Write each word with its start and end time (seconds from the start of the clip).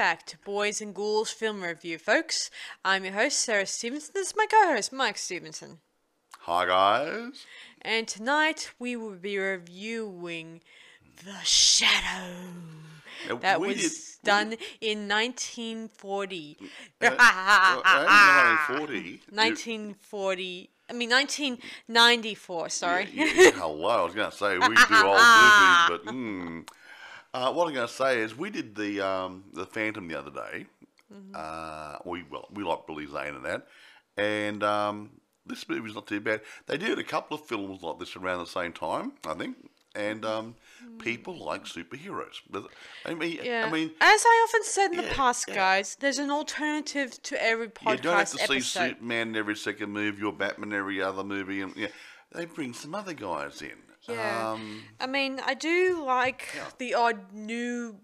Back 0.00 0.24
to 0.28 0.38
Boys 0.38 0.80
and 0.80 0.94
Ghouls 0.94 1.30
Film 1.30 1.62
Review, 1.62 1.98
folks. 1.98 2.50
I'm 2.82 3.04
your 3.04 3.12
host, 3.12 3.38
Sarah 3.38 3.66
Stevenson. 3.66 4.12
This 4.14 4.28
is 4.28 4.34
my 4.34 4.46
co 4.50 4.72
host, 4.72 4.94
Mike 4.94 5.18
Stevenson. 5.18 5.80
Hi, 6.38 6.64
guys. 6.64 7.44
And 7.82 8.08
tonight 8.08 8.70
we 8.78 8.96
will 8.96 9.16
be 9.16 9.36
reviewing 9.36 10.62
The 11.22 11.36
Shadow. 11.44 12.34
Now, 13.28 13.36
That 13.36 13.60
was 13.60 13.76
did- 13.76 14.24
done 14.24 14.54
in 14.80 15.06
1940. 15.06 16.56
Uh, 16.62 16.64
well, 17.02 17.12
uh, 17.84 18.06
1940. 18.70 19.20
1940. 19.28 20.70
I 20.88 20.92
mean, 20.94 21.10
1994, 21.10 22.68
sorry. 22.70 23.06
Yeah, 23.12 23.24
yeah, 23.26 23.50
hello, 23.50 23.88
I 23.88 24.04
was 24.04 24.14
going 24.14 24.30
to 24.30 24.34
say 24.34 24.56
we 24.56 24.60
do 24.60 24.96
old 25.04 25.20
movies, 25.20 25.88
but 25.90 26.04
mm. 26.06 26.66
Uh, 27.34 27.52
what 27.52 27.68
I'm 27.68 27.74
going 27.74 27.86
to 27.86 27.92
say 27.92 28.20
is 28.20 28.36
we 28.36 28.50
did 28.50 28.74
the 28.74 29.00
um, 29.00 29.44
the 29.52 29.66
Phantom 29.66 30.06
the 30.08 30.18
other 30.18 30.30
day. 30.30 30.66
Mm-hmm. 31.12 31.34
Uh, 31.34 31.96
we 32.04 32.24
well 32.30 32.48
we 32.52 32.62
like 32.64 32.86
Billy 32.86 33.06
Zane 33.06 33.34
and 33.34 33.44
that, 33.44 33.66
and 34.16 34.62
um, 34.62 35.10
this 35.46 35.68
movie's 35.68 35.94
not 35.94 36.06
too 36.06 36.20
bad. 36.20 36.40
They 36.66 36.78
did 36.78 36.98
a 36.98 37.04
couple 37.04 37.36
of 37.36 37.44
films 37.46 37.82
like 37.82 37.98
this 37.98 38.16
around 38.16 38.38
the 38.38 38.46
same 38.46 38.72
time, 38.72 39.12
I 39.26 39.34
think, 39.34 39.56
and 39.94 40.24
um, 40.24 40.54
people 40.98 41.36
like 41.44 41.64
superheroes. 41.64 42.40
I 43.04 43.14
mean, 43.14 43.38
Mm-hmm. 43.38 43.44
Yeah. 43.46 43.66
I 43.66 43.70
mean, 43.72 43.90
As 44.00 44.24
I 44.24 44.46
often 44.48 44.64
said 44.64 44.90
in 44.92 44.96
the 44.98 45.14
past, 45.14 45.46
yeah. 45.48 45.54
guys, 45.54 45.96
there's 45.98 46.18
an 46.18 46.30
alternative 46.30 47.20
to 47.22 47.42
every 47.42 47.68
podcast 47.68 47.96
you 47.96 48.02
don't 48.02 48.18
have 48.18 48.30
to 48.30 48.36
see 48.38 48.42
episode. 48.44 48.88
Superman 48.90 49.28
in 49.30 49.36
every 49.36 49.56
second 49.56 49.90
movie 49.90 50.22
or 50.22 50.32
Batman 50.32 50.72
every 50.72 51.02
other 51.02 51.24
movie, 51.24 51.60
and 51.60 51.74
yeah, 51.76 51.88
they 52.32 52.44
bring 52.44 52.72
some 52.72 52.94
other 52.94 53.14
guys 53.14 53.62
in. 53.62 53.70
Yeah. 54.14 54.52
Um, 54.52 54.82
I 55.00 55.06
mean, 55.06 55.40
I 55.44 55.54
do 55.54 56.02
like 56.04 56.48
Yeah. 56.54 56.64
the 56.78 56.94
odd 56.94 57.32
new 57.32 57.96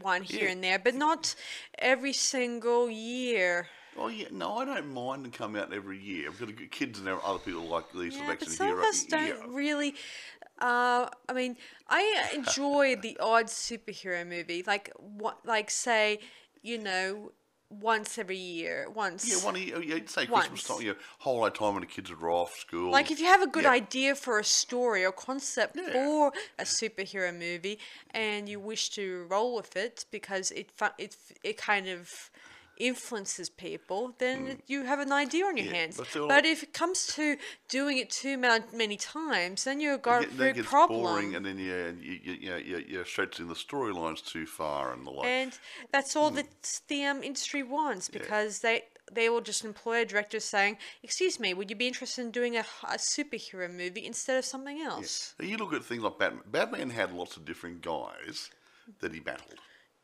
one 0.00 0.22
here 0.22 0.46
Yeah. 0.46 0.52
and 0.52 0.64
there, 0.64 0.78
but 0.78 0.94
not 0.94 1.34
every 1.78 2.12
single 2.12 2.90
year. 2.90 3.68
Oh 3.96 4.08
yeah, 4.08 4.28
no, 4.30 4.58
I 4.58 4.64
don't 4.64 4.94
mind 4.94 5.24
them 5.24 5.32
coming 5.32 5.60
out 5.60 5.72
every 5.72 5.98
year. 5.98 6.28
I've 6.28 6.38
got 6.38 6.70
kids 6.70 7.00
and 7.00 7.08
other 7.08 7.38
people 7.40 7.62
like 7.62 7.90
these 7.92 8.14
Yeah, 8.14 8.20
of 8.22 8.38
but 8.38 8.48
some 8.48 8.66
hero. 8.66 8.78
of 8.78 8.84
us 8.84 9.04
don't 9.04 9.52
really. 9.52 9.94
Uh, 10.60 11.08
I 11.28 11.32
mean, 11.32 11.56
I 11.88 12.30
enjoy 12.34 12.96
the 12.96 13.16
odd 13.18 13.46
superhero 13.46 14.26
movie, 14.26 14.62
like 14.66 14.92
what, 14.96 15.44
like 15.44 15.70
say, 15.70 16.20
you 16.62 16.78
know, 16.78 17.32
once 17.70 18.18
every 18.18 18.36
year, 18.36 18.88
once. 18.90 19.28
Yeah, 19.28 19.44
one 19.44 19.56
of 19.56 19.62
you, 19.62 19.74
oh, 19.76 19.80
yeah, 19.80 19.98
say 20.06 20.26
Once. 20.26 20.48
Christmas 20.48 20.64
time, 20.78 20.86
know, 20.86 20.98
whole 21.18 21.38
lot 21.40 21.48
of 21.48 21.58
time 21.58 21.74
when 21.74 21.82
the 21.82 21.86
kids 21.86 22.10
are 22.10 22.30
off 22.30 22.54
school. 22.58 22.90
Like 22.90 23.10
if 23.10 23.20
you 23.20 23.26
have 23.26 23.42
a 23.42 23.46
good 23.46 23.64
Yeah. 23.64 23.70
idea 23.72 24.14
for 24.14 24.38
a 24.38 24.44
story 24.44 25.04
or 25.04 25.12
concept 25.12 25.76
Yeah. 25.76 25.92
for 25.92 26.32
a 26.58 26.64
superhero 26.64 27.32
movie, 27.36 27.78
and 28.12 28.48
you 28.48 28.58
wish 28.60 28.90
to 28.90 29.26
roll 29.28 29.54
with 29.56 29.76
it 29.76 30.06
because 30.10 30.50
it 30.52 30.70
fu- 30.70 30.96
it 30.98 31.16
it 31.42 31.56
kind 31.58 31.88
of 31.88 32.30
influences 32.78 33.48
people, 33.50 34.14
then 34.18 34.62
you 34.66 34.84
have 34.84 35.00
an 35.00 35.12
idea 35.12 35.44
on 35.46 35.56
your 35.56 35.66
Mm. 35.66 35.70
Yeah, 35.70 35.76
hands. 35.78 35.96
but 36.14 36.44
if 36.46 36.62
it 36.62 36.72
comes 36.72 37.06
to 37.14 37.36
doing 37.68 37.98
it 37.98 38.10
too 38.10 38.36
ma- 38.38 38.60
many 38.72 38.96
times, 38.96 39.64
then 39.64 39.80
you've 39.80 40.02
got 40.02 40.22
a 40.22 40.26
Get- 40.26 40.40
it 40.40 40.54
big 40.56 40.64
problem. 40.64 41.02
boring, 41.02 41.34
and 41.34 41.44
then 41.46 41.58
yeah, 41.58 41.88
you 41.90 42.20
you 42.22 42.32
you 42.34 42.56
you 42.56 42.84
you're 42.88 43.04
stretching 43.04 43.48
the 43.48 43.54
storylines 43.54 44.24
too 44.24 44.46
far 44.46 44.92
and 44.92 45.06
the 45.06 45.10
like. 45.10 45.26
And 45.26 45.58
that's 45.92 46.14
all 46.16 46.30
that 46.32 46.48
the 46.88 47.04
um, 47.04 47.22
industry 47.22 47.62
wants 47.62 48.08
because 48.08 48.60
they 48.60 48.84
they 49.10 49.28
will 49.30 49.40
just 49.40 49.64
employ 49.64 50.02
a 50.02 50.04
director 50.04 50.38
saying, 50.38 50.76
"Excuse 51.02 51.40
me, 51.40 51.54
would 51.54 51.70
you 51.70 51.76
be 51.76 51.86
interested 51.88 52.20
in 52.26 52.30
doing 52.30 52.56
a, 52.56 52.64
a 52.84 52.98
superhero 52.98 53.68
movie 53.70 54.04
instead 54.04 54.36
of 54.38 54.44
something 54.44 54.80
else?" 54.82 55.34
Now, 55.38 55.46
you 55.46 55.56
look 55.56 55.72
at 55.72 55.82
things 55.84 56.02
like 56.02 56.18
Batman. 56.18 56.42
Batman 56.46 56.90
had 56.90 57.12
lots 57.12 57.36
of 57.38 57.44
different 57.44 57.80
guys 57.82 58.50
that 59.00 59.12
he 59.14 59.20
battled. 59.20 59.58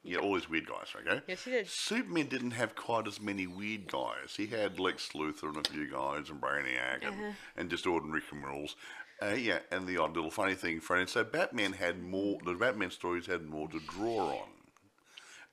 Yeah, 0.06 0.18
all 0.18 0.34
these 0.34 0.50
weird 0.50 0.66
guys, 0.66 0.88
okay? 1.00 1.22
Yes, 1.26 1.44
he 1.44 1.50
did. 1.50 1.66
Superman 1.68 2.26
didn't 2.26 2.50
have 2.50 2.74
quite 2.76 3.06
as 3.06 3.20
many 3.22 3.46
weird 3.46 3.90
guys. 3.90 4.34
He 4.36 4.46
had 4.46 4.78
Lex 4.78 5.08
Luthor 5.14 5.44
and 5.56 5.66
a 5.66 5.70
few 5.70 5.90
guys 5.90 6.28
and 6.28 6.40
Brainiac 6.40 6.98
and, 7.06 7.14
Uh-huh. 7.14 7.32
and 7.56 7.70
just 7.70 7.86
ordinary 7.86 8.20
criminals. 8.20 8.76
Uh, 9.22 9.28
yeah, 9.28 9.60
and 9.70 9.86
the 9.86 9.96
odd 9.96 10.14
little 10.14 10.30
funny 10.30 10.54
thing 10.54 10.80
for 10.80 10.96
And 10.96 11.08
so 11.08 11.24
Batman 11.24 11.72
had 11.72 12.02
more, 12.02 12.38
the 12.44 12.52
Batman 12.52 12.90
stories 12.90 13.26
had 13.26 13.46
more 13.48 13.66
to 13.68 13.80
draw 13.80 14.40
on. 14.42 14.48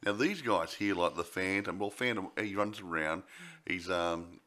Now 0.04 0.14
these 0.14 0.42
guys 0.42 0.74
here, 0.74 0.96
like 0.96 1.16
the 1.16 1.24
Phantom, 1.24 1.78
well, 1.80 1.92
Phantom, 1.92 2.30
he 2.38 2.56
runs 2.56 2.82
around. 2.82 3.24
He's 3.68 3.90
um, 3.90 4.40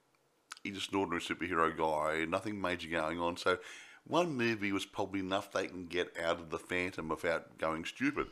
he's 0.65 0.75
just 0.75 0.93
an 0.93 0.99
ordinary 0.99 1.23
superhero 1.23 1.75
guy. 1.77 2.25
Nothing 2.27 2.61
major 2.61 2.91
going 2.91 3.21
on. 3.21 3.37
So 3.37 3.59
one 4.07 4.37
movie 4.37 4.73
was 4.73 4.85
probably 4.85 5.21
enough 5.21 5.53
they 5.53 5.69
can 5.69 5.87
get 5.87 6.09
out 6.21 6.41
of 6.41 6.51
the 6.51 6.59
Phantom 6.59 7.09
without 7.09 7.57
going 7.57 7.85
stupid. 7.85 8.27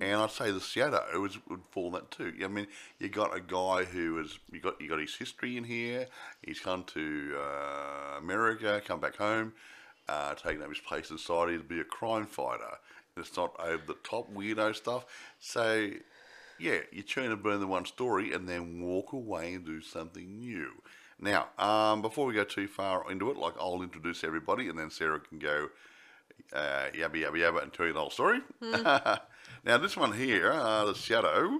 And 0.00 0.20
I'd 0.20 0.30
say 0.30 0.50
the 0.50 0.60
Shadow 0.60 1.24
is, 1.24 1.38
would 1.48 1.64
fall 1.70 1.86
in 1.86 1.92
that 1.94 2.10
too. 2.10 2.32
I 2.44 2.48
mean, 2.48 2.66
you 2.98 3.08
got 3.08 3.34
a 3.36 3.40
guy 3.40 3.84
who 3.84 4.18
is 4.18 4.38
you 4.52 4.60
got 4.60 4.80
you 4.80 4.88
got 4.88 5.00
his 5.00 5.14
history 5.14 5.56
in 5.56 5.64
here. 5.64 6.06
He's 6.42 6.60
come 6.60 6.84
to 6.84 7.36
uh, 7.38 8.18
America, 8.18 8.82
come 8.84 9.00
back 9.00 9.16
home, 9.16 9.54
uh, 10.08 10.34
taking 10.34 10.62
up 10.62 10.68
his 10.68 10.80
place 10.80 11.10
in 11.10 11.18
society 11.18 11.56
to 11.56 11.64
be 11.64 11.80
a 11.80 11.84
crime 11.84 12.26
fighter. 12.26 12.78
And 13.16 13.24
it's 13.24 13.36
not 13.36 13.54
over 13.58 13.82
the 13.86 13.96
top 14.04 14.32
weirdo 14.34 14.76
stuff. 14.76 15.06
So 15.40 15.90
yeah, 16.58 16.78
you 16.92 17.02
churn 17.02 17.30
and 17.30 17.42
burn 17.42 17.60
the 17.60 17.66
one 17.66 17.84
story 17.84 18.32
and 18.32 18.48
then 18.48 18.82
walk 18.82 19.12
away 19.12 19.54
and 19.54 19.64
do 19.64 19.80
something 19.80 20.38
new. 20.38 20.70
Now, 21.18 21.48
um, 21.58 22.02
before 22.02 22.26
we 22.26 22.34
go 22.34 22.44
too 22.44 22.68
far 22.68 23.10
into 23.10 23.30
it, 23.30 23.36
like 23.36 23.54
I'll 23.58 23.82
introduce 23.82 24.22
everybody 24.24 24.68
and 24.68 24.78
then 24.78 24.90
Sarah 24.90 25.20
can 25.20 25.38
go 25.38 25.68
uh, 26.52 26.86
yabba 26.94 27.22
yabba 27.22 27.38
yabba 27.38 27.62
and 27.62 27.72
tell 27.72 27.86
you 27.86 27.92
the 27.92 28.00
whole 28.00 28.10
story. 28.10 28.40
now, 29.66 29.78
this 29.78 29.96
one 29.96 30.12
here, 30.12 30.52
uh, 30.52 30.84
The 30.84 30.94
Shadow, 30.94 31.58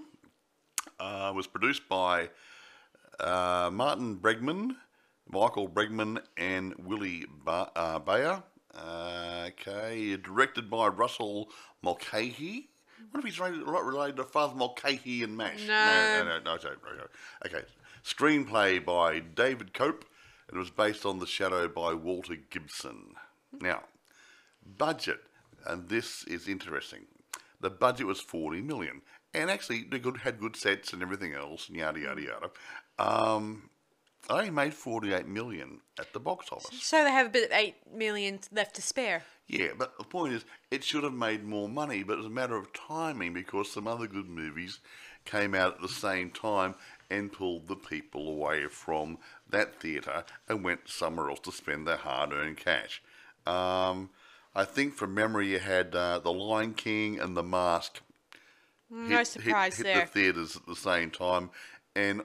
uh, 1.00 1.32
was 1.34 1.48
produced 1.48 1.88
by 1.88 2.30
uh, 3.18 3.68
Martin 3.72 4.16
Bregman, 4.16 4.76
Michael 5.28 5.68
Bregman, 5.68 6.22
and 6.36 6.72
Willie 6.76 7.26
ba- 7.44 7.72
uh, 7.74 7.98
Bayer. 7.98 8.44
Uh, 8.72 9.48
okay, 9.48 10.16
directed 10.16 10.70
by 10.70 10.86
Russell 10.86 11.50
Mulcahy. 11.82 12.68
What 13.10 13.20
if 13.20 13.24
he's 13.24 13.40
related, 13.40 13.66
related 13.66 14.16
to 14.18 14.24
Father 14.24 14.54
Mulcahy 14.54 15.24
and 15.24 15.36
MASH. 15.36 15.66
No. 15.66 16.22
no, 16.22 16.24
no, 16.24 16.38
no, 16.38 16.56
no, 16.56 16.56
no, 16.56 16.96
no. 16.98 17.06
Okay, 17.44 17.66
screenplay 18.04 18.84
by 18.84 19.18
David 19.18 19.74
Cope. 19.74 20.04
It 20.48 20.56
was 20.56 20.70
based 20.70 21.04
on 21.04 21.18
The 21.18 21.26
Shadow 21.26 21.66
by 21.66 21.92
Walter 21.94 22.36
Gibson. 22.36 23.14
Now, 23.60 23.82
budget, 24.78 25.20
and 25.66 25.88
this 25.88 26.22
is 26.24 26.46
interesting. 26.46 27.06
The 27.60 27.70
budget 27.70 28.06
was 28.06 28.20
forty 28.20 28.60
million, 28.60 29.02
and 29.34 29.50
actually 29.50 29.84
they 29.90 29.98
good, 29.98 30.18
had 30.18 30.38
good 30.38 30.56
sets 30.56 30.92
and 30.92 31.02
everything 31.02 31.34
else, 31.34 31.68
and 31.68 31.76
yada 31.76 32.00
yada 32.00 32.22
yada. 32.22 32.50
Um, 32.98 33.70
I 34.28 34.50
made 34.50 34.74
forty-eight 34.74 35.28
million 35.28 35.80
at 35.98 36.12
the 36.12 36.20
box 36.20 36.48
office. 36.50 36.82
So 36.82 37.04
they 37.04 37.10
have 37.10 37.26
a 37.26 37.30
bit 37.30 37.50
of 37.50 37.56
eight 37.56 37.76
million 37.94 38.40
left 38.52 38.74
to 38.76 38.82
spare. 38.82 39.22
Yeah, 39.46 39.68
but 39.78 39.96
the 39.96 40.04
point 40.04 40.34
is, 40.34 40.44
it 40.72 40.82
should 40.82 41.04
have 41.04 41.12
made 41.12 41.44
more 41.44 41.68
money, 41.68 42.02
but 42.02 42.14
it 42.14 42.18
was 42.18 42.26
a 42.26 42.30
matter 42.30 42.56
of 42.56 42.72
timing 42.72 43.32
because 43.32 43.70
some 43.70 43.86
other 43.86 44.08
good 44.08 44.28
movies 44.28 44.80
came 45.24 45.54
out 45.54 45.76
at 45.76 45.80
the 45.80 45.88
same 45.88 46.30
time 46.30 46.74
and 47.10 47.32
pulled 47.32 47.68
the 47.68 47.76
people 47.76 48.28
away 48.28 48.66
from 48.66 49.18
that 49.48 49.80
theatre 49.80 50.24
and 50.48 50.64
went 50.64 50.88
somewhere 50.88 51.30
else 51.30 51.38
to 51.40 51.52
spend 51.52 51.86
their 51.86 51.96
hard-earned 51.96 52.56
cash. 52.56 53.00
Um, 53.46 54.10
I 54.56 54.64
think 54.64 54.94
from 54.94 55.12
memory, 55.14 55.48
you 55.48 55.58
had 55.58 55.94
uh, 55.94 56.18
The 56.18 56.32
Lion 56.32 56.72
King 56.72 57.20
and 57.20 57.36
The 57.36 57.42
Mask. 57.42 58.00
No 58.91 59.22
surprise 59.22 59.76
hit, 59.76 59.84
there. 59.84 60.00
the 60.00 60.06
theatres 60.06 60.56
at 60.56 60.64
the 60.66 60.76
same 60.76 61.10
time, 61.10 61.50
and 61.94 62.22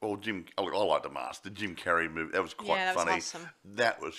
well, 0.00 0.16
Jim. 0.16 0.46
I 0.56 0.62
like 0.62 1.02
the 1.02 1.10
mask. 1.10 1.42
The 1.42 1.50
Jim 1.50 1.76
Carrey 1.76 2.10
movie 2.10 2.32
that 2.32 2.42
was 2.42 2.54
quite 2.54 2.76
Yeah, 2.76 2.84
that 2.86 2.96
was 2.96 3.04
funny. 3.04 3.16
awesome. 3.18 3.48
That 3.64 4.00
was 4.00 4.14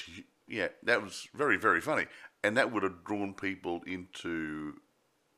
yeah, 0.47 0.67
that 0.83 1.01
was 1.01 1.27
very 1.33 1.57
very 1.57 1.81
funny, 1.81 2.05
and 2.43 2.57
that 2.57 2.71
would 2.71 2.83
have 2.83 3.03
drawn 3.03 3.33
people 3.33 3.81
into 3.87 4.75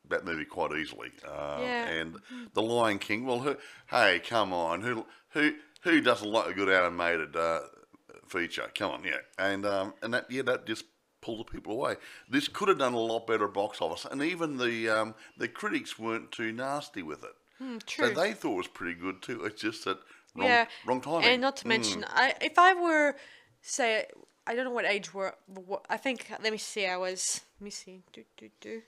that 0.09 0.25
movie 0.25 0.45
quite 0.45 0.73
easily. 0.73 1.11
Um, 1.25 1.61
Yeah. 1.61 1.87
And 1.87 2.17
The 2.53 2.61
Lion 2.61 2.99
King. 2.99 3.25
Well, 3.25 3.39
who, 3.39 3.55
hey, 3.89 4.19
come 4.19 4.51
on, 4.51 4.81
who 4.81 5.05
who 5.29 5.53
who 5.83 6.01
doesn't 6.01 6.29
like 6.29 6.47
a 6.47 6.53
good 6.53 6.69
animated 6.69 7.35
uh, 7.35 7.61
feature? 8.27 8.69
Come 8.75 8.91
on, 8.91 9.03
yeah, 9.05 9.17
and 9.39 9.65
um, 9.65 9.93
and 10.03 10.13
that 10.13 10.29
yeah, 10.29 10.41
that 10.43 10.65
just 10.65 10.83
pulled 11.21 11.39
the 11.39 11.51
people 11.51 11.73
away. 11.73 11.95
This 12.29 12.47
could 12.47 12.67
have 12.67 12.79
done 12.79 12.93
a 12.93 12.99
lot 12.99 13.27
better 13.27 13.47
box 13.47 13.79
office, 13.81 14.05
and 14.09 14.21
even 14.21 14.57
the 14.57 14.89
um, 14.89 15.15
the 15.37 15.47
critics 15.47 15.97
weren't 15.97 16.31
too 16.31 16.51
nasty 16.51 17.03
with 17.03 17.23
it. 17.23 17.35
Hmm, 17.59 17.77
true. 17.85 18.09
So 18.09 18.13
they 18.13 18.33
thought 18.33 18.53
it 18.53 18.57
was 18.57 18.67
pretty 18.67 18.99
good 18.99 19.21
too. 19.21 19.45
It's 19.45 19.61
just 19.61 19.85
that 19.85 19.99
wrong, 20.35 20.49
yeah, 20.49 20.65
wrong 20.85 21.01
timing. 21.01 21.25
And 21.29 21.41
not 21.41 21.57
to 21.57 21.65
Mm. 21.65 21.69
mention, 21.69 22.05
I 22.09 22.33
if 22.41 22.57
I 22.57 22.73
were 22.73 23.15
say 23.61 24.05
I 24.47 24.55
don't 24.55 24.65
know 24.65 24.71
what 24.71 24.85
age 24.85 25.13
were. 25.13 25.35
What, 25.47 25.85
I 25.89 25.97
think 25.97 26.27
let 26.41 26.51
me 26.51 26.57
see. 26.57 26.85
I 26.87 26.97
was 26.97 27.41
let 27.59 27.65
me 27.65 27.69
see. 27.71 28.01
Do 28.13 28.23
do 28.37 28.49
do 28.59 28.81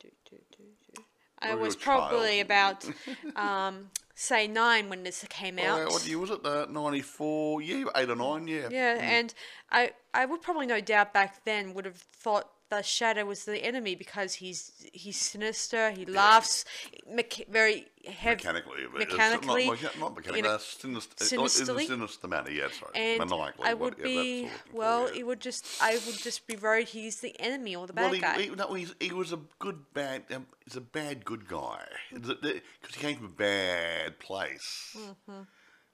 do 0.00 0.08
do 0.30 0.36
do 0.56 0.64
do. 0.94 1.02
I 1.38 1.54
was 1.54 1.76
probably 1.76 2.40
about 2.40 2.84
um 3.36 3.90
say 4.16 4.48
nine 4.48 4.88
when 4.88 5.04
this 5.04 5.24
came 5.28 5.58
out. 5.58 5.78
yeah, 5.78 5.84
what 5.84 6.06
year 6.08 6.18
was 6.18 6.30
it? 6.30 6.44
Uh, 6.44 6.66
94? 6.68 7.62
Yeah, 7.62 7.84
8 7.94 8.10
or 8.10 8.16
9, 8.16 8.48
yeah. 8.48 8.68
Yeah, 8.70 8.98
and 9.00 9.32
I 9.70 9.92
I 10.12 10.24
would 10.24 10.42
probably 10.42 10.66
no 10.66 10.80
doubt 10.80 11.12
back 11.12 11.44
then 11.44 11.74
would 11.74 11.84
have 11.84 11.96
thought 11.96 12.50
the 12.70 12.82
shadow 12.82 13.24
was 13.24 13.44
the 13.44 13.58
enemy 13.64 13.94
because 13.94 14.34
he's 14.34 14.86
he's 14.92 15.16
sinister. 15.16 15.90
He 15.92 16.04
laughs 16.04 16.64
mecha- 17.08 17.48
very 17.48 17.86
heavy 18.06 18.36
mechanically. 18.36 18.82
mechanically, 18.92 19.66
Not, 19.66 19.82
not, 19.82 19.98
not 20.00 20.16
mechanically, 20.16 20.38
in 20.40 20.46
a- 20.46 20.58
sinister, 20.58 21.34
in 21.34 21.40
a 21.42 21.48
sinister 21.48 22.28
manner, 22.28 22.50
yeah, 22.50 22.68
sorry. 22.70 22.92
and 22.94 23.18
maniacally, 23.30 23.64
I 23.66 23.74
would 23.74 23.94
yeah, 23.98 24.02
that's 24.04 24.12
be 24.14 24.42
what 24.42 24.50
I'm 24.50 24.58
for, 24.72 24.76
well. 24.76 25.08
yeah. 25.12 25.20
It 25.20 25.26
would 25.26 25.40
just 25.40 25.66
I 25.82 25.92
would 25.94 26.18
just 26.18 26.46
be 26.46 26.56
worried 26.56 26.88
he's 26.88 27.20
the 27.20 27.34
enemy 27.40 27.76
or 27.76 27.86
the 27.86 27.92
bad 27.92 28.02
Well, 28.04 28.12
he, 28.14 28.20
guy. 28.20 28.42
he, 28.42 28.48
no, 28.50 28.74
he's, 28.74 28.94
he 29.00 29.12
was 29.12 29.32
a 29.32 29.38
good 29.60 29.78
bad. 29.94 30.24
Um, 30.34 30.46
he's 30.64 30.76
a 30.76 30.80
bad 30.80 31.24
good 31.24 31.46
guy 31.48 31.84
because 32.12 32.94
he 32.94 33.00
came 33.00 33.16
from 33.16 33.26
a 33.26 33.28
bad 33.28 34.18
place, 34.18 34.96
Mm-hmm. 34.98 35.42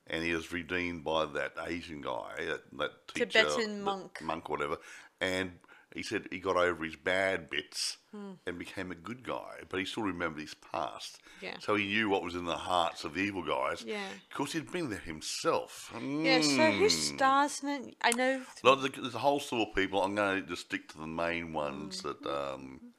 and 0.06 0.24
he 0.24 0.32
was 0.34 0.52
redeemed 0.52 1.04
by 1.04 1.26
that 1.26 1.52
Asian 1.66 2.00
guy, 2.00 2.32
that, 2.38 2.62
that 2.78 3.08
teacher, 3.14 3.26
Tibetan 3.26 3.82
monk. 3.82 4.20
monk, 4.22 4.48
whatever. 4.48 4.78
And 5.20 5.52
he 5.94 6.02
said 6.02 6.26
he 6.30 6.38
got 6.38 6.56
over 6.56 6.84
his 6.84 6.96
bad 6.96 7.50
bits 7.50 7.98
Hmm. 8.12 8.32
and 8.46 8.58
became 8.58 8.90
a 8.90 8.94
good 8.94 9.22
guy, 9.24 9.60
but 9.68 9.78
he 9.80 9.84
still 9.86 10.02
remembered 10.02 10.40
his 10.42 10.54
past. 10.54 11.18
Yeah. 11.40 11.56
So 11.60 11.74
he 11.76 11.86
knew 11.86 12.08
what 12.08 12.22
was 12.22 12.34
in 12.34 12.44
the 12.44 12.56
hearts 12.56 13.04
of 13.04 13.14
the 13.14 13.20
evil 13.20 13.42
guys. 13.42 13.82
Yeah. 13.86 14.06
Of 14.30 14.36
course, 14.36 14.52
he'd 14.52 14.70
been 14.70 14.90
there 14.90 14.98
himself. 15.00 15.90
yeah. 15.94 16.40
So 16.40 16.70
who 16.72 16.86
Mm. 16.86 16.90
stars 17.14 17.62
in 17.62 17.68
it? 17.68 17.96
I 18.02 18.10
know. 18.12 18.44
No, 18.64 18.74
there's 18.74 19.14
a- 19.14 19.18
whole 19.18 19.40
slew 19.40 19.62
of 19.62 19.74
people. 19.74 20.02
I'm 20.02 20.14
going 20.14 20.42
to 20.42 20.48
just 20.48 20.66
stick 20.66 20.88
to 20.90 20.98
the 20.98 21.06
main 21.06 21.52
ones 21.52 22.02
that 22.02 22.24
um, 22.26 22.92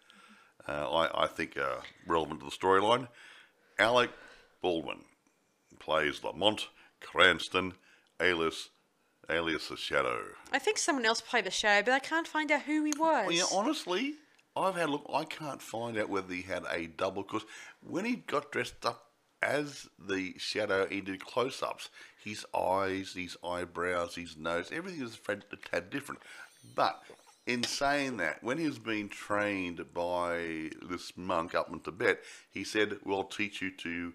uh, 0.68 0.90
I, 0.92 1.24
I 1.26 1.28
think 1.28 1.58
are 1.58 1.84
relevant 2.08 2.40
to 2.40 2.46
the 2.46 2.52
storyline. 2.56 3.08
Alec 3.80 4.12
Baldwin 4.62 5.04
plays 5.80 6.24
Lamont 6.24 6.70
Cranston, 7.02 7.74
alias 8.22 8.70
alias 9.30 9.70
the 9.70 9.78
Shadow. 9.78 10.22
I 10.52 10.60
think 10.60 10.78
someone 10.78 11.06
else 11.06 11.22
played 11.22 11.46
the 11.46 11.52
shadow, 11.52 11.86
but 11.86 11.94
I 11.94 12.00
can't 12.00 12.28
find 12.28 12.52
out 12.52 12.64
who 12.64 12.84
he 12.84 12.94
was. 12.98 13.28
Well, 13.28 13.32
yeah, 13.32 13.44
honestly, 13.52 14.16
I've 14.56 14.76
had 14.76 14.90
a 14.90 14.92
look. 14.92 15.10
I 15.14 15.24
can't 15.24 15.62
find 15.62 15.98
out 15.98 16.10
whether 16.10 16.34
he 16.34 16.42
had 16.44 16.64
a 16.70 16.88
double 16.88 17.24
because 17.24 17.46
when 17.82 18.06
he 18.06 18.18
got 18.18 18.52
dressed 18.52 18.86
up 18.86 19.10
as 19.42 19.88
the 20.00 20.36
shadow, 20.38 20.88
he 20.88 21.02
did 21.02 21.26
close-ups. 21.26 21.90
His 22.24 22.46
eyes, 22.56 23.14
his 23.14 23.36
eyebrows, 23.44 24.16
his 24.16 24.38
nose, 24.38 24.70
everything 24.72 25.02
was 25.02 25.20
a 25.28 25.58
tad- 25.58 25.90
different. 25.90 26.22
But 26.76 27.02
in 27.46 27.64
saying 27.64 28.18
that, 28.18 28.44
when 28.44 28.58
he 28.58 28.66
was 28.66 28.80
being 28.80 29.10
trained 29.10 29.84
by 29.94 30.70
this 30.88 31.14
monk 31.18 31.56
up 31.56 31.70
in 31.72 31.80
Tibet, 31.80 32.20
he 32.52 32.64
said, 32.64 33.00
"We'll 33.04 33.26
teach 33.26 33.62
you 33.62 33.72
to." 33.72 34.14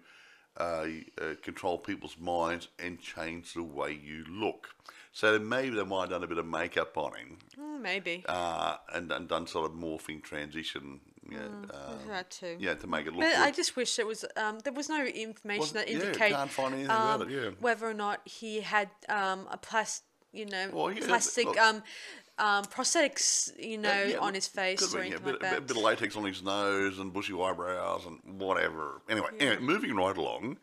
Uh, 0.57 0.87
uh, 1.21 1.35
control 1.41 1.77
people's 1.77 2.17
minds 2.17 2.67
and 2.79 2.99
change 2.99 3.53
the 3.53 3.63
way 3.63 3.93
you 3.93 4.25
look. 4.27 4.67
So 5.11 5.39
maybe 5.39 5.75
they 5.75 5.83
might 5.83 6.01
have 6.01 6.09
done 6.11 6.23
a 6.23 6.27
bit 6.27 6.37
of 6.37 6.45
makeup 6.45 6.95
on 6.97 7.15
him 7.15 7.37
Mm, 7.59 7.81
maybe. 7.81 8.23
uh, 8.27 8.77
and, 8.93 9.11
and 9.11 9.27
done 9.27 9.47
sort 9.47 9.69
of 9.69 9.75
morphing 9.77 10.23
transition. 10.23 10.99
Yeah, 11.29 11.39
Mm, 11.39 12.07
that 12.07 12.29
too. 12.31 12.55
yeah, 12.59 12.73
to 12.75 12.87
make 12.87 13.05
it 13.05 13.11
look 13.13 13.19
But 13.21 13.33
good. 13.33 13.41
I 13.41 13.51
just 13.51 13.75
wish 13.75 13.95
there 13.95 14.05
was 14.07 14.25
um, 14.35 14.59
there 14.59 14.73
was 14.73 14.89
no 14.89 15.03
information 15.05 15.61
Well, 15.75 15.85
that 15.85 15.89
yeah, 15.89 16.47
find 16.47 16.73
anything 16.73 16.89
um, 16.91 17.21
it, 17.23 17.29
yeah. 17.29 17.49
whether 17.59 17.87
or 17.87 17.93
not 17.93 18.21
he 18.25 18.61
had 18.61 18.89
um, 19.09 19.47
a 19.51 19.57
plas 19.57 20.01
you 20.31 20.45
know 20.45 20.69
Well, 20.73 20.91
yeah, 20.91 21.05
plastic 21.05 21.45
look- 21.45 21.57
um, 21.59 21.83
um, 22.39 22.63
prosthetics 22.65 23.51
you 23.59 23.77
know 23.77 23.91
Uh, 23.91 24.07
yeah, 24.11 24.17
on 24.17 24.33
his 24.33 24.47
face 24.47 24.81
or 24.93 24.97
yeah, 24.99 25.05
anything 25.05 25.23
bit, 25.25 25.31
like 25.33 25.41
that. 25.41 25.67
bit 25.67 25.77
of 25.77 25.83
latex 25.83 26.15
on 26.15 26.23
his 26.25 26.41
nose 26.41 26.97
and 26.99 27.13
bushy 27.13 27.33
eyebrows 27.33 28.05
and 28.07 28.39
whatever. 28.39 29.01
Anyway, 29.09 29.27
anyway, 29.39 29.59
moving 29.59 29.95
right 29.95 30.17
along, 30.17 30.57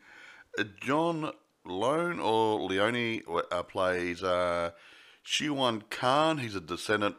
uh, 0.59 0.63
John 0.81 1.31
Lone 1.67 2.19
or 2.19 2.59
Leone 2.61 3.21
uh, 3.51 3.63
plays 3.63 4.23
uh, 4.23 4.71
Shiwan 5.25 5.83
Khan. 5.89 6.37
He's 6.39 6.55
a 6.55 6.61
descendant, 6.61 7.15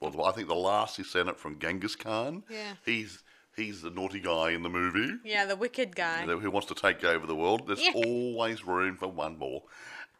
well, 0.00 0.24
I 0.24 0.32
think 0.32 0.48
the 0.48 0.54
last 0.54 0.96
descendant 0.96 1.38
from 1.38 1.58
Genghis 1.58 1.96
Khan. 1.96 2.42
Yeah. 2.50 2.74
He's 2.84 3.22
he's 3.56 3.82
the 3.82 3.90
naughty 3.90 4.20
guy 4.20 4.50
in 4.50 4.62
the 4.62 4.68
movie. 4.68 5.14
yeah, 5.24 5.46
the 5.46 5.56
wicked 5.56 5.94
guy. 5.94 6.22
who 6.26 6.50
wants 6.50 6.66
to 6.68 6.74
take 6.74 7.04
over 7.04 7.26
the 7.26 7.36
world. 7.36 7.66
There's 7.66 7.82
Yeah. 7.82 7.92
always 7.94 8.64
room 8.66 8.96
for 8.96 9.08
one 9.08 9.38
more. 9.38 9.62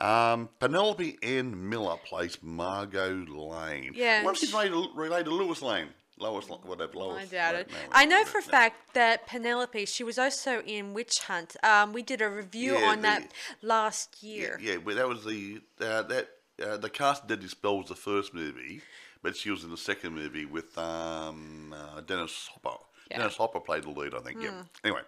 Um, 0.00 0.48
Penelope 0.58 1.18
Ann 1.22 1.68
Miller 1.68 1.96
plays 2.04 2.38
Margot 2.42 3.24
Lane. 3.28 3.92
Yeah, 3.94 4.22
What 4.24 4.34
if 4.34 4.40
she's 4.40 4.52
related, 4.52 4.88
related 4.94 5.24
to 5.26 5.30
Lewis 5.30 5.62
Lane? 5.62 5.88
Lois, 6.18 6.46
whatever. 6.46 6.92
Lois, 6.94 7.22
I 7.22 7.26
doubt 7.26 7.54
it. 7.56 7.70
I 7.90 8.04
know 8.04 8.24
for 8.24 8.38
a 8.38 8.42
fact 8.42 8.94
that 8.94 9.26
Penelope, 9.26 9.84
she 9.86 10.04
was 10.04 10.18
also 10.18 10.62
in 10.62 10.94
Witch 10.94 11.18
Hunt. 11.20 11.56
Um, 11.62 11.92
we 11.92 12.02
did 12.02 12.22
a 12.22 12.28
review 12.28 12.78
Yeah, 12.78 12.90
on 12.90 13.02
that 13.02 13.32
last 13.62 14.22
year. 14.22 14.58
Yeah, 14.62 14.76
but 14.84 14.94
that 14.94 15.08
was 15.08 15.24
the 15.24 15.60
uh, 15.80 16.02
that 16.02 16.28
uh, 16.64 16.76
the 16.76 16.90
cast 16.90 17.26
did 17.26 17.42
was 17.42 17.88
the 17.88 17.96
first 17.96 18.32
movie, 18.32 18.80
but 19.22 19.36
she 19.36 19.50
was 19.50 19.64
in 19.64 19.70
the 19.70 19.76
second 19.76 20.14
movie 20.14 20.46
with 20.46 20.76
um, 20.78 21.74
uh, 21.76 22.00
Dennis 22.00 22.48
Hopper. 22.52 22.78
Yeah. 23.10 23.18
Dennis 23.18 23.36
Hopper 23.36 23.60
played 23.60 23.82
the 23.82 23.90
lead, 23.90 24.14
I 24.14 24.20
think. 24.20 24.40
Yeah. 24.40 24.62
Anyway, 24.84 25.02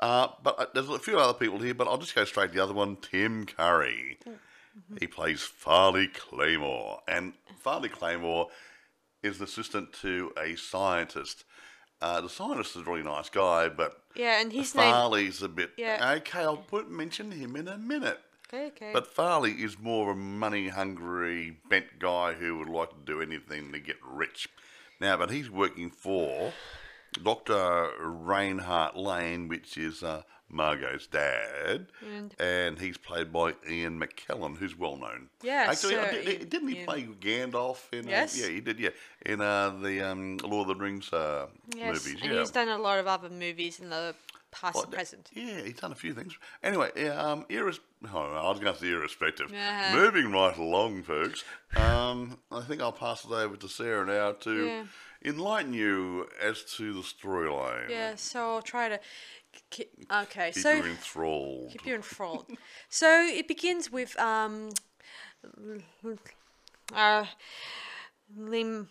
uh, 0.00 0.28
but 0.42 0.58
uh, 0.58 0.66
there's 0.74 0.90
a 0.90 0.98
few 0.98 1.18
other 1.18 1.32
people 1.38 1.58
here, 1.58 1.74
but 1.74 1.88
I'll 1.88 1.98
just 1.98 2.14
go 2.14 2.24
straight 2.24 2.48
to 2.50 2.54
the 2.54 2.62
other 2.62 2.74
one. 2.74 2.96
Tim 2.96 3.46
Curry. 3.46 4.18
He 4.98 5.06
plays 5.06 5.40
Farley 5.40 6.08
Claymore, 6.08 7.00
and 7.06 7.34
Farley 7.60 7.88
Claymore 7.88 8.48
is 9.24 9.38
the 9.38 9.44
assistant 9.44 9.92
to 9.94 10.32
a 10.40 10.54
scientist. 10.56 11.44
Uh, 12.00 12.20
the 12.20 12.28
scientist 12.28 12.76
is 12.76 12.82
a 12.82 12.84
really 12.84 13.02
nice 13.02 13.30
guy, 13.30 13.68
but 13.68 14.02
Yeah, 14.14 14.40
and 14.40 14.52
his 14.52 14.74
name. 14.74 14.92
Farley's 14.92 15.42
a 15.42 15.48
bit. 15.48 15.70
Yeah. 15.78 16.14
Okay, 16.18 16.40
I'll 16.40 16.58
put 16.58 16.90
mention 16.90 17.30
him 17.30 17.56
in 17.56 17.66
a 17.66 17.78
minute. 17.78 18.18
Okay, 18.52 18.66
okay. 18.66 18.90
But 18.92 19.06
Farley 19.06 19.52
is 19.52 19.78
more 19.78 20.10
of 20.10 20.16
a 20.16 20.20
money 20.20 20.68
hungry, 20.68 21.56
bent 21.70 21.98
guy 21.98 22.34
who 22.34 22.58
would 22.58 22.68
like 22.68 22.90
to 22.90 22.96
do 23.04 23.22
anything 23.22 23.72
to 23.72 23.80
get 23.80 23.96
rich. 24.06 24.48
Now, 25.00 25.16
but 25.16 25.30
he's 25.30 25.50
working 25.50 25.90
for 25.90 26.52
Dr. 27.20 27.90
Reinhardt 28.00 28.96
Lane, 28.96 29.48
which 29.48 29.76
is 29.78 30.02
uh, 30.02 30.22
Margot's 30.48 31.06
dad, 31.06 31.86
And- 32.00 32.34
and 32.38 32.78
he's 32.78 32.96
played 32.96 33.32
by 33.32 33.54
Ian 33.68 33.98
McKellen, 34.00 34.56
who's 34.58 34.76
well 34.76 34.96
known. 34.96 35.30
Yeah, 35.42 35.66
actually, 35.70 35.94
did, 35.96 36.50
didn't 36.50 36.68
he 36.68 36.76
Ian. 36.78 36.86
play 36.86 37.02
Gandalf 37.04 37.92
in? 37.92 38.06
Yes. 38.08 38.38
Uh, 38.38 38.44
yeah, 38.46 38.52
he 38.52 38.60
did. 38.60 38.78
Yeah, 38.78 38.90
in 39.26 39.40
uh, 39.40 39.70
the 39.70 40.00
um, 40.02 40.36
Lord 40.38 40.68
of 40.70 40.76
the 40.78 40.84
Rings 40.84 41.12
uh, 41.12 41.46
yes, 41.74 42.04
movies. 42.04 42.22
and 42.22 42.32
yeah. 42.32 42.40
he's 42.40 42.50
done 42.50 42.68
a 42.68 42.78
lot 42.78 42.98
of 42.98 43.06
other 43.06 43.28
movies 43.30 43.80
in 43.80 43.90
the 43.90 44.14
past 44.52 44.74
Well, 44.76 44.84
and 44.84 44.92
present. 44.92 45.30
Yeah, 45.32 45.62
he's 45.62 45.74
done 45.80 45.90
a 45.90 45.96
few 45.96 46.14
things. 46.14 46.36
Anyway, 46.62 46.90
um, 47.08 47.44
irres- 47.50 47.80
oh, 48.12 48.18
I 48.18 48.48
was 48.50 48.60
going 48.60 48.72
to 48.74 48.80
say 48.80 48.90
irrespective. 48.90 49.52
Uh-huh. 49.52 49.96
Moving 49.96 50.30
right 50.30 50.56
along, 50.56 51.02
folks. 51.02 51.42
Um, 51.74 52.38
I 52.52 52.60
think 52.60 52.80
I'll 52.80 52.92
pass 52.92 53.24
it 53.24 53.32
over 53.32 53.56
to 53.56 53.68
Sarah 53.68 54.06
now 54.06 54.32
to 54.32 54.66
Yeah. 54.66 54.84
enlighten 55.24 55.72
you 55.74 56.28
as 56.40 56.62
to 56.76 56.92
the 56.92 57.00
storyline. 57.00 57.88
Yeah, 57.90 58.14
so 58.14 58.54
I'll 58.54 58.62
try 58.62 58.88
to. 58.90 59.00
Keep, 59.70 59.88
okay, 60.12 60.50
Keep 60.52 60.62
so 60.62 60.72
you 60.72 60.84
enthralled. 60.84 61.70
keep 61.70 61.86
you 61.86 61.94
enthralled. 61.94 62.46
so 62.88 63.08
it 63.26 63.48
begins 63.48 63.90
with 63.90 64.18
um, 64.18 64.70
uh, 66.94 67.24
Lim. 68.36 68.88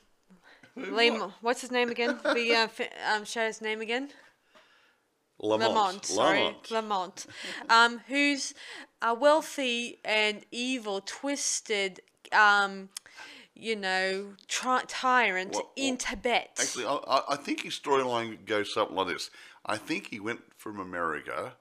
Lim, 0.75 1.32
what's 1.41 1.62
his 1.62 1.72
name 1.72 1.89
again? 1.89 2.17
The 2.24 2.55
uh, 2.55 2.67
fi- 2.67 2.89
um, 3.13 3.25
Shadow's 3.25 3.62
name 3.62 3.79
again? 3.82 4.10
Lamont. 5.39 5.70
Lamont, 5.74 6.05
sorry, 6.05 6.39
Lamont. 6.39 6.72
Lamont, 6.72 7.25
um, 7.70 8.01
who's 8.08 8.53
a 9.01 9.13
wealthy 9.13 10.00
and 10.05 10.46
evil, 10.51 11.01
twisted, 11.05 12.00
um, 12.32 12.89
you 13.53 13.75
know, 13.75 14.34
tri- 14.48 14.84
tyrant 14.88 15.53
Well- 15.53 15.72
in 15.75 15.98
Tibet. 15.98 16.51
Actually, 16.60 16.86
I, 16.86 16.96
I- 16.96 17.24
I 17.34 17.36
think 17.36 17.62
his 17.62 17.77
storyline 17.79 18.46
goes 18.46 18.74
something 18.74 18.96
like 18.96 19.08
this. 19.08 19.29
I 19.65 19.77
think 19.77 20.08
he 20.08 20.20
went 20.20 20.53
from 20.63 20.79
America 20.79 21.53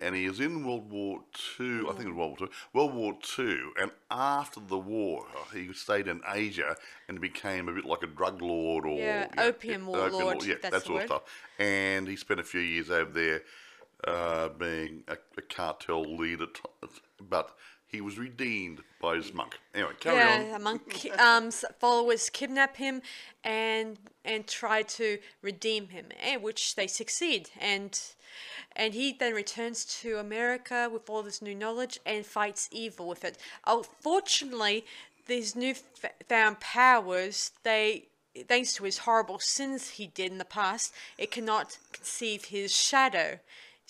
and 0.00 0.14
he 0.14 0.26
was 0.26 0.40
in 0.40 0.66
World 0.66 0.90
War 0.90 1.20
Two. 1.56 1.86
I 1.90 1.92
think 1.92 2.08
it 2.08 2.14
was 2.14 2.16
World 2.16 2.40
War 2.40 2.48
Two. 2.48 2.54
World 2.72 2.94
War 2.94 3.18
Two, 3.22 3.72
and 3.78 3.90
after 4.10 4.60
the 4.60 4.78
war, 4.78 5.26
he 5.52 5.72
stayed 5.74 6.08
in 6.08 6.22
Asia 6.26 6.76
and 7.08 7.20
became 7.20 7.68
a 7.68 7.72
bit 7.72 7.84
like 7.84 8.02
a 8.02 8.06
drug 8.06 8.40
lord 8.40 8.86
or 8.86 8.98
Yeah, 8.98 9.26
know, 9.36 9.42
opium 9.42 9.86
warlord, 9.86 10.42
yeah, 10.46 10.54
that's 10.62 10.62
that 10.62 10.72
the 10.72 10.80
sort 10.80 11.02
of 11.02 11.08
stuff. 11.08 11.22
And 11.58 12.08
he 12.08 12.16
spent 12.16 12.40
a 12.40 12.44
few 12.44 12.60
years 12.60 12.90
over 12.90 13.10
there, 13.10 13.42
uh, 14.06 14.48
being 14.48 15.04
a, 15.06 15.18
a 15.36 15.42
cartel 15.42 16.02
leader, 16.16 16.46
but 17.28 17.54
he 17.90 18.00
was 18.00 18.18
redeemed 18.18 18.82
by 19.00 19.16
his 19.16 19.32
monk. 19.34 19.58
Anyway, 19.74 19.92
carry 19.98 20.16
yeah, 20.16 20.54
on. 20.54 20.60
among 20.60 20.78
ki- 20.90 21.10
um, 21.12 21.50
followers 21.50 22.30
kidnap 22.30 22.76
him 22.76 23.02
and 23.42 23.98
and 24.24 24.46
try 24.46 24.82
to 24.82 25.18
redeem 25.42 25.88
him, 25.88 26.06
and 26.22 26.42
which 26.42 26.76
they 26.76 26.86
succeed. 26.86 27.50
And 27.60 27.98
and 28.76 28.94
he 28.94 29.12
then 29.12 29.34
returns 29.34 29.84
to 30.02 30.18
America 30.18 30.88
with 30.92 31.10
all 31.10 31.22
this 31.22 31.42
new 31.42 31.54
knowledge 31.54 31.98
and 32.06 32.24
fights 32.24 32.68
evil 32.70 33.08
with 33.08 33.24
it. 33.24 33.38
Unfortunately, 33.66 34.84
these 35.26 35.56
new 35.56 35.74
found 36.28 36.60
powers 36.60 37.52
they. 37.62 38.06
Thanks 38.46 38.74
to 38.74 38.84
his 38.84 38.98
horrible 38.98 39.40
sins 39.40 39.90
he 39.90 40.06
did 40.06 40.30
in 40.30 40.38
the 40.38 40.44
past, 40.44 40.94
it 41.18 41.32
cannot 41.32 41.78
conceive 41.92 42.44
his 42.44 42.70
shadow. 42.74 43.40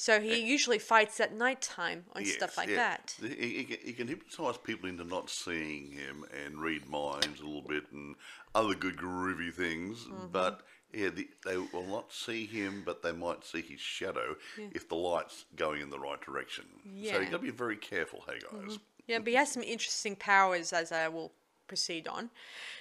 So 0.00 0.18
he 0.18 0.40
usually 0.42 0.78
fights 0.78 1.20
at 1.20 1.34
nighttime 1.34 2.04
stuff 2.24 2.52
Yes, 2.52 2.56
like 2.56 2.68
yeah. 2.70 2.76
that. 2.76 3.14
He, 3.20 3.28
he, 3.58 3.64
can- 3.64 3.86
he 3.86 3.92
can 3.92 4.08
hypnotise 4.08 4.56
people 4.56 4.88
into 4.88 5.04
not 5.04 5.28
seeing 5.28 5.90
him 5.90 6.24
and 6.42 6.58
read 6.58 6.88
minds 6.88 7.40
a 7.40 7.44
little 7.44 7.60
bit 7.68 7.84
and 7.92 8.14
other 8.54 8.74
good 8.74 8.96
groovy 8.96 9.52
things, 9.52 10.06
Mm-hmm. 10.06 10.28
but 10.32 10.62
yeah, 10.94 11.10
the, 11.10 11.28
they 11.44 11.58
will 11.58 11.86
not 11.86 12.10
see 12.14 12.46
him, 12.46 12.82
but 12.86 13.02
they 13.02 13.12
might 13.12 13.44
see 13.44 13.60
his 13.60 13.78
shadow 13.78 14.36
if 14.72 14.88
the 14.88 14.94
light's 14.94 15.44
going 15.54 15.82
in 15.82 15.90
the 15.90 15.98
right 16.00 16.20
direction. 16.22 16.64
So 16.82 16.88
Yeah. 16.94 17.12
Mm-hmm. 17.12 17.22
you've 17.22 17.30
got 17.32 17.36
to 17.36 17.42
be 17.44 17.50
very 17.50 17.76
careful, 17.76 18.24
hey 18.26 18.38
guys. 18.50 18.78
Yeah, 19.06 19.18
but 19.18 19.28
he 19.28 19.34
has 19.34 19.52
some 19.52 19.62
interesting 19.62 20.16
powers 20.16 20.72
as 20.72 20.92
I 20.92 21.08
will 21.08 21.32
proceed 21.68 22.08
on. 22.08 22.30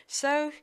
So, 0.08 0.54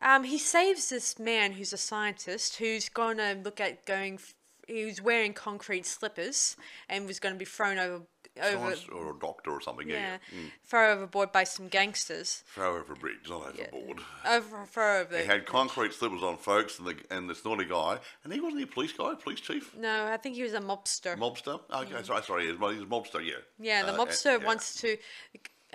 um, 0.00 0.24
he 0.24 0.38
saves 0.38 0.88
this 0.88 1.18
man 1.18 1.52
who's 1.52 1.74
a 1.74 1.76
scientist 1.76 2.56
who's 2.56 2.88
going 2.88 3.18
to 3.18 3.34
look 3.44 3.60
at 3.60 3.84
going. 3.84 4.18
He 4.66 4.84
was 4.84 5.00
wearing 5.00 5.32
concrete 5.32 5.86
slippers 5.86 6.56
and 6.88 7.06
was 7.06 7.20
going 7.20 7.34
to 7.34 7.38
be 7.38 7.44
thrown 7.44 7.78
over 7.78 8.02
over 8.42 8.74
or 8.92 9.16
a 9.16 9.18
doctor 9.18 9.50
or 9.50 9.60
something, 9.60 9.88
yeah. 9.88 10.18
yeah. 10.32 10.38
Mm. 10.38 10.50
thrown 10.64 10.90
overboard 10.90 11.32
by 11.32 11.44
some 11.44 11.68
gangsters. 11.68 12.44
Throw 12.54 12.76
over 12.76 12.92
a 12.92 12.96
bridge, 12.96 13.28
not 13.28 13.48
overboard. 13.48 14.00
Over 14.26 14.64
throw 14.66 15.00
over. 15.00 15.18
He 15.18 15.24
had 15.24 15.46
concrete 15.46 15.92
slippers 15.92 16.22
on, 16.22 16.36
folks, 16.36 16.78
and 16.78 16.88
the 16.88 16.96
and 17.10 17.30
this 17.30 17.44
naughty 17.44 17.64
guy, 17.64 17.98
and 18.24 18.32
he 18.32 18.40
wasn't 18.40 18.58
he 18.60 18.64
a 18.64 18.66
police 18.66 18.92
guy, 18.92 19.14
police 19.14 19.40
chief, 19.40 19.74
no, 19.76 20.06
I 20.06 20.16
think 20.16 20.34
he 20.36 20.42
was 20.42 20.54
a 20.54 20.60
mobster. 20.60 21.16
mobster. 21.16 21.60
Okay, 21.72 22.02
sorry, 22.02 22.22
sorry, 22.22 22.46
he's, 22.46 22.56
a 22.56 22.58
mobster, 22.58 23.24
yeah. 23.24 23.34
yeah, 23.58 23.84
the 23.84 23.94
Uh, 23.94 24.04
mobster 24.04 24.38
yeah. 24.38 24.46
wants 24.46 24.80
to 24.82 24.96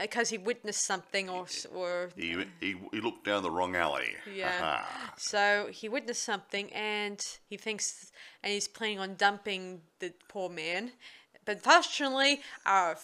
because 0.01 0.29
he 0.29 0.37
witnessed 0.37 0.83
something 0.85 1.29
or 1.29 1.45
or 1.73 2.09
He, 2.15 2.35
he, 2.59 2.75
he 2.91 3.01
looked 3.01 3.25
down 3.25 3.43
the 3.43 3.51
wrong 3.51 3.75
alley. 3.75 4.15
Yeah. 4.33 4.51
Aha. 4.61 5.13
So 5.17 5.67
he 5.71 5.89
witnessed 5.89 6.23
something 6.23 6.71
and 6.73 7.25
he 7.47 7.57
thinks, 7.57 8.11
and 8.43 8.51
he's 8.53 8.67
planning 8.67 8.99
on 8.99 9.15
dumping 9.15 9.81
the 9.99 10.13
poor 10.27 10.49
man. 10.49 10.91
But 11.45 11.61
fortunately, 11.61 12.41
our, 12.65 12.97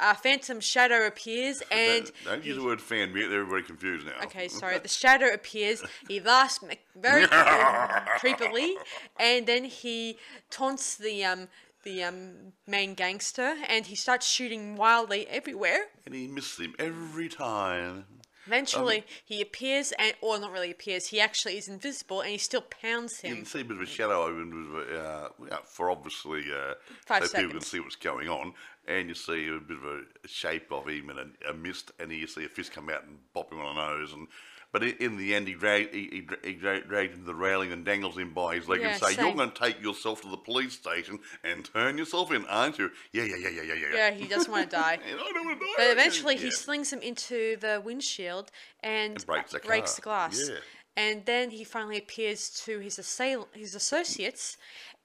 our 0.00 0.14
phantom 0.14 0.60
shadow 0.60 1.06
appears 1.06 1.62
and. 1.70 2.04
don't, 2.04 2.24
don't 2.24 2.44
use 2.44 2.56
the 2.56 2.64
word 2.64 2.80
fan. 2.80 3.12
They're 3.12 3.44
very 3.44 3.62
confused 3.62 4.06
now. 4.06 4.24
Okay, 4.24 4.48
sorry. 4.48 4.78
The 4.78 4.88
shadow 5.02 5.32
appears. 5.32 5.82
He 6.08 6.20
laughs 6.20 6.60
very 6.96 7.26
creepily, 8.20 8.74
and 9.18 9.46
then 9.46 9.64
he 9.64 10.18
taunts 10.50 10.96
the 10.96 11.24
um 11.24 11.48
the 11.84 12.02
um 12.02 12.52
main 12.66 12.94
gangster, 12.94 13.54
and 13.68 13.86
he 13.86 13.96
starts 13.96 14.26
shooting 14.26 14.76
wildly 14.76 15.26
everywhere. 15.28 15.86
And 16.06 16.14
he 16.14 16.26
missed 16.26 16.58
him 16.58 16.74
every 16.78 17.28
time. 17.28 18.06
Eventually, 18.46 19.04
he 19.24 19.40
appears, 19.40 19.92
and 19.98 20.14
or 20.20 20.38
not 20.38 20.52
really 20.52 20.70
appears. 20.70 21.06
He 21.06 21.18
actually 21.18 21.56
is 21.56 21.66
invisible, 21.66 22.20
and 22.20 22.30
he 22.30 22.38
still 22.38 22.60
pounds 22.60 23.20
him. 23.20 23.30
You 23.30 23.36
can 23.36 23.46
see 23.46 23.60
a 23.60 23.64
bit 23.64 23.76
of 23.78 23.82
a 23.82 23.86
shadow 23.86 24.24
over 24.24 24.38
him, 24.38 24.84
uh, 24.94 25.56
for 25.64 25.90
obviously 25.90 26.42
uh, 26.52 26.74
Five 27.06 27.26
so 27.26 27.38
people 27.38 27.52
can 27.52 27.60
see 27.62 27.80
what's 27.80 27.96
going 27.96 28.28
on. 28.28 28.52
And 28.86 29.08
you 29.08 29.14
see 29.14 29.48
a 29.48 29.58
bit 29.60 29.78
of 29.78 29.84
a 29.84 30.28
shape 30.28 30.70
of 30.70 30.86
him 30.86 31.08
and 31.08 31.18
a, 31.18 31.50
a 31.50 31.54
mist, 31.54 31.92
and 31.98 32.12
you 32.12 32.26
see 32.26 32.44
a 32.44 32.48
fist 32.50 32.72
come 32.72 32.90
out 32.90 33.04
and 33.04 33.16
bop 33.32 33.50
him 33.50 33.60
on 33.60 33.76
the 33.76 33.80
nose. 33.80 34.12
And 34.12 34.28
but 34.74 34.82
in 34.82 35.16
the 35.16 35.36
end, 35.36 35.46
he 35.46 35.54
dragged 35.54 35.94
he, 35.94 36.26
he, 36.42 36.48
he 36.48 36.54
dra- 36.54 36.80
dragged 36.80 37.14
him 37.14 37.20
to 37.20 37.26
the 37.26 37.34
railing 37.34 37.70
and 37.70 37.84
dangles 37.84 38.18
him 38.18 38.34
by 38.34 38.56
his 38.56 38.68
leg 38.68 38.80
Yeah, 38.80 38.88
and 38.88 39.00
say, 39.00 39.14
"You're 39.22 39.32
going 39.32 39.52
to 39.52 39.56
take 39.56 39.80
yourself 39.80 40.22
to 40.22 40.28
the 40.28 40.36
police 40.36 40.72
station 40.72 41.20
and 41.44 41.64
turn 41.64 41.96
yourself 41.96 42.32
in, 42.32 42.44
aren't 42.46 42.80
you?" 42.80 42.90
Yeah, 43.12 43.22
yeah, 43.22 43.36
yeah, 43.36 43.50
yeah, 43.50 43.62
yeah, 43.62 43.74
yeah. 43.74 43.94
Yeah, 43.94 44.10
he 44.10 44.26
doesn't 44.26 44.50
want 44.50 44.68
to 44.68 44.76
die. 44.76 44.98
I 45.06 45.32
don't 45.32 45.46
want 45.46 45.60
to 45.60 45.64
die. 45.64 45.72
But 45.76 45.90
eventually, 45.92 46.36
he 46.36 46.50
slings 46.50 46.92
him 46.92 46.98
into 47.02 47.56
the 47.60 47.80
windshield 47.84 48.50
and, 48.82 49.24
breaks 49.24 49.52
the 49.52 49.60
breaks 49.60 49.92
car. 50.00 50.28
the 50.28 50.34
glass. 50.34 50.48
Yeah. 50.50 50.56
And 50.96 51.24
then 51.24 51.50
he 51.50 51.62
finally 51.62 51.98
appears 51.98 52.50
to 52.64 52.80
his 52.80 52.98
assail- 52.98 53.46
his 53.52 53.76
associates, 53.76 54.56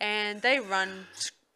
and 0.01 0.41
they 0.41 0.59
run. 0.59 1.05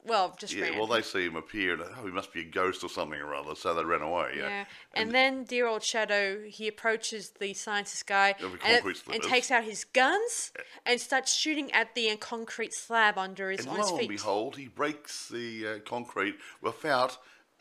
Well, 0.06 0.36
just 0.38 0.54
Yeah, 0.54 0.66
ran. 0.66 0.78
well, 0.78 0.88
they 0.88 1.02
see 1.02 1.26
him 1.26 1.36
appear, 1.36 1.74
and 1.74 1.84
oh, 1.84 2.06
he 2.06 2.12
must 2.12 2.34
be 2.34 2.42
a 2.42 2.46
ghost 2.46 2.84
or 2.84 2.90
something 2.90 3.20
or 3.20 3.34
other, 3.34 3.56
so 3.56 3.74
they 3.74 3.86
ran 3.86 4.02
away. 4.02 4.34
Yeah, 4.38 4.48
yeah. 4.48 4.66
And, 4.94 5.12
then 5.12 5.46
dear 5.46 5.68
old 5.68 5.84
Shadow, 5.84 6.42
he 6.46 6.68
approaches 6.68 7.32
the 7.40 7.54
scientist 7.54 8.06
guy 8.06 8.36
and, 8.66 8.84
and 9.12 9.24
takes 9.24 9.50
out 9.50 9.64
his 9.64 9.86
guns 9.86 10.52
and 10.86 11.00
starts 11.00 11.34
shooting 11.34 11.72
at 11.72 11.96
the 11.96 12.12
uh, 12.12 12.18
concrete 12.18 12.74
slab 12.74 13.18
under 13.18 13.50
his 13.50 13.62
and 13.62 13.70
on 13.70 13.78
his 13.78 13.92
lo 13.92 13.98
and 13.98 14.08
behold, 14.10 14.58
he 14.58 14.68
breaks 14.68 15.30
the 15.30 15.68
uh, 15.68 15.80
concrete 15.86 16.36
without 16.62 17.18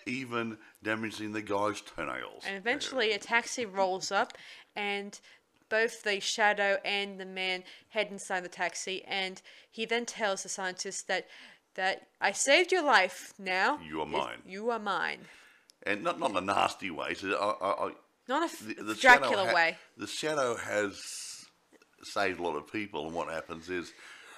even 0.07 0.59
damaging 0.83 1.33
the 1.33 1.43
guy's 1.43 1.81
toenails. 1.81 2.43
And 2.47 2.57
eventually, 2.57 3.13
a 3.13 3.19
taxi 3.19 3.67
rolls 3.67 4.11
up, 4.11 4.33
and 4.75 5.19
both 5.73 6.03
the 6.03 6.21
shadow 6.21 6.77
and 6.85 7.19
the 7.19 7.25
man 7.25 7.65
head 7.89 8.09
inside 8.11 8.45
the 8.45 8.49
taxi. 8.49 9.03
And 9.07 9.41
he 9.71 9.87
then 9.87 10.05
tells 10.05 10.43
the 10.43 10.51
scientist 10.51 11.09
that 11.09 11.27
that 11.75 12.07
I 12.21 12.33
saved 12.33 12.73
your 12.73 12.83
life. 12.85 13.33
Now 13.38 13.79
You 13.85 14.00
are 14.00 14.07
mine. 14.07 14.38
You 14.47 14.71
are 14.71 14.79
mine. 14.79 15.21
and 15.85 16.02
not 16.02 16.19
not 16.19 16.31
in 16.31 16.37
a 16.37 16.41
nasty 16.41 16.91
way. 16.91 17.14
So 17.14 17.29
I, 17.35 17.67
I, 17.67 17.87
I, 17.88 17.91
Not 18.29 18.50
a 18.52 18.64
the, 18.64 18.83
the 18.83 18.95
Dracula 18.95 19.47
ha- 19.49 19.55
way. 19.55 19.76
The 19.97 20.07
shadow 20.07 20.57
has 20.57 21.02
saved 22.02 22.41
a 22.41 22.43
lot 22.43 22.57
of 22.57 22.71
people, 22.73 23.07
and 23.07 23.14
what 23.14 23.29
happens 23.29 23.69
is. 23.69 23.93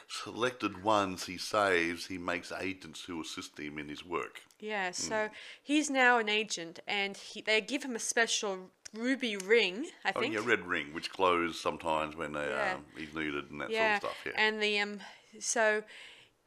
Selected 0.06 0.84
ones 0.84 1.24
he 1.24 1.38
saves, 1.38 2.06
he 2.06 2.18
makes 2.18 2.52
agents 2.52 3.02
who 3.02 3.22
assist 3.22 3.58
him 3.58 3.78
in 3.78 3.88
his 3.88 4.04
work. 4.04 4.42
Yeah. 4.60 4.90
Mm. 4.90 4.94
So 4.94 5.28
he's 5.62 5.88
now 5.88 6.18
an 6.18 6.28
agent, 6.28 6.78
and 6.86 7.16
he, 7.16 7.40
they 7.40 7.62
give 7.62 7.82
him 7.84 7.96
a 7.96 7.98
special 7.98 8.70
ruby 8.92 9.38
ring. 9.38 9.86
I 10.04 10.12
Oh, 10.14 10.20
think. 10.20 10.34
yeah, 10.34 10.42
red 10.44 10.66
ring, 10.66 10.92
which 10.92 11.10
glows 11.10 11.58
sometimes 11.58 12.16
when 12.16 12.36
uh, 12.36 12.42
Yeah. 12.42 12.74
um, 12.74 12.84
he's 12.96 13.14
needed 13.14 13.50
and 13.50 13.62
that 13.62 13.70
yeah. 13.70 13.98
sort 13.98 14.12
of 14.12 14.18
stuff. 14.18 14.32
Yeah. 14.34 14.40
And 14.46 14.62
the 14.62 14.78
um, 14.78 15.00
so 15.40 15.82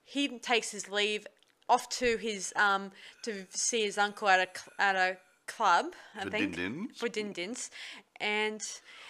he 0.08 0.40
takes 0.40 0.72
his 0.72 0.90
leave 0.90 1.28
off 1.70 1.90
to 1.90 2.18
his 2.18 2.54
um 2.56 2.92
to 3.24 3.46
see 3.50 3.84
his 3.84 3.98
uncle 3.98 4.28
at 4.30 4.40
a 4.40 4.82
at 4.82 4.96
a 4.96 5.18
club. 5.48 5.86
I 6.16 6.24
For 6.24 6.30
think 6.30 6.56
din-dins? 6.56 6.98
for 7.00 7.10
din 7.10 7.32
dins, 7.34 7.70
and 8.20 8.62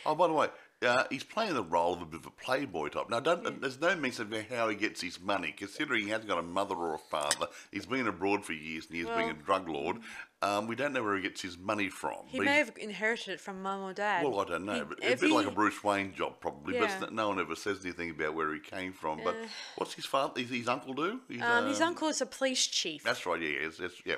Oh, 0.06 0.16
by 0.16 0.28
the 0.28 0.34
way, 0.34 0.48
uh, 0.86 1.04
he's 1.10 1.24
playing 1.24 1.56
the 1.56 1.64
role 1.64 1.94
of 1.94 2.02
a 2.02 2.06
bit 2.06 2.20
of 2.20 2.28
a 2.28 2.30
playboy 2.30 2.90
type. 2.90 3.10
Now, 3.10 3.20
don't, 3.20 3.62
there's 3.62 3.82
no 3.82 3.96
mention 3.96 4.32
of 4.32 4.48
how 4.50 4.70
he 4.70 4.76
gets 4.76 5.02
his 5.02 5.20
money, 5.20 5.52
considering 5.56 6.04
he 6.04 6.10
hasn't 6.10 6.28
got 6.30 6.38
a 6.38 6.44
mother 6.44 6.76
or 6.76 6.94
a 6.94 6.98
father. 7.00 7.48
He's 7.72 7.88
been 7.88 8.08
abroad 8.08 8.46
for 8.46 8.54
years 8.54 8.86
and 8.88 8.96
years, 8.96 9.08
being 9.16 9.30
a 9.32 9.34
drug 9.34 9.68
lord. 9.68 9.98
Um, 10.44 10.68
we 10.68 10.76
don't 10.76 10.94
know 10.94 11.02
where 11.02 11.16
he 11.16 11.24
gets 11.24 11.42
his 11.42 11.58
money 11.58 11.90
from. 11.90 12.18
he 12.28 12.40
may 12.40 12.58
have 12.60 12.72
inherited 12.80 13.32
it 13.34 13.42
from 13.42 13.64
mum 13.64 13.82
or 13.82 13.94
dad. 13.94 14.24
well, 14.24 14.40
I 14.40 14.46
don't 14.46 14.66
know, 14.66 14.74
He- 14.76 14.82
but 14.84 15.04
a 15.04 15.12
if 15.14 15.22
bit 15.22 15.32
like 15.32 15.48
a 15.48 15.52
Bruce 15.52 15.84
Wayne 15.84 16.14
job, 16.14 16.40
probably. 16.40 16.76
Yeah. 16.76 16.96
But 17.00 17.12
no 17.12 17.30
one 17.30 17.40
ever 17.40 17.56
says 17.56 17.80
anything 17.84 18.12
about 18.12 18.36
where 18.36 18.54
he 18.54 18.60
came 18.60 18.94
from. 18.94 19.22
But 19.24 19.36
what's 19.78 19.96
his 19.96 20.06
father? 20.06 20.40
His, 20.40 20.52
his 20.52 20.68
uncle 20.68 20.94
do? 20.94 21.22
He's, 21.28 21.42
Um, 21.42 21.68
his 21.68 21.82
um, 21.82 21.88
uncle 21.90 22.08
is 22.10 22.22
a 22.22 22.28
police 22.28 22.68
chief. 22.68 23.04
That's 23.04 23.26
right. 23.26 23.42
Yeah, 23.42 23.62
yes, 23.64 23.80
yes, 23.82 23.92
yeah. 24.06 24.16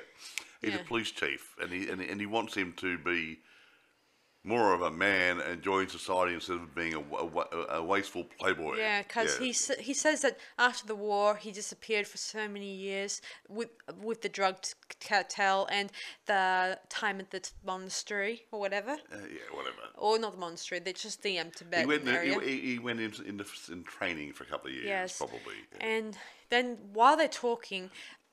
He's 0.60 0.74
Yeah. 0.74 0.80
a 0.80 0.84
police 0.84 1.10
chief, 1.10 1.54
and 1.58 1.70
he 1.72 1.88
and, 1.88 2.02
he- 2.02 2.08
and 2.10 2.20
he 2.20 2.26
wants 2.26 2.54
him 2.54 2.74
to 2.78 2.98
be 2.98 3.38
more 4.42 4.72
of 4.72 4.80
a 4.80 4.90
man 4.90 5.40
enjoying 5.40 5.88
society 5.88 6.32
instead 6.34 6.56
of 6.56 6.74
being 6.74 6.94
a, 6.94 7.00
wa- 7.00 7.44
a 7.68 7.82
wasteful 7.82 8.24
playboy. 8.38 8.78
Yeah, 8.78 9.02
because 9.02 9.36
he 9.36 9.50
s- 9.50 9.70
he 9.78 9.92
says 9.92 10.22
that 10.22 10.38
after 10.58 10.86
the 10.86 10.94
war 10.94 11.36
he 11.36 11.52
disappeared 11.52 12.06
for 12.06 12.16
so 12.16 12.48
many 12.48 12.72
years 12.72 13.20
with 13.48 13.68
with 14.02 14.22
the 14.22 14.30
drug 14.30 14.56
cartel 15.06 15.68
and 15.70 15.92
the 16.26 16.78
time 16.88 17.20
at 17.20 17.30
the 17.30 17.40
t- 17.40 17.50
monastery 17.64 18.44
or 18.50 18.60
whatever, 18.60 18.92
Uh, 18.92 19.16
yeah, 19.30 19.40
whatever. 19.52 19.76
or 19.96 20.18
not 20.18 20.32
the 20.32 20.38
monastery, 20.38 20.80
they're 20.80 20.94
just 20.94 21.22
the 21.22 21.38
um, 21.38 21.50
Tibet 21.50 21.80
He 21.80 21.86
went, 21.86 22.08
area. 22.08 22.40
he, 22.40 22.60
he 22.60 22.78
went 22.78 23.00
into, 23.00 23.22
into 23.22 23.44
in 23.70 23.84
training 23.84 24.32
for 24.32 24.44
a 24.44 24.46
couple 24.46 24.68
of 24.68 24.74
years, 24.74 24.86
Yes. 24.86 25.18
probably. 25.18 25.56
And 25.80 26.16
then 26.48 26.78
while 26.94 27.16
they're 27.16 27.28
talking, 27.28 27.90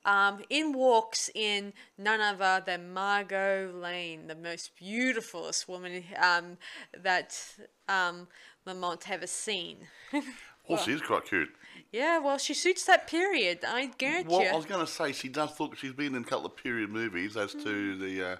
um, 0.08 0.40
in 0.48 0.72
walks 0.72 1.30
in 1.34 1.72
none 1.98 2.20
other 2.20 2.62
than 2.64 2.92
Margot 2.94 3.70
Lane, 3.74 4.26
the 4.26 4.34
most 4.34 4.70
beautifulest 4.76 5.68
woman 5.68 6.02
um, 6.16 6.56
that 7.02 7.38
um, 7.88 8.26
Lamont 8.64 9.10
ever 9.10 9.26
seen. 9.26 9.76
Well, 10.68 10.78
she 10.84 10.92
is 10.92 11.02
quite 11.02 11.26
cute. 11.26 11.50
yeah, 11.92 12.18
well, 12.18 12.38
she 12.38 12.54
suits 12.54 12.84
that 12.86 13.06
period. 13.06 13.58
I 13.66 13.90
guarantee 13.98 14.28
Well, 14.30 14.42
you. 14.42 14.48
I 14.48 14.56
was 14.56 14.64
going 14.66 14.84
to 14.84 14.90
say 14.90 15.12
she 15.12 15.28
does 15.28 15.58
look. 15.60 15.76
She's 15.76 15.92
been 15.92 16.14
in 16.14 16.22
a 16.22 16.26
couple 16.26 16.46
of 16.46 16.56
period 16.56 16.90
movies 16.90 17.36
as 17.36 17.52
to 17.52 17.58
Mm. 17.58 18.00
the 18.00 18.14
uh, 18.32 18.36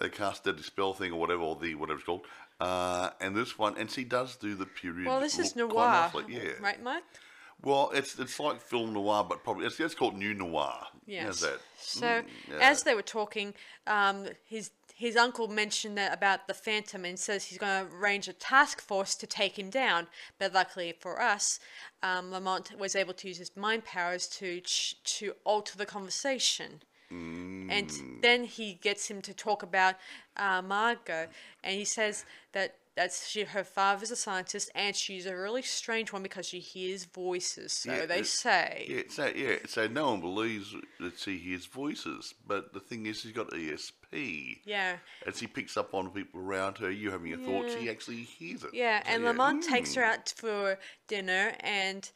the 0.00 0.08
cast 0.08 0.44
deadly 0.44 0.62
spell 0.62 0.94
thing 0.94 1.12
or 1.12 1.20
whatever, 1.20 1.42
or 1.42 1.56
the 1.56 1.74
whatever 1.74 1.98
it's 1.98 2.06
called. 2.06 2.26
Uh, 2.60 3.10
and 3.20 3.36
this 3.36 3.58
one, 3.58 3.76
and 3.76 3.90
she 3.90 4.04
does 4.04 4.36
do 4.36 4.54
the 4.54 4.66
period. 4.66 5.06
well, 5.08 5.20
this 5.20 5.38
is 5.38 5.56
noir, 5.56 6.10
yeah. 6.28 6.52
right, 6.60 6.80
Mike? 6.82 7.02
Well, 7.64 7.90
it's 7.94 8.18
it's 8.18 8.38
like 8.40 8.60
film 8.60 8.92
noir, 8.92 9.24
but 9.28 9.44
probably 9.44 9.66
it's, 9.66 9.78
it's 9.78 9.94
called 9.94 10.16
new 10.16 10.34
noir. 10.34 10.86
Yes. 11.06 11.24
How's 11.24 11.40
that? 11.40 11.58
So 11.78 12.06
Mm, 12.06 12.24
yeah. 12.50 12.58
as 12.60 12.82
they 12.82 12.94
were 12.94 13.02
talking, 13.02 13.54
um, 13.86 14.26
his 14.44 14.70
his 14.94 15.16
uncle 15.16 15.48
mentioned 15.48 15.98
that 15.98 16.12
about 16.14 16.46
the 16.46 16.54
Phantom 16.54 17.04
and 17.04 17.18
says 17.18 17.44
he's 17.44 17.58
going 17.58 17.86
to 17.88 17.94
arrange 17.96 18.28
a 18.28 18.32
task 18.32 18.80
force 18.80 19.14
to 19.16 19.26
take 19.26 19.58
him 19.58 19.68
down. 19.70 20.06
But 20.38 20.52
luckily 20.52 20.94
for 21.00 21.20
us, 21.20 21.58
um, 22.02 22.30
Lamont 22.30 22.78
was 22.78 22.94
able 22.94 23.14
to 23.14 23.28
use 23.28 23.38
his 23.38 23.56
mind 23.56 23.84
powers 23.84 24.26
to 24.38 24.60
ch- 24.60 25.02
to 25.18 25.34
alter 25.44 25.76
the 25.76 25.86
conversation. 25.86 26.82
Mm. 27.10 27.70
And 27.70 27.90
then 28.22 28.44
he 28.44 28.74
gets 28.74 29.10
him 29.10 29.20
to 29.22 29.34
talk 29.34 29.62
about 29.62 29.96
uh, 30.36 30.62
Margot, 30.62 31.28
and 31.64 31.76
he 31.76 31.84
says 31.84 32.24
that 32.52 32.76
that's 32.94 33.28
she 33.28 33.44
her 33.44 33.64
father's 33.64 34.10
a 34.10 34.16
scientist 34.16 34.70
and 34.74 34.94
she's 34.94 35.26
a 35.26 35.34
really 35.34 35.62
strange 35.62 36.12
one 36.12 36.22
because 36.22 36.46
she 36.46 36.60
hears 36.60 37.04
voices. 37.04 37.72
So 37.72 37.92
Yeah, 37.92 38.06
they 38.06 38.18
it- 38.20 38.26
say. 38.26 38.86
Yeah, 38.88 39.02
so 39.08 39.32
yeah, 39.34 39.56
so 39.66 39.86
no 39.86 40.10
one 40.10 40.20
believes 40.20 40.74
that 41.00 41.18
she 41.18 41.38
hears 41.38 41.66
voices, 41.66 42.34
but 42.46 42.72
the 42.72 42.80
thing 42.80 43.06
is, 43.06 43.20
she's 43.20 43.32
got 43.32 43.50
ESP. 43.50 44.58
Yeah. 44.64 44.96
As 45.26 45.38
she 45.38 45.46
picks 45.46 45.76
up 45.76 45.94
on 45.94 46.10
people 46.10 46.40
around 46.40 46.78
her, 46.78 46.90
you 46.90 47.10
having 47.10 47.32
a 47.32 47.38
thought, 47.38 47.70
she 47.70 47.88
actually 47.88 48.22
hears 48.22 48.62
it. 48.62 48.70
Yeah, 48.74 49.02
So, 49.04 49.10
and 49.10 49.24
Lamont 49.24 49.64
takes 49.64 49.92
mm. 49.92 49.96
her 49.96 50.04
out 50.04 50.32
for 50.36 50.78
dinner, 51.08 51.54
and 51.60 52.10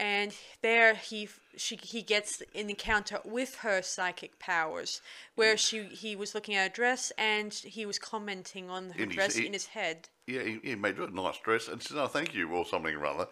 and 0.00 0.34
there 0.62 0.94
he 0.94 1.28
she 1.56 1.76
he 1.76 2.00
gets 2.02 2.40
an 2.54 2.70
encounter 2.70 3.20
with 3.24 3.56
her 3.56 3.82
psychic 3.82 4.38
powers, 4.38 5.00
where 5.34 5.56
she 5.56 5.84
he 5.84 6.16
was 6.16 6.34
looking 6.34 6.54
at 6.56 6.70
a 6.70 6.74
dress 6.74 7.12
and 7.18 7.52
he 7.54 7.84
was 7.86 7.98
commenting 7.98 8.70
on 8.70 8.90
her 8.90 9.02
And 9.02 9.10
he 9.12 9.16
dress 9.16 9.34
said- 9.34 9.44
in 9.44 9.52
his 9.52 9.66
head. 9.66 10.08
Yeah, 10.26 10.42
he, 10.42 10.58
he 10.62 10.74
made 10.76 10.96
a 10.98 11.10
nice 11.10 11.38
dress 11.38 11.68
and 11.68 11.82
said, 11.82 11.96
"Oh, 11.98 12.06
thank 12.06 12.34
you," 12.34 12.48
or 12.50 12.64
something 12.64 12.94
or 12.94 13.04
other. 13.06 13.26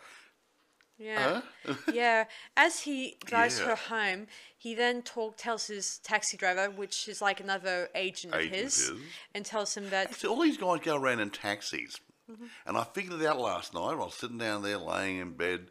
Yeah, 0.98 1.42
yeah. 1.92 2.24
As 2.56 2.80
he 2.80 3.16
drives 3.24 3.60
Yeah. 3.60 3.66
her 3.66 3.76
home, 3.76 4.26
he 4.56 4.74
then 4.74 5.02
talk 5.02 5.36
tells 5.36 5.68
his 5.68 5.98
taxi 5.98 6.36
driver, 6.36 6.68
which 6.70 7.06
is 7.08 7.22
like 7.22 7.38
another 7.38 7.88
agent, 7.94 8.34
Agent 8.34 8.52
of 8.54 8.60
his, 8.60 8.88
of 8.88 8.96
his. 8.98 9.06
and 9.34 9.44
tells 9.46 9.76
him 9.76 9.90
that 9.90 10.14
So 10.16 10.30
all 10.30 10.42
these 10.42 10.56
guys 10.58 10.80
go 10.80 10.96
around 10.96 11.20
in 11.20 11.30
taxis, 11.30 12.00
Mm-hmm. 12.30 12.46
and 12.66 12.76
I 12.76 12.84
figured 12.84 13.20
it 13.22 13.26
out 13.26 13.40
last 13.40 13.72
night. 13.72 13.92
I 13.92 13.94
was 13.94 14.14
sitting 14.14 14.36
down 14.38 14.62
there 14.62 14.76
laying 14.76 15.18
in 15.18 15.32
bed. 15.34 15.68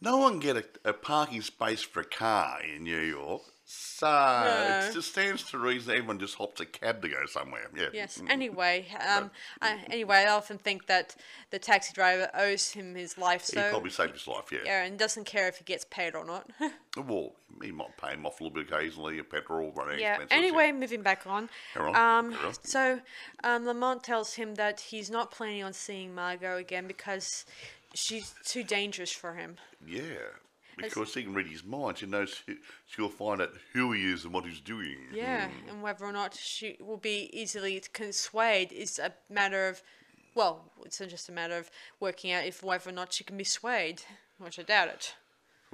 No 0.00 0.18
one 0.18 0.38
get 0.40 0.56
a, 0.56 0.64
a 0.84 0.92
parking 0.92 1.42
space 1.42 1.82
for 1.82 2.00
a 2.00 2.04
car 2.04 2.58
in 2.62 2.84
New 2.84 3.00
York, 3.00 3.42
so 3.64 4.06
No. 4.06 4.86
it 4.88 4.92
just 4.92 5.10
stands 5.12 5.42
to 5.50 5.58
reason 5.58 5.90
everyone 5.92 6.18
just 6.18 6.34
hops 6.34 6.60
a 6.60 6.66
cab 6.66 7.00
to 7.02 7.08
go 7.08 7.24
somewhere. 7.26 7.68
Yeah. 7.74 7.88
Yes. 7.94 8.20
Anyway, 8.28 8.86
um, 9.08 9.30
I, 9.62 9.80
anyway, 9.90 10.18
I 10.18 10.28
often 10.32 10.58
think 10.58 10.86
that 10.86 11.16
the 11.50 11.58
taxi 11.58 11.94
driver 11.94 12.28
owes 12.34 12.70
him 12.72 12.94
his 12.94 13.16
life, 13.16 13.42
So 13.42 13.62
He 13.62 13.70
probably 13.70 13.90
saved 13.90 14.12
his 14.12 14.28
life. 14.28 14.52
Yeah. 14.52 14.58
yeah, 14.66 14.84
and 14.84 14.98
doesn't 14.98 15.24
care 15.24 15.48
if 15.48 15.56
he 15.58 15.64
gets 15.64 15.86
paid 15.86 16.14
or 16.14 16.24
not. 16.24 16.50
Well, 16.96 17.32
he 17.62 17.72
might 17.72 17.94
pay 17.98 18.14
him 18.14 18.24
off 18.24 18.40
a 18.40 18.44
little 18.44 18.54
bit 18.58 18.72
occasionally. 18.72 19.18
A 19.18 19.24
petrol 19.24 19.70
running 19.76 19.98
yeah. 19.98 20.14
expenses. 20.14 20.34
Anyway, 20.34 20.72
moving 20.72 21.02
back 21.02 21.26
on. 21.26 21.50
Carry 21.74 21.90
on, 21.90 21.94
Um, 21.94 22.32
carry 22.32 22.46
on. 22.46 22.54
so 22.62 23.00
um, 23.44 23.66
Lamont 23.66 24.02
tells 24.02 24.32
him 24.32 24.54
that 24.54 24.80
he's 24.80 25.10
not 25.10 25.30
planning 25.30 25.62
on 25.62 25.74
seeing 25.74 26.14
Margot 26.14 26.56
again 26.56 26.86
because 26.86 27.44
she's 27.96 28.34
too 28.44 28.62
dangerous 28.64 29.12
for 29.12 29.34
him. 29.34 29.56
Yeah. 29.86 30.02
Because 30.76 31.14
he 31.14 31.22
can 31.22 31.32
read 31.32 31.46
his 31.46 31.64
mind, 31.64 31.96
she 31.98 32.06
knows 32.06 32.42
who, 32.46 32.54
she'll 32.86 33.08
find 33.08 33.40
out 33.40 33.52
who 33.72 33.92
he 33.92 34.12
is 34.12 34.24
and 34.24 34.34
what 34.34 34.44
he's 34.44 34.60
doing. 34.60 34.98
Yeah, 35.10 35.48
and 35.70 35.80
whether 35.82 36.04
or 36.04 36.12
not 36.12 36.34
she 36.34 36.76
will 36.80 36.98
be 36.98 37.30
easily 37.32 37.82
swayed 38.10 38.72
is 38.72 38.98
a 38.98 39.14
matter 39.30 39.68
of, 39.68 39.82
well, 40.34 40.70
it's 40.84 40.98
just 40.98 41.30
a 41.30 41.32
matter 41.32 41.56
of 41.56 41.70
working 41.98 42.30
out 42.30 42.44
if 42.44 42.62
whether 42.62 42.90
or 42.90 42.92
not 42.92 43.14
she 43.14 43.24
can 43.24 43.38
be 43.38 43.44
swayed, 43.44 44.02
which 44.38 44.58
I 44.58 44.64
doubt 44.64 44.88
it. 44.88 45.14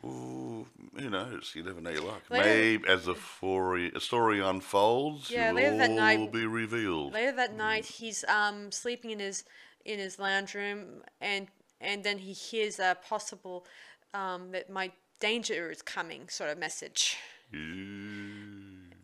Ooh, 0.05 0.69
who 0.97 1.11
knows? 1.11 1.53
You 1.55 1.65
never 1.65 1.81
know 1.81 1.91
your 1.91 2.03
luck. 2.03 2.23
Later- 2.31 2.45
Maybe 2.45 2.89
as 2.89 3.05
the 3.07 3.17
story, 3.17 3.91
a 3.95 4.01
story 4.01 4.41
unfolds, 4.41 5.31
Yeah, 5.31 5.51
later 5.51 5.77
that 5.79 5.91
night- 5.91 6.31
be 6.33 6.47
revealed. 6.47 7.13
Later 7.13 7.33
that 7.33 7.55
night, 7.55 7.87
he's 7.87 8.25
um 8.29 8.71
sleeping 8.71 9.11
in 9.11 9.19
his 9.19 9.45
in 9.85 9.99
his 9.99 10.19
lounge 10.21 10.55
room, 10.55 11.03
and 11.21 11.49
and 11.83 12.05
then 12.05 12.19
he 12.19 12.33
hears 12.33 12.79
a 12.79 12.97
possible 13.07 13.67
um 14.15 14.53
that 14.53 14.71
my 14.71 14.91
danger 15.21 15.71
is 15.71 15.83
coming 15.83 16.29
sort 16.29 16.51
of 16.51 16.59
message. 16.59 17.17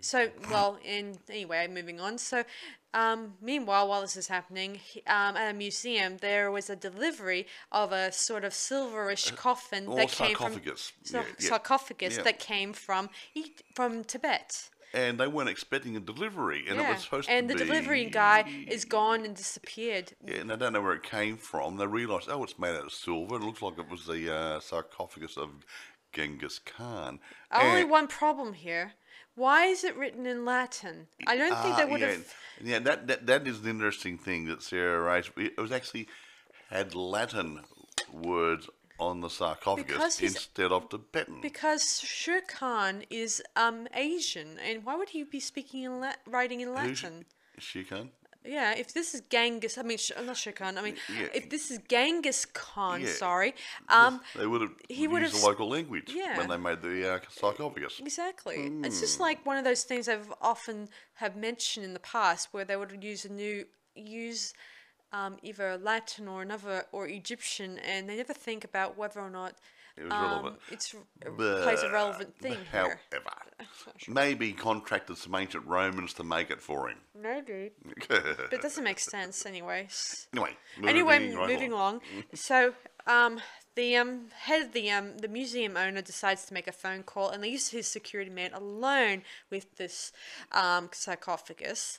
So, 0.01 0.31
well, 0.51 0.79
in 0.85 1.19
anyway, 1.29 1.67
moving 1.67 2.01
on. 2.01 2.19
So, 2.19 2.45
um, 2.95 3.35
meanwhile, 3.43 3.89
while 3.89 4.01
this 4.03 4.17
is 4.17 4.29
happening, 4.29 4.77
he- 4.77 5.03
um, 5.07 5.37
at 5.37 5.51
a 5.51 5.53
museum, 5.55 6.19
there 6.19 6.51
was 6.53 6.71
a 6.71 6.77
delivery 6.77 7.47
of 7.73 7.91
a 7.93 8.13
sort 8.13 8.45
of 8.45 8.53
silverish 8.53 9.35
coffin 9.37 9.87
or 9.89 9.97
that 9.97 10.11
came 10.11 10.37
from 10.37 10.53
sarcophagus. 10.53 10.93
Yeah, 11.13 11.25
sarcophagus 11.39 12.17
Yeah. 12.17 12.23
that 12.23 12.39
came 12.39 12.73
from 12.73 13.11
from 13.75 14.05
Tibet. 14.05 14.71
And 14.95 15.21
they 15.21 15.27
weren't 15.27 15.51
expecting 15.51 15.97
a 15.97 16.01
delivery, 16.01 16.65
and 16.69 16.81
it 16.81 16.89
was 16.89 17.03
supposed 17.03 17.29
and 17.29 17.49
to 17.49 17.55
be. 17.55 17.61
And 17.61 17.71
the 17.71 17.73
delivery 17.73 18.05
guy 18.07 18.45
is 18.67 18.85
gone 18.87 19.25
and 19.25 19.37
disappeared. 19.37 20.13
Yeah, 20.25 20.37
and 20.37 20.51
they 20.51 20.57
don't 20.57 20.73
know 20.73 20.81
where 20.81 20.95
it 20.95 21.03
came 21.03 21.37
from. 21.37 21.77
They 21.77 21.87
realised, 21.87 22.29
oh, 22.31 22.43
it's 22.43 22.59
made 22.59 22.75
out 22.75 22.87
of 22.87 22.93
silver. 22.93 23.37
It 23.37 23.43
looks 23.43 23.61
like 23.61 23.79
it 23.79 23.91
was 23.91 24.07
the 24.07 24.35
uh, 24.35 24.61
sarcophagus 24.61 25.37
of 25.37 25.51
Genghis 26.13 26.59
Khan. 26.59 27.21
Only 27.53 27.83
And- 27.83 27.91
one 27.91 28.07
problem 28.09 28.55
here. 28.55 28.95
Why 29.35 29.67
is 29.67 29.85
it 29.85 29.97
written 29.97 30.27
in 30.27 30.45
Latin? 30.45 31.07
I 31.27 31.37
don't 31.37 31.55
think 31.63 31.75
Ah, 31.75 31.79
they 31.79 31.85
would 31.85 32.01
yeah, 32.01 32.07
have. 32.09 32.35
Yeah, 32.61 32.79
that, 32.81 33.07
that 33.07 33.27
that 33.27 33.47
is 33.47 33.61
an 33.61 33.69
interesting 33.69 34.19
thing 34.19 34.47
that 34.47 34.65
Sarah 34.65 35.01
raised. 35.01 35.31
It 35.37 35.57
was 35.61 35.71
actually 35.71 36.09
had 36.71 36.97
Latin 36.97 37.61
words 38.13 38.69
on 38.99 39.21
the 39.21 39.29
sarcophagus 39.31 40.21
instead 40.21 40.73
of 40.73 40.89
Tibetan. 40.89 41.41
Because 41.41 42.01
Sher 42.01 42.41
Khan 42.41 43.05
is 43.11 43.43
um 43.57 43.89
Asian, 43.95 44.59
and 44.59 44.85
why 44.85 44.97
would 44.97 45.11
he 45.11 45.23
be 45.25 45.41
speaking 45.41 45.83
in 45.85 46.01
La- 46.01 46.15
writing 46.27 46.61
in 46.61 46.69
Who's- 46.69 47.03
Latin? 47.03 47.25
She 47.59 47.85
can. 47.85 48.11
Yeah, 48.45 48.73
if 48.77 48.95
this 48.95 49.15
is 49.15 49.23
Genghis, 49.29 49.77
I 49.77 49.83
mean, 49.83 49.99
not 50.25 50.37
Sher 50.37 50.53
Khan. 50.53 50.79
I 50.79 50.83
mean, 50.83 50.97
Yeah. 51.09 51.27
if 51.35 51.51
this 51.51 51.71
is 51.73 51.81
Genghis 51.89 52.47
Khan, 52.47 53.03
Yeah. 53.03 53.13
sorry, 53.13 53.55
um, 53.89 54.21
They 54.37 54.47
would 54.47 54.63
have 54.63 54.75
he 54.89 55.03
used 55.03 55.11
would 55.13 55.23
the 55.23 55.27
have 55.27 55.35
s- 55.35 55.43
local 55.45 55.69
language 55.69 56.13
yeah. 56.15 56.39
when 56.39 56.49
they 56.49 56.57
made 56.57 56.81
the 56.81 57.15
uh, 57.15 57.21
sarcophagus. 57.31 57.99
exactly. 57.99 58.57
It's 58.85 59.01
just 59.01 59.17
Hmm. 59.17 59.23
like 59.25 59.45
one 59.45 59.59
of 59.59 59.65
those 59.65 59.83
things 59.83 60.09
I've 60.09 60.33
often 60.41 60.89
have 61.15 61.37
mentioned 61.37 61.85
in 61.85 61.93
the 61.95 62.01
past, 62.01 62.49
where 62.53 62.65
they 62.65 62.77
would 62.77 63.03
use 63.05 63.25
a 63.25 63.29
new 63.29 63.67
use 63.95 64.55
um, 65.13 65.37
either 65.43 65.79
Latin 65.79 66.29
or 66.29 66.43
another 66.43 66.85
or 66.93 67.07
Egyptian, 67.07 67.79
and 67.79 68.09
they 68.09 68.17
never 68.17 68.35
think 68.35 68.65
about 68.65 68.97
whether 68.97 69.21
or 69.21 69.31
not 69.31 69.55
It 69.97 70.05
was 70.05 70.13
um, 70.13 70.25
relevant. 70.25 70.57
it's 70.71 70.95
plays 71.37 71.83
a 71.83 71.91
relevant 71.91 72.37
thing 72.39 72.59
here. 72.71 73.01
However, 73.11 73.31
maybe 74.09 74.53
contracted 74.53 75.17
some 75.17 75.35
ancient 75.35 75.67
Romans 75.67 76.13
to 76.15 76.25
make 76.25 76.51
it 76.51 76.61
for 76.61 76.89
him. 76.89 76.99
Maybe, 77.21 77.71
but 78.09 78.25
it 78.53 78.63
doesn't 78.63 78.85
make 78.85 78.99
sense, 78.99 79.47
anyways. 79.47 80.29
anyway, 80.33 80.57
moving 80.77 80.89
anyway, 80.89 81.35
right 81.35 81.49
moving 81.49 81.73
along. 81.73 82.01
along. 82.13 82.25
so, 82.35 82.75
um, 83.07 83.41
the 83.75 83.97
um, 83.97 84.27
head 84.41 84.63
of 84.63 84.73
the 84.73 84.91
um, 84.91 85.19
the 85.19 85.29
museum 85.29 85.77
owner 85.77 86.03
decides 86.03 86.45
to 86.47 86.55
make 86.55 86.67
a 86.67 86.73
phone 86.73 87.03
call 87.03 87.31
and 87.31 87.43
leaves 87.43 87.71
his 87.71 87.87
security 87.87 88.31
man 88.31 88.53
alone 88.53 89.23
with 89.51 89.77
this 89.77 90.13
um, 90.53 90.91
sarcophagus. 90.93 91.99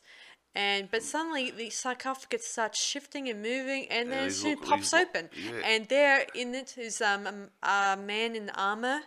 And 0.55 0.89
but 0.89 1.03
suddenly 1.03 1.51
the 1.51 1.69
sarcophagus 1.69 2.45
starts 2.47 2.81
shifting 2.83 3.29
and 3.29 3.41
moving, 3.41 3.87
and 3.89 4.11
then 4.11 4.27
it 4.29 4.43
look- 4.43 4.65
pops 4.65 4.91
look- 4.93 5.09
open. 5.09 5.29
yeah. 5.35 5.61
And 5.63 5.87
there 5.87 6.25
in 6.33 6.55
it 6.55 6.77
is 6.77 7.01
um, 7.01 7.27
um, 7.27 7.49
a 7.63 7.95
man 7.97 8.35
in 8.35 8.49
armor, 8.51 9.01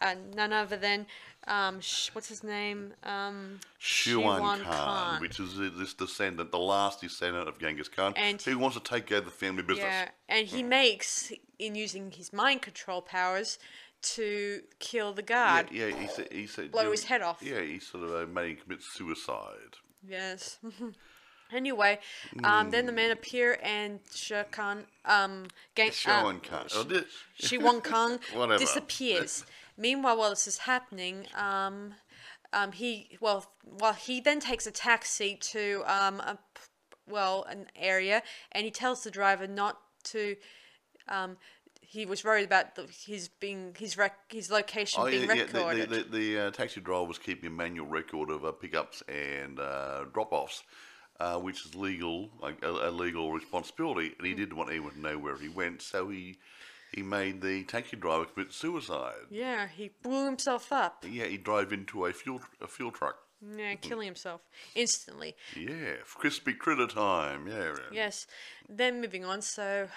uh, 0.00 0.14
none 0.34 0.52
other 0.52 0.76
than 0.76 1.06
um, 1.48 1.80
sh- 1.80 2.10
what's 2.12 2.28
his 2.28 2.44
name? 2.44 2.92
Um, 3.02 3.58
Shuan 3.80 4.62
Khan, 4.62 5.20
which 5.20 5.40
is 5.40 5.56
this 5.56 5.92
descendant, 5.94 6.52
the 6.52 6.58
last 6.58 7.00
descendant 7.00 7.48
of 7.48 7.58
Genghis 7.58 7.88
Khan, 7.88 8.12
And- 8.14 8.40
who 8.40 8.58
wants 8.58 8.76
to 8.76 8.82
take 8.82 9.10
over 9.10 9.24
the 9.24 9.30
family 9.32 9.62
business. 9.62 9.84
Yeah, 9.86 10.08
and 10.28 10.46
he 10.46 10.62
makes 10.62 11.32
in 11.58 11.74
using 11.74 12.12
his 12.12 12.32
mind 12.32 12.62
control 12.62 13.02
powers 13.02 13.58
to 14.02 14.62
kill 14.78 15.12
the 15.14 15.22
Yeah, 15.22 15.26
guard. 15.62 15.68
yeah, 15.72 15.88
he 15.88 16.06
said, 16.08 16.28
he 16.32 16.46
said, 16.46 16.70
Blow 16.72 16.90
his 16.90 17.04
head 17.04 17.22
off. 17.22 17.40
Yeah, 17.42 17.60
he 17.60 17.78
sort 17.78 18.04
of 18.04 18.14
uh, 18.14 18.26
made 18.32 18.50
him 18.50 18.56
commit 18.64 18.82
suicide. 18.82 19.78
Yes. 20.06 20.58
anyway, 21.52 21.98
um, 22.44 22.70
then 22.70 22.86
the 22.86 22.92
men 22.92 23.10
appear 23.10 23.58
and 23.62 24.00
Khan, 24.50 24.84
um, 25.04 25.46
gang, 25.74 25.90
Shuan 25.90 26.36
uh, 26.36 26.40
Khan. 26.40 26.66
Oh, 26.74 26.84
did- 26.84 27.04
Shi 27.34 27.58
Wong 27.58 27.80
Kong 27.80 28.18
disappears. 28.58 29.44
Meanwhile, 29.76 30.16
while 30.18 30.30
this 30.30 30.46
is 30.46 30.58
happening, 30.58 31.26
um, 31.34 31.94
um, 32.52 32.72
he 32.72 33.16
well, 33.20 33.46
well, 33.64 33.94
he 33.94 34.20
then 34.20 34.40
takes 34.40 34.66
a 34.66 34.70
taxi 34.70 35.36
to 35.40 35.82
um, 35.86 36.20
a 36.20 36.38
well 37.08 37.44
an 37.48 37.66
area, 37.76 38.22
and 38.52 38.64
he 38.64 38.70
tells 38.70 39.04
the 39.04 39.10
driver 39.10 39.46
not 39.46 39.78
to. 40.04 40.36
Um, 41.08 41.36
he 41.92 42.06
was 42.06 42.24
worried 42.24 42.44
about 42.46 42.74
the, 42.74 42.86
his 43.06 43.28
being 43.28 43.74
his 43.78 43.96
rec- 43.98 44.32
his 44.32 44.50
location 44.50 45.00
Oh, 45.02 45.06
being 45.10 45.28
yeah, 45.28 45.34
yeah. 45.34 45.44
The, 45.44 45.58
recorded. 45.58 45.90
the, 45.90 46.02
the, 46.18 46.38
uh, 46.38 46.50
taxi 46.50 46.80
driver 46.80 47.04
was 47.04 47.18
keeping 47.18 47.48
a 47.48 47.52
manual 47.52 47.86
record 47.86 48.30
of 48.30 48.44
uh, 48.44 48.52
pickups 48.52 49.02
and 49.08 49.60
uh, 49.60 50.04
drop 50.14 50.32
offs, 50.32 50.62
uh, 51.20 51.36
which 51.38 51.66
is 51.66 51.74
legal, 51.74 52.30
like 52.40 52.56
a, 52.64 52.70
a 52.70 52.90
legal 52.90 53.30
responsibility. 53.32 54.12
And 54.18 54.26
he 54.26 54.34
didn't 54.34 54.56
want 54.56 54.70
anyone 54.70 54.92
to 54.94 55.00
know 55.00 55.18
where 55.18 55.36
he 55.36 55.48
went, 55.48 55.82
so 55.82 56.08
he 56.08 56.38
he 56.94 57.02
made 57.02 57.40
the 57.42 57.64
taxi 57.64 57.96
driver 57.96 58.24
commit 58.26 58.52
suicide. 58.52 59.24
yeah, 59.30 59.66
he 59.68 59.90
blew 60.02 60.24
himself 60.26 60.72
up. 60.72 61.04
Yeah, 61.08 61.24
he 61.26 61.36
drove 61.38 61.72
into 61.72 62.06
a 62.06 62.12
fuel 62.12 62.40
a 62.60 62.66
fuel 62.68 62.90
truck. 62.90 63.16
Yeah, 63.56 63.74
killing 63.74 64.06
himself 64.06 64.40
instantly. 64.74 65.34
Yeah, 65.56 65.94
crispy 66.06 66.52
critter 66.54 66.86
time. 66.86 67.48
Yeah. 67.48 67.58
yeah. 67.64 67.74
Yes. 67.92 68.26
Then 68.68 69.00
moving 69.00 69.24
on, 69.24 69.42
so 69.42 69.88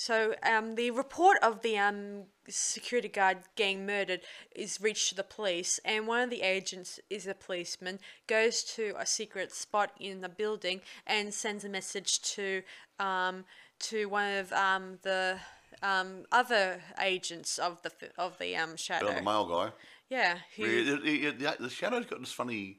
so 0.00 0.34
um, 0.44 0.76
the 0.76 0.92
report 0.92 1.38
of 1.42 1.62
the 1.62 1.76
um, 1.76 2.24
security 2.48 3.08
guard 3.08 3.38
getting 3.56 3.84
murdered 3.84 4.20
is 4.54 4.80
reached 4.80 5.08
to 5.08 5.14
the 5.16 5.24
police, 5.24 5.80
and 5.84 6.06
one 6.06 6.20
of 6.22 6.30
the 6.30 6.42
agents 6.42 7.00
is 7.10 7.26
a 7.26 7.34
policeman, 7.34 7.98
goes 8.28 8.62
to 8.76 8.94
a 8.96 9.04
secret 9.06 9.50
spot 9.52 9.90
in 9.98 10.20
the 10.20 10.28
building 10.28 10.80
and 11.04 11.34
sends 11.34 11.64
a 11.64 11.68
message 11.68 12.20
to 12.34 12.62
um, 13.00 13.44
to 13.80 14.06
one 14.06 14.32
of 14.36 14.52
um, 14.52 14.98
the 15.02 15.38
um, 15.82 16.24
other 16.30 16.80
agents 17.00 17.58
of 17.58 17.82
the 17.82 17.90
of 18.16 18.38
the 18.38 18.56
um, 18.56 18.76
shadow. 18.76 19.12
The 19.12 19.22
male 19.22 19.46
guy. 19.46 19.72
yeah, 20.08 20.38
who, 20.56 20.64
it- 20.64 20.88
it- 21.04 21.42
it- 21.42 21.58
the 21.60 21.68
Shadow's 21.70 22.06
got 22.06 22.20
this 22.20 22.32
funny 22.32 22.78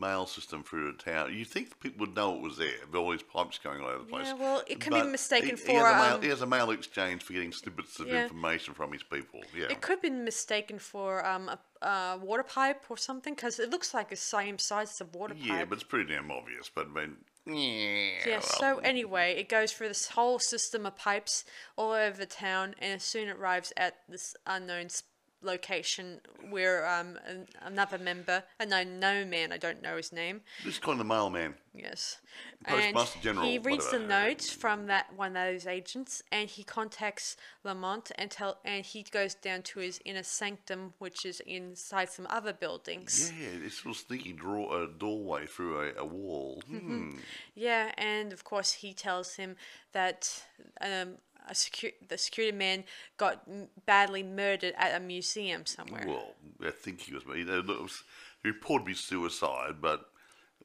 mail 0.00 0.26
system 0.26 0.62
through 0.62 0.92
the 0.92 0.98
town. 0.98 1.34
You 1.34 1.44
think 1.44 1.78
people 1.80 2.06
would 2.06 2.16
know 2.16 2.34
it 2.34 2.40
was 2.40 2.56
there, 2.56 2.72
with 2.86 2.94
all 2.94 3.10
these 3.10 3.22
pipes 3.22 3.58
going 3.58 3.80
all 3.80 3.88
over 3.88 3.98
the 3.98 4.04
place. 4.04 4.26
Yeah, 4.26 4.34
well, 4.34 4.62
it 4.66 4.80
can 4.80 4.92
be 4.92 5.02
mistaken 5.02 5.50
he, 5.50 5.56
for, 5.56 5.70
He 5.72 5.74
has, 5.74 5.84
a 5.84 5.96
mail, 5.96 6.14
um, 6.14 6.22
he 6.22 6.28
has 6.28 6.42
a 6.42 6.46
mail 6.46 6.70
exchange 6.70 7.22
for 7.22 7.32
getting 7.32 7.52
snippets 7.52 8.00
of 8.00 8.08
Yeah. 8.08 8.24
information 8.24 8.74
from 8.74 8.92
his 8.92 9.02
people. 9.02 9.40
Yeah. 9.56 9.66
It 9.70 9.80
could 9.80 10.00
be 10.00 10.10
mistaken 10.10 10.78
for 10.78 11.24
um, 11.26 11.50
a, 11.82 12.18
water 12.20 12.42
pipe 12.42 12.84
or 12.88 12.96
something 12.96 13.34
because 13.34 13.58
it 13.58 13.70
looks 13.70 13.94
like 13.94 14.10
the 14.10 14.16
same 14.16 14.58
size 14.58 14.90
as 14.92 15.00
a 15.00 15.18
water 15.18 15.34
yeah, 15.36 15.48
pipe. 15.48 15.58
Yeah, 15.58 15.64
but 15.66 15.74
it's 15.74 15.84
pretty 15.84 16.12
damn 16.12 16.30
obvious. 16.30 16.70
But 16.74 16.86
I 16.86 17.00
mean, 17.00 17.16
yeah. 17.46 18.10
yeah, 18.26 18.32
well, 18.32 18.42
so 18.42 18.78
anyway, 18.78 19.34
it 19.38 19.48
goes 19.48 19.72
through 19.72 19.88
this 19.88 20.08
whole 20.08 20.38
system 20.38 20.86
of 20.86 20.96
pipes 20.96 21.44
all 21.76 21.92
over 21.92 22.16
the 22.16 22.26
town 22.26 22.74
and 22.78 22.94
as 22.94 23.02
soon 23.02 23.28
it 23.28 23.36
arrives 23.36 23.72
at 23.76 23.96
this 24.08 24.36
unknown 24.46 24.86
s- 24.86 25.02
location 25.42 26.20
where 26.48 26.86
um, 26.88 27.18
an, 27.26 27.46
another 27.62 27.98
member, 27.98 28.44
a 28.58 28.66
no, 28.66 28.84
no 28.84 29.24
man, 29.24 29.52
I 29.52 29.58
don't 29.58 29.82
know 29.82 29.96
his 29.96 30.12
name, 30.12 30.42
this 30.64 30.74
is 30.74 30.80
kind 30.80 30.92
of 30.92 30.98
the 30.98 31.04
mailman. 31.04 31.54
Yes. 31.72 32.18
Postmaster 32.66 33.14
and 33.14 33.22
General, 33.22 33.46
he 33.46 33.58
reads 33.58 33.90
the 33.90 34.00
whatever. 34.00 34.28
note 34.28 34.42
from 34.42 34.86
that 34.86 35.14
one 35.14 35.36
of 35.36 35.52
those 35.52 35.66
agents, 35.66 36.22
and 36.32 36.48
he 36.48 36.64
contacts 36.64 37.36
Lamont 37.64 38.10
and 38.16 38.30
tell, 38.30 38.58
and 38.64 38.84
he 38.84 39.04
goes 39.04 39.34
down 39.34 39.62
to 39.62 39.80
his 39.80 40.00
inner 40.04 40.24
sanctum, 40.24 40.94
which 40.98 41.24
is 41.24 41.40
inside 41.46 42.10
some 42.10 42.26
other 42.28 42.52
buildings. 42.52 43.32
Yeah, 43.40 43.58
this 43.62 43.84
little 43.84 43.94
sneaky 43.94 44.32
draw, 44.32 44.82
a 44.82 44.88
doorway 44.88 45.46
through 45.46 45.80
a, 45.80 46.00
a 46.00 46.04
wall. 46.04 46.62
Hmm. 46.68 47.10
Yeah, 47.54 47.92
and 47.96 48.32
of 48.32 48.44
course 48.44 48.72
he 48.72 48.92
tells 48.92 49.36
him 49.36 49.56
that 49.92 50.44
um, 50.80 51.18
a 51.48 51.52
secu- 51.52 51.94
the 52.06 52.18
security 52.18 52.56
man 52.56 52.84
got 53.16 53.42
m- 53.48 53.68
badly 53.86 54.22
murdered 54.22 54.74
at 54.76 54.94
a 54.94 55.00
museum 55.00 55.66
somewhere. 55.66 56.04
Well, 56.06 56.34
I 56.64 56.70
think 56.70 57.00
he 57.02 57.14
was. 57.14 57.24
He, 57.24 57.42
it 57.42 57.66
was 57.66 58.02
reported 58.44 58.84
to 58.84 58.88
be 58.88 58.94
suicide, 58.94 59.76
but 59.80 60.06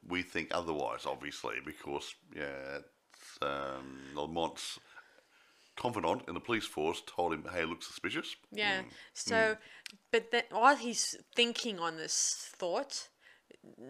we 0.08 0.22
think 0.22 0.50
otherwise, 0.52 1.06
obviously, 1.06 1.56
because 1.66 2.14
yeah, 2.36 2.80
it's, 3.12 3.38
um, 3.42 4.00
Lamont's 4.16 4.80
confidant 5.76 6.24
in 6.28 6.34
the 6.34 6.40
police 6.40 6.66
force 6.66 7.02
told 7.06 7.34
him, 7.34 7.46
"Hey, 7.52 7.62
it 7.62 7.70
looks 7.70 7.88
suspicious." 7.88 8.36
Yeah. 8.52 8.82
So, 9.14 9.58
but 10.12 10.32
then 10.32 10.44
while 10.52 10.76
he's 10.76 11.16
thinking 11.36 11.80
on 11.80 11.98
this 11.98 12.50
thought, 12.58 13.10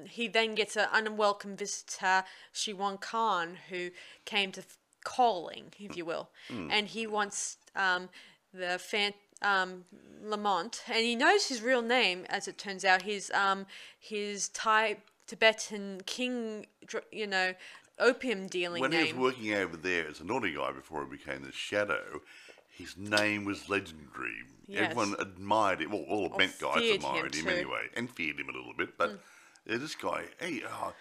he 0.06 0.28
then 0.28 0.56
gets 0.56 0.76
an 0.76 0.88
unwelcome 0.94 1.56
visitor, 1.56 2.24
Shiwan 2.54 3.00
Khan, 3.00 3.58
who 3.70 3.92
came 4.26 4.52
to 4.54 4.64
calling, 5.06 5.72
if 5.80 5.96
you 5.96 6.04
will, 6.04 6.30
and 6.50 6.88
he 6.88 7.08
wants 7.08 7.58
um, 7.76 8.10
the 8.54 8.78
fan. 8.78 9.14
Um, 9.42 9.86
Lamont, 10.24 10.82
and 10.88 11.06
he 11.06 11.14
knows 11.14 11.48
his 11.48 11.62
real 11.62 11.82
name, 11.82 12.26
as 12.30 12.48
it 12.48 12.58
turns 12.58 12.84
out. 12.84 13.04
His 13.04 13.30
um, 13.32 13.68
his 14.00 14.48
Thai 14.50 14.98
Tibetan 15.28 16.02
king, 16.06 16.66
you 17.12 17.28
know, 17.28 17.54
opium 18.00 18.48
dealing 18.48 18.82
When 18.82 18.92
he 18.92 19.14
was 19.14 19.14
working 19.14 19.54
over 19.54 19.78
there 19.78 20.08
as 20.08 20.20
a 20.20 20.24
naughty 20.24 20.54
guy 20.54 20.72
before 20.72 21.04
he 21.04 21.18
became 21.18 21.44
the 21.44 21.52
Shadow, 21.52 22.22
his 22.70 22.98
name 22.98 23.46
was 23.46 23.70
legendary. 23.70 24.44
Yes. 24.68 24.92
Everyone 24.92 25.16
admired 25.20 25.82
him. 25.82 25.92
Well, 25.92 26.06
all 26.10 26.30
the 26.30 26.36
Bent 26.36 26.60
guys 26.60 26.82
him 26.82 26.96
admired 26.96 27.36
him. 27.36 27.46
Mm. 27.46 27.52
anyway, 27.52 27.88
and 27.96 28.10
feared 28.10 28.40
him 28.40 28.50
a 28.50 28.54
little 28.54 28.74
bit. 28.78 28.98
But 28.98 29.20
yeah, 29.66 29.78
this 29.78 29.96
guy, 29.96 30.26
hey, 30.40 30.62
uh, 30.68 30.92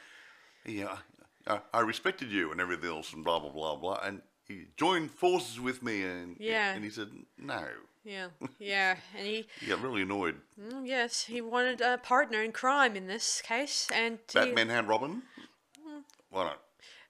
yeah, 0.66 0.98
uh, 1.46 1.58
I 1.72 1.80
respected 1.80 2.30
you 2.30 2.52
and 2.52 2.60
everything 2.60 2.88
else, 2.90 3.12
and 3.12 3.24
blah 3.24 3.38
blah 3.38 3.50
blah 3.50 3.76
blah. 3.76 4.00
And 4.02 4.22
he 4.46 4.66
joined 4.76 5.10
forces 5.10 5.60
with 5.60 5.82
me, 5.82 6.02
and 6.02 6.36
Yeah. 6.38 6.74
and 6.74 6.84
he 6.84 6.90
said 6.90 7.08
no. 7.38 7.64
yeah, 8.04 8.28
yeah, 8.58 8.96
and 9.16 9.26
he 9.26 9.46
He 9.60 9.66
got 9.66 9.80
really 9.82 10.02
annoyed. 10.02 10.36
Mm, 10.60 10.86
Yes, 10.86 11.24
he 11.24 11.40
wanted 11.40 11.80
a 11.80 11.98
partner 11.98 12.42
in 12.42 12.52
crime 12.52 12.96
in 12.96 13.06
this 13.06 13.40
case, 13.42 13.88
and 13.92 14.18
he- 14.32 14.38
Batman 14.38 14.68
had 14.68 14.88
Robin. 14.88 15.22
Why 16.30 16.44
not? 16.44 16.60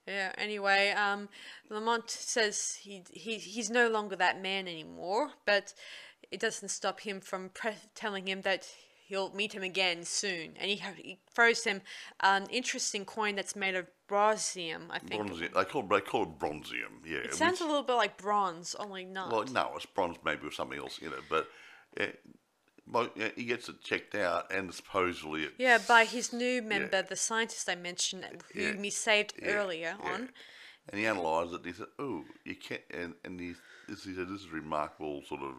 yeah. 0.06 0.32
Anyway, 0.36 0.90
um, 0.90 1.28
Lamont 1.70 2.10
says 2.10 2.78
he 2.82 3.02
he 3.12 3.38
he's 3.38 3.70
no 3.70 3.88
longer 3.88 4.16
that 4.16 4.40
man 4.42 4.68
anymore, 4.68 5.30
but 5.46 5.72
it 6.30 6.40
doesn't 6.40 6.68
stop 6.68 7.00
him 7.00 7.20
from 7.20 7.50
telling 7.94 8.26
him 8.28 8.42
that 8.42 8.68
he'll 9.06 9.32
meet 9.34 9.52
him 9.52 9.62
again 9.62 10.04
soon, 10.04 10.54
and 10.58 10.70
he, 10.70 10.82
he 10.96 11.18
throws 11.32 11.64
him 11.64 11.82
an 12.20 12.46
interesting 12.50 13.04
coin 13.04 13.36
that's 13.36 13.54
made 13.54 13.74
of 13.74 13.86
bronzium, 14.08 14.82
I 14.90 14.98
think. 14.98 15.22
Bronzium. 15.22 15.52
They 15.54 15.64
call 15.64 15.82
it, 15.82 15.90
they 15.90 16.00
call 16.00 16.22
it 16.24 16.38
bronzium. 16.38 17.04
Yeah. 17.06 17.18
It 17.18 17.34
sounds 17.34 17.60
a 17.60 17.64
little 17.64 17.82
bit 17.82 17.94
like 17.94 18.16
bronze, 18.16 18.74
only 18.78 19.04
not. 19.04 19.32
Well, 19.32 19.44
no, 19.44 19.72
it's 19.76 19.86
bronze 19.86 20.16
maybe 20.24 20.44
with 20.44 20.54
something 20.54 20.78
else 20.78 20.98
in 20.98 21.08
it, 21.08 21.22
but 21.28 21.48
well, 22.90 23.08
yeah, 23.16 23.28
he 23.34 23.44
gets 23.44 23.68
it 23.68 23.82
checked 23.82 24.14
out, 24.14 24.52
and 24.52 24.72
supposedly 24.72 25.44
it's, 25.44 25.54
yeah, 25.58 25.78
by 25.86 26.04
his 26.04 26.32
new 26.32 26.60
member, 26.60 27.02
the 27.02 27.16
scientist 27.16 27.68
I 27.68 27.74
mentioned, 27.74 28.24
who 28.52 28.60
Yeah, 28.60 28.76
we 28.76 28.90
saved 28.90 29.34
yeah, 29.40 29.48
earlier 29.52 29.96
yeah. 30.02 30.12
on. 30.12 30.28
And 30.90 31.00
he 31.00 31.06
analysed 31.06 31.52
it, 31.54 31.56
and 31.56 31.66
he 31.66 31.72
said, 31.72 31.86
"Oh, 31.98 32.24
you 32.44 32.54
can't." 32.56 32.82
And, 32.90 33.14
and 33.24 33.40
he, 33.40 33.54
this, 33.88 34.04
he 34.04 34.14
said, 34.14 34.28
"This 34.28 34.42
is 34.42 34.48
a 34.52 34.54
remarkable 34.54 35.22
sort 35.26 35.40
of 35.40 35.54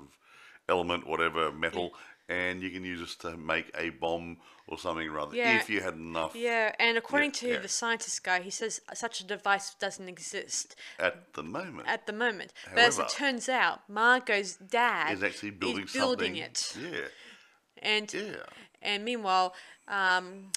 element, 0.69 1.07
whatever 1.07 1.51
metal, 1.51 1.93
and 2.29 2.61
you 2.61 2.69
can 2.71 2.83
use 2.83 2.99
this 2.99 3.15
to 3.17 3.37
make 3.37 3.71
a 3.77 3.89
bomb 3.89 4.37
or 4.67 4.79
something 4.79 5.11
rather 5.11 5.35
Yeah. 5.35 5.57
if 5.57 5.69
you 5.69 5.81
had 5.81 5.93
enough 5.93 6.35
Yeah, 6.35 6.73
and 6.79 6.97
according 6.97 7.31
to 7.33 7.47
yeah. 7.49 7.59
the 7.59 7.67
scientist 7.67 8.23
guy, 8.23 8.41
he 8.41 8.49
says 8.49 8.81
such 8.93 9.19
a 9.21 9.23
device 9.23 9.75
doesn't 9.75 10.09
exist 10.09 10.75
at 10.99 11.33
the 11.33 11.43
moment." 11.43 11.87
at 11.87 12.07
the 12.07 12.13
moment. 12.13 12.51
but 12.73 12.79
as 12.83 12.97
it 12.99 13.09
turns 13.09 13.47
out, 13.47 13.87
Margot's 13.87 14.55
dad 14.55 15.13
is 15.13 15.23
actually 15.23 15.51
building 15.51 15.87
building 15.93 16.35
something. 16.35 16.83
it, 16.83 16.93
Yeah, 16.93 17.07
and 17.81 18.13
yeah. 18.13 18.35
and 18.81 19.05
meanwhile, 19.05 19.53
um, 19.87 20.51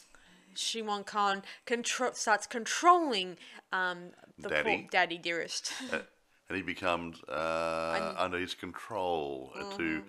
Khan 1.04 1.42
control 1.66 2.12
starts 2.14 2.46
controlling 2.46 3.36
um, 3.72 4.10
the 4.38 4.48
poor 4.48 4.62
Daddy. 4.64 4.88
daddy 4.90 5.18
dearest. 5.18 5.72
and 5.92 6.56
he 6.56 6.62
becomes 6.62 7.22
uh, 7.24 8.14
under 8.18 8.38
his 8.38 8.54
control 8.54 9.52
uh, 9.54 9.76
to 9.76 9.82
Mm-hmm. 9.82 10.08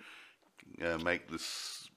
Uh, 0.84 0.98
make 1.00 1.30
this 1.30 1.90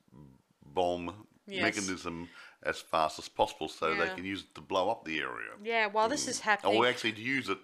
bomb 0.64 1.26
Yes. 1.48 1.62
mechanism 1.62 2.28
as 2.62 2.78
fast 2.80 3.18
as 3.18 3.28
possible 3.28 3.68
so 3.68 3.92
they 3.96 4.08
can 4.14 4.24
use 4.24 4.42
it 4.42 4.54
to 4.54 4.60
blow 4.60 4.88
up 4.88 5.04
the 5.04 5.18
area. 5.18 5.50
yeah, 5.62 5.86
while 5.86 6.08
this 6.08 6.28
is 6.28 6.38
happening, 6.40 6.76
Or 6.76 6.86
actually 6.86 7.12
to 7.14 7.20
use 7.20 7.48
it 7.48 7.58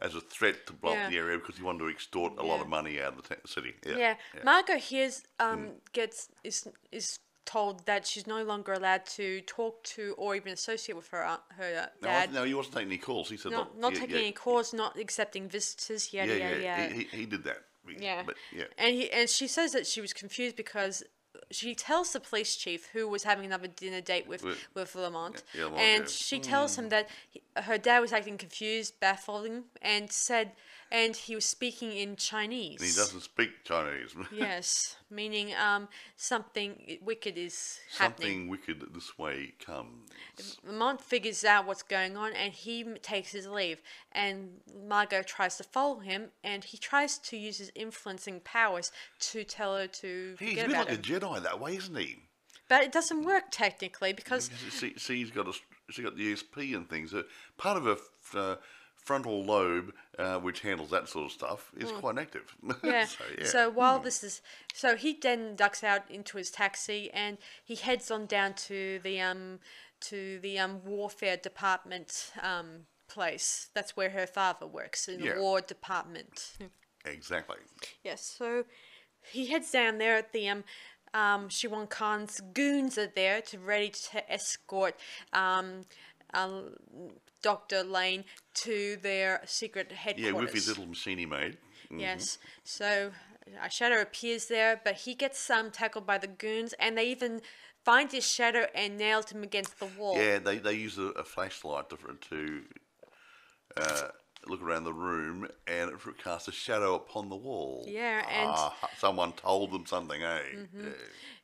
as 0.00 0.16
a 0.16 0.20
threat 0.20 0.66
to 0.66 0.72
blow 0.72 0.92
Yeah. 0.92 1.04
up 1.04 1.10
the 1.12 1.16
area 1.18 1.38
because 1.38 1.56
he 1.56 1.62
wanted 1.62 1.78
to 1.84 1.88
extort 1.88 2.32
a 2.38 2.42
lot 2.42 2.60
of 2.60 2.66
money 2.66 3.00
out 3.00 3.16
of 3.16 3.22
the 3.22 3.34
t- 3.36 3.40
city. 3.46 3.74
Yeah. 3.86 3.96
Yeah, 3.96 4.16
Margot 4.42 4.78
hears 4.78 5.22
um 5.38 5.80
gets 5.92 6.28
is 6.42 6.66
is 6.90 7.20
told 7.46 7.86
that 7.86 8.04
she's 8.06 8.26
no 8.26 8.42
longer 8.42 8.72
allowed 8.72 9.06
to 9.06 9.40
talk 9.42 9.82
to 9.84 10.14
or 10.18 10.34
even 10.34 10.52
associate 10.52 10.96
with 10.96 11.08
her 11.08 11.22
aunt, 11.24 11.42
her 11.56 11.64
uh, 11.84 11.86
No, 12.02 12.08
I- 12.08 12.12
dad. 12.26 12.32
no, 12.32 12.42
he 12.44 12.54
wasn't 12.54 12.74
taking 12.74 12.88
any 12.88 12.98
calls. 12.98 13.30
He 13.30 13.36
said, 13.36 13.52
not 13.52 13.78
not 13.78 13.92
yeah, 13.94 14.00
taking 14.00 14.16
yeah, 14.16 14.22
any 14.22 14.32
calls, 14.32 14.72
not 14.74 14.98
accepting 14.98 15.48
visitors. 15.48 16.12
Yada 16.12 16.36
Yeah, 16.36 16.48
yada 16.50 16.62
yeah, 16.62 16.82
yada. 16.82 16.94
He, 16.94 17.04
he, 17.04 17.16
he 17.18 17.26
did 17.26 17.44
that. 17.44 17.64
Yeah. 17.98 18.22
But 18.24 18.36
yeah. 18.54 18.64
And 18.78 18.94
he 18.94 19.10
and 19.10 19.28
she 19.28 19.46
says 19.46 19.72
that 19.72 19.86
she 19.86 20.00
was 20.00 20.12
confused 20.12 20.56
because 20.56 21.02
she 21.50 21.74
tells 21.74 22.12
the 22.12 22.20
police 22.20 22.56
chief 22.56 22.88
who 22.92 23.08
was 23.08 23.24
having 23.24 23.44
another 23.44 23.66
dinner 23.68 24.00
date 24.00 24.26
with 24.26 24.42
With- 24.42 24.68
with 24.74 24.94
Lamont, 24.94 25.42
yeah, 25.54 25.64
Lamont, 25.64 25.80
and 25.80 26.02
yeah. 26.02 26.08
she 26.08 26.40
tells 26.40 26.76
him 26.76 26.84
hmm. 26.84 26.90
that 26.90 27.08
he, 27.30 27.42
her 27.56 27.78
dad 27.78 28.00
was 28.00 28.12
acting 28.12 28.38
confused, 28.38 29.00
baffling, 29.00 29.64
and 29.82 30.10
said, 30.10 30.52
and 30.92 31.14
he 31.14 31.34
was 31.34 31.44
speaking 31.44 31.92
in 31.92 32.16
Chinese. 32.16 32.80
And 32.80 32.88
he 32.90 32.96
doesn't 32.96 33.20
speak 33.20 33.64
Chinese. 33.64 34.14
Yes, 34.32 34.96
meaning 35.10 35.52
um 35.54 35.88
something 36.16 36.98
wicked 37.02 37.36
is 37.36 37.78
happening. 37.98 38.28
Something 38.28 38.48
wicked 38.48 38.84
this 38.94 39.18
way 39.18 39.52
comes. 39.64 40.10
Lamont 40.64 41.00
figures 41.00 41.44
out 41.44 41.66
what's 41.66 41.82
going 41.82 42.16
on 42.16 42.32
and 42.32 42.52
he 42.52 42.84
takes 43.02 43.32
his 43.32 43.46
leave. 43.46 43.82
And 44.12 44.60
Margot 44.88 45.22
tries 45.22 45.56
to 45.56 45.64
follow 45.64 45.98
him 46.00 46.30
and 46.42 46.64
he 46.64 46.76
tries 46.76 47.18
to 47.18 47.36
use 47.36 47.58
his 47.58 47.70
influencing 47.74 48.40
powers 48.40 48.92
to 49.20 49.44
tell 49.44 49.76
her 49.76 49.86
to 49.86 50.36
He's 50.38 50.52
a 50.52 50.54
bit 50.56 50.66
about 50.70 50.88
like 50.88 50.90
a 50.90 50.92
it. 50.94 51.02
Jedi 51.02 51.42
that 51.42 51.60
way, 51.60 51.76
isn't 51.76 51.96
he? 51.96 52.16
But 52.68 52.82
it 52.84 52.92
doesn't 52.92 53.24
work 53.24 53.44
technically 53.50 54.12
because 54.12 54.48
See, 54.70 54.94
see, 54.96 55.16
he's 55.16 55.32
got 55.32 55.48
a, 55.48 55.52
she's 55.90 56.04
got 56.04 56.16
the 56.16 56.32
ESP 56.32 56.76
and 56.76 56.88
things. 56.88 57.12
Uh, 57.12 57.22
part 57.56 57.76
of 57.76 57.84
her 57.84 57.96
uh, 58.38 58.56
frontal 59.02 59.44
lobe, 59.44 59.92
uh, 60.18 60.38
which 60.38 60.60
handles 60.60 60.90
that 60.90 61.08
sort 61.08 61.26
of 61.26 61.32
stuff, 61.32 61.70
is 61.76 61.90
quite 61.92 62.18
active. 62.18 62.54
Yeah. 62.84 63.06
so, 63.06 63.24
yeah. 63.38 63.44
So 63.46 63.70
while 63.70 63.98
this 63.98 64.22
is 64.22 64.42
so 64.74 64.96
he 64.96 65.18
then 65.20 65.56
ducks 65.56 65.82
out 65.84 66.10
into 66.10 66.38
his 66.38 66.50
taxi 66.50 67.10
and 67.12 67.38
he 67.64 67.74
heads 67.76 68.10
on 68.10 68.26
down 68.26 68.54
to 68.68 69.00
the 69.02 69.20
um 69.20 69.58
to 70.02 70.38
the 70.40 70.58
um 70.58 70.80
warfare 70.84 71.36
department 71.36 72.32
um 72.42 72.86
place. 73.08 73.68
That's 73.74 73.96
where 73.96 74.10
her 74.10 74.26
father 74.26 74.66
works 74.66 75.08
in 75.08 75.20
Yeah. 75.20 75.34
the 75.34 75.40
war 75.40 75.60
department. 75.60 76.56
Exactly. 77.04 77.56
Yes, 78.04 78.22
so 78.38 78.64
he 79.32 79.46
heads 79.46 79.70
down 79.70 79.98
there 79.98 80.16
at 80.16 80.32
the 80.32 80.48
um, 80.48 80.64
um, 81.12 81.48
Shiwan 81.48 81.88
Khan's 81.90 82.40
goons 82.54 82.96
are 82.98 83.10
there 83.14 83.40
to 83.42 83.58
ready 83.58 83.90
to 84.12 84.32
escort 84.32 84.94
um, 85.32 85.86
uh, 86.34 86.60
Doctor 87.42 87.82
Lane 87.82 88.24
to 88.54 88.96
their 89.02 89.42
secret 89.46 89.92
headquarters. 89.92 90.32
Yeah, 90.32 90.38
with 90.38 90.52
his 90.52 90.68
little 90.68 90.86
machine 90.86 91.18
he 91.18 91.26
made. 91.26 91.58
Yes. 91.90 92.38
So 92.64 93.10
a 93.62 93.70
shadow 93.70 94.00
appears 94.00 94.46
there, 94.46 94.80
but 94.84 94.94
he 94.94 95.14
gets 95.14 95.48
um, 95.50 95.70
tackled 95.70 96.06
by 96.06 96.18
the 96.18 96.26
goons, 96.28 96.72
and 96.74 96.96
they 96.96 97.08
even 97.10 97.40
find 97.84 98.12
his 98.12 98.30
shadow 98.30 98.66
and 98.74 98.96
nailed 98.98 99.30
him 99.30 99.42
against 99.42 99.78
the 99.80 99.86
wall. 99.86 100.16
Yeah, 100.16 100.38
they, 100.38 100.58
they 100.58 100.74
use 100.74 100.98
a, 100.98 101.06
a 101.12 101.24
flashlight 101.24 101.88
to, 101.90 101.96
to 102.28 102.62
uh, 103.76 104.08
look 104.46 104.62
around 104.62 104.84
the 104.84 104.92
room 104.92 105.48
and 105.66 105.90
it 105.90 105.98
casts 106.22 106.48
a 106.48 106.52
shadow 106.52 106.94
upon 106.94 107.28
the 107.28 107.36
wall. 107.36 107.84
Yeah, 107.88 108.24
and- 108.28 108.50
ah, 108.54 108.74
someone 108.98 109.32
told 109.32 109.72
them 109.72 109.86
something, 109.86 110.22
eh? 110.22 110.40
Yeah. 110.74 110.88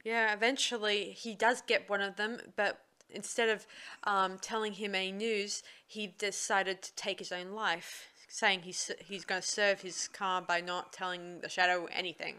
Yeah, 0.04 0.32
eventually 0.32 1.10
he 1.12 1.34
does 1.34 1.62
get 1.62 1.90
one 1.90 2.00
of 2.00 2.16
them, 2.16 2.38
but 2.54 2.78
instead 3.10 3.48
of 3.48 3.66
um, 4.04 4.38
telling 4.40 4.74
him 4.74 4.94
any 4.94 5.12
news, 5.12 5.62
he 5.86 6.06
decided 6.18 6.82
to 6.82 6.94
take 6.94 7.18
his 7.18 7.32
own 7.32 7.52
life, 7.52 8.08
saying 8.28 8.62
he's 8.62 8.90
he's 9.04 9.24
going 9.24 9.40
to 9.40 9.46
serve 9.46 9.80
his 9.80 10.08
car 10.08 10.42
by 10.42 10.60
not 10.60 10.92
telling 10.92 11.40
the 11.40 11.48
shadow 11.48 11.86
anything. 11.92 12.36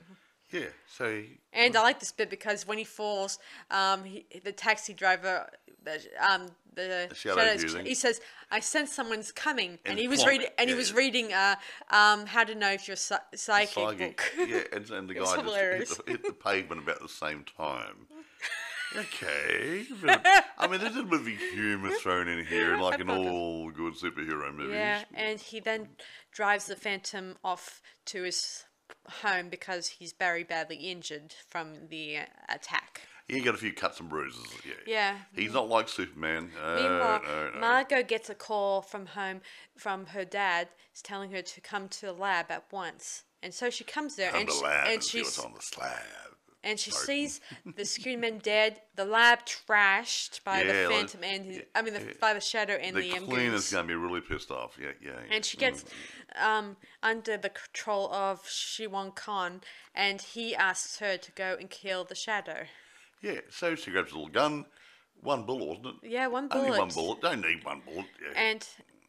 Yeah, 0.52 0.68
so 0.88 1.24
And 1.52 1.76
I 1.76 1.82
like 1.82 2.00
this 2.00 2.14
bit 2.14 2.30
because 2.30 2.66
when 2.66 2.78
he 2.78 2.86
falls, 2.86 3.38
um, 3.70 4.06
he, 4.06 4.26
the 4.46 4.54
taxi 4.54 4.94
driver, 4.94 5.50
the 5.84 6.00
um, 6.22 6.48
the, 6.74 7.10
shadow's- 7.14 7.64
using. 7.64 7.86
he 7.86 7.96
says, 7.96 8.22
"I 8.50 8.62
sense 8.62 8.94
someone's 8.94 9.32
coming," 9.32 9.72
and, 9.72 9.80
And 9.86 10.00
he 10.00 10.08
was 10.08 10.26
reading, 10.26 10.48
and 10.58 10.70
he 10.70 10.76
was 10.76 10.94
reading, 10.94 11.34
uh, 11.34 11.56
um, 11.90 12.28
how 12.28 12.44
to 12.46 12.56
know 12.56 12.72
if 12.72 12.88
you're 12.88 12.96
psy- 12.96 13.18
psychic, 13.36 13.74
psychic. 13.74 14.18
book. 14.38 14.48
yeah, 14.50 14.60
and, 14.72 14.90
and 14.92 15.10
the 15.10 15.14
guy 15.16 15.78
just 15.80 15.98
hit 15.98 16.06
the, 16.06 16.12
hit 16.12 16.24
the 16.24 16.34
pavement 16.34 16.82
about 16.84 17.02
the 17.02 17.10
same 17.10 17.44
time. 17.58 18.08
Okay. 18.96 19.86
I 20.58 20.68
mean, 20.68 20.80
there's 20.80 20.96
a 20.96 21.04
bit 21.04 21.20
of 21.20 21.28
humour 21.28 21.92
thrown 21.92 22.28
in 22.28 22.46
here, 22.46 22.78
like 22.82 23.00
in 23.00 23.10
all 23.10 23.70
good 23.70 23.96
superhero 23.96 24.54
movies. 24.54 24.74
Yeah, 24.74 25.04
and 25.14 25.40
he 25.40 25.60
then 25.60 25.90
drives 26.32 26.68
the 26.68 26.76
Phantom 26.76 27.36
off 27.44 27.82
to 28.06 28.24
his 28.24 28.66
home 29.22 29.50
because 29.50 29.88
he's 29.88 30.14
very 30.14 30.44
badly 30.44 30.78
injured 30.78 31.34
from 31.50 31.88
the 31.90 32.18
attack. 32.50 33.02
He 33.28 33.42
got 33.42 33.56
a 33.56 33.58
few 33.58 33.74
cuts 33.74 34.00
and 34.00 34.08
bruises. 34.08 34.46
Yeah. 34.66 34.74
Yeah. 34.86 35.18
He's 35.36 35.54
not 35.54 35.68
like 35.68 35.90
Superman. 35.90 36.52
Meanwhile, 36.56 37.22
no, 37.26 37.50
no. 37.54 37.60
Margot 37.60 38.04
gets 38.04 38.30
a 38.30 38.36
call 38.36 38.82
from 38.82 39.06
home 39.06 39.42
from 39.78 40.08
her 40.08 40.24
dad, 40.24 40.70
telling 41.04 41.32
her 41.32 41.42
to 41.42 41.62
come 41.62 41.90
to 41.90 42.06
the 42.06 42.14
lab 42.14 42.50
at 42.50 42.64
once. 42.72 43.24
And 43.44 43.54
so 43.54 43.70
she 43.70 43.84
comes 43.84 44.16
there, 44.16 44.32
Come 44.32 44.42
and 44.42 44.50
to 44.50 44.56
she, 44.56 44.64
lab 44.64 44.84
and 44.86 44.94
and 44.94 45.04
she's 45.04 45.40
on 45.40 45.54
the 45.54 45.62
slab. 45.62 45.92
And 46.68 46.78
she 46.80 46.92
Sorry. 46.92 47.06
sees 47.06 47.42
the 47.78 47.86
security 47.86 48.20
man 48.20 48.40
dead, 48.40 48.82
the 48.96 49.06
lab 49.06 49.40
trashed 49.46 50.44
by 50.44 50.62
Yeah, 50.62 50.74
the 50.74 50.90
like- 50.90 50.96
Phantom 51.00 51.24
and 51.24 51.46
his, 51.46 51.56
yeah, 51.58 51.64
I 51.74 51.82
mean 51.82 51.94
the, 51.94 52.02
yeah. 52.02 52.12
by 52.20 52.34
the 52.34 52.42
Shadow 52.42 52.74
and 52.74 52.96
The 52.96 53.02
the, 53.02 53.20
cleaner's 53.20 53.72
going 53.72 53.86
to 53.86 53.88
be 53.88 53.96
really 53.96 54.22
pissed 54.22 54.52
off. 54.52 54.78
Yeah, 54.82 54.92
yeah. 55.02 55.20
And 55.32 55.46
she 55.46 55.56
gets 55.58 55.86
um, 56.36 56.76
under 57.02 57.38
the 57.38 57.50
control 57.50 58.12
of 58.14 58.44
Shiwan 58.44 59.16
Khan, 59.16 59.62
and 59.96 60.22
he 60.22 60.56
asks 60.56 61.00
her 61.00 61.18
to 61.18 61.32
go 61.32 61.56
and 61.60 61.70
kill 61.70 62.04
the 62.04 62.16
Shadow. 62.16 62.66
Yeah, 63.22 63.40
so 63.50 63.76
she 63.76 63.92
grabs 63.92 64.12
a 64.12 64.16
little 64.16 64.30
gun. 64.30 64.66
One 65.22 65.44
bullet, 65.46 65.66
wasn't 65.66 65.88
it? 66.04 66.10
Yeah, 66.12 66.28
one 66.28 66.48
bullet. 66.48 66.66
Only 66.68 66.80
one 66.80 66.90
bullet. 66.90 67.22
Don't 67.22 67.42
need 67.42 67.64
one 67.64 67.82
bullet. 67.86 68.06
Yeah. 68.22 68.40
And 68.40 68.68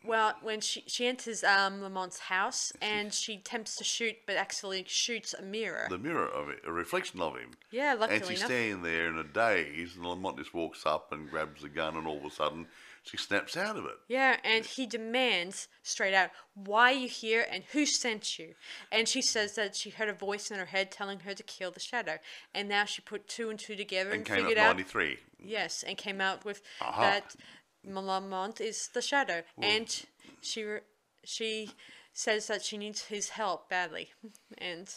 well, 0.09 0.35
when 0.42 0.61
she 0.61 0.83
she 0.87 1.07
enters 1.07 1.44
um, 1.44 1.83
Lamont's 1.83 2.18
house, 2.18 2.73
and 2.81 3.12
she 3.12 3.35
attempts 3.35 3.77
to 3.77 3.85
shoot, 3.85 4.16
but 4.27 4.37
actually 4.37 4.85
shoots 4.88 5.35
a 5.35 5.42
mirror. 5.42 5.87
the 5.90 5.99
mirror 5.99 6.27
of 6.27 6.49
it, 6.49 6.61
a 6.66 6.73
reflection 6.73 7.21
of 7.21 7.37
him. 7.37 7.51
Yeah, 7.71 7.94
And 8.03 8.25
she's 8.25 8.38
enough. 8.38 8.51
standing 8.51 8.83
there 8.83 9.09
in 9.09 9.18
a 9.18 9.25
daze, 9.25 9.94
and 9.97 10.05
Lamont 10.07 10.38
just 10.38 10.55
walks 10.55 10.85
up 10.87 11.12
and 11.12 11.29
grabs 11.31 11.62
the 11.62 11.68
gun, 11.68 11.97
and 11.97 12.07
all 12.07 12.16
of 12.18 12.25
a 12.25 12.31
sudden 12.31 12.66
she 13.03 13.16
snaps 13.16 13.57
out 13.57 13.77
of 13.77 13.85
it. 13.85 13.94
Yeah, 14.09 14.37
and 14.44 14.64
he 14.64 14.87
demands 14.87 15.68
straight 15.83 16.14
out, 16.14 16.31
"Why 16.55 16.92
are 16.92 16.97
you 16.97 17.09
here, 17.09 17.47
and 17.51 17.64
who 17.73 17.87
sent 17.87 18.38
you?" 18.38 18.55
And 18.90 19.09
she 19.09 19.23
says 19.23 19.55
that 19.55 19.77
she 19.77 19.90
heard 19.90 20.09
a 20.09 20.12
voice 20.14 20.51
in 20.51 20.59
her 20.59 20.66
head 20.66 20.90
telling 20.90 21.21
her 21.21 21.35
to 21.35 21.42
kill 21.42 21.71
the 21.71 21.81
shadow, 21.81 22.18
and 22.55 22.68
now 22.68 22.85
she 22.87 23.03
put 23.03 23.29
two 23.29 23.51
and 23.51 23.59
two 23.59 23.77
together 23.77 24.11
and, 24.11 24.18
And 24.21 24.27
came 24.27 24.37
up 24.38 24.42
figured 24.42 24.59
out 24.59 24.77
93. 24.77 25.18
Yes, 25.40 25.85
and 25.85 25.97
came 25.97 26.21
out 26.21 26.44
with 26.44 26.62
Aha. 26.81 27.01
that 27.01 27.37
Lamont 27.84 28.60
is 28.60 28.88
the 28.92 29.02
shadow, 29.02 29.42
and 29.60 30.04
she 30.40 30.64
she 31.24 31.70
says 32.12 32.46
that 32.48 32.64
she 32.64 32.76
needs 32.78 33.04
his 33.06 33.30
help 33.30 33.68
badly, 33.68 34.10
and 34.58 34.92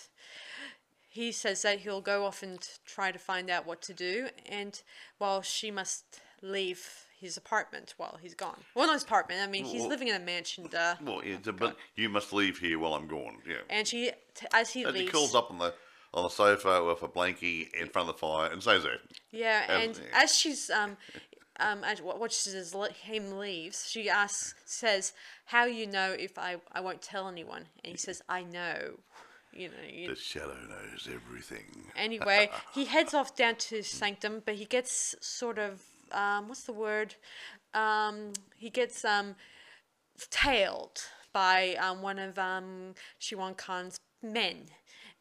he 1.10 1.32
says 1.32 1.62
that 1.62 1.80
he'll 1.80 2.02
go 2.02 2.26
off 2.26 2.42
and 2.42 2.68
try 2.86 3.12
to 3.12 3.20
find 3.20 3.50
out 3.50 3.66
what 3.66 3.82
to 3.84 3.94
do, 3.94 4.30
and 4.46 4.82
while 5.18 5.42
she 5.42 5.70
must 5.72 6.22
leave 6.42 7.06
his 7.20 7.38
apartment 7.38 7.94
while 7.98 8.18
he's 8.20 8.34
gone. 8.34 8.58
Well, 8.74 8.88
not 8.88 8.94
his 8.94 9.04
apartment. 9.04 9.42
I 9.42 9.48
mean, 9.48 9.66
he's 9.66 9.82
Well- 9.82 9.90
living 9.90 10.08
in 10.08 10.16
a 10.16 10.20
mansion, 10.20 10.68
duh. 10.68 10.96
Well, 11.02 11.24
yeah, 11.24 11.38
but 11.52 11.78
you 11.96 12.10
must 12.10 12.34
leave 12.34 12.58
here 12.58 12.80
while 12.80 12.96
I'm 12.96 13.08
gone. 13.08 13.44
Yeah. 13.48 13.58
And 13.70 13.88
she, 13.88 14.12
t- 14.34 14.48
as 14.54 14.72
he 14.72 14.84
And 14.84 14.98
he 14.98 15.06
curls 15.06 15.36
up 15.36 15.52
on 15.52 15.60
the 15.60 15.74
on 16.14 16.24
the 16.24 16.30
sofa 16.30 16.84
with 16.84 17.02
a 17.04 17.08
blankie 17.08 17.72
in 17.74 17.88
front 17.88 18.10
of 18.10 18.16
the 18.16 18.20
fire 18.20 18.52
and 18.52 18.62
says 18.62 18.84
that. 18.84 19.00
Yeah, 19.32 19.64
and 19.72 19.92
Everything. 19.92 20.08
as 20.14 20.36
she's 20.36 20.70
um 20.70 20.98
um 21.62 21.84
as 21.84 22.02
what 22.02 22.20
watches 22.20 22.74
him 23.04 23.38
leaves, 23.38 23.90
she 23.90 24.10
asks 24.10 24.56
says, 24.66 25.14
"How 25.46 25.66
you 25.66 25.88
know 25.88 26.16
if 26.18 26.38
I 26.38 26.58
I 26.72 26.82
won't 26.82 27.02
tell 27.02 27.28
anyone?" 27.28 27.66
And 27.84 27.92
he 27.92 27.98
says, 27.98 28.22
"I 28.28 28.44
know." 28.44 29.00
You 29.54 29.68
know. 29.68 29.86
You, 29.86 30.08
The 30.10 30.16
shadow 30.16 30.56
knows 30.70 31.10
everything. 31.14 31.92
anyway, 31.96 32.50
he 32.74 32.86
heads 32.86 33.14
off 33.14 33.36
down 33.36 33.56
to 33.56 33.76
his 33.78 33.88
sanctum, 33.88 34.42
but 34.46 34.56
he 34.56 34.66
gets 34.66 35.16
sort 35.20 35.60
of 35.60 35.82
um 36.12 36.48
what's 36.48 36.64
the 36.64 36.74
word? 36.74 37.16
Um 37.74 38.32
he 38.56 38.70
gets 38.70 39.04
um 39.04 39.36
tailed 40.30 41.02
by 41.34 41.76
um, 41.76 42.02
one 42.02 42.20
of 42.20 42.38
um, 42.38 42.94
Shiwan 43.20 43.56
Khan's 43.58 43.98
men. 44.22 44.66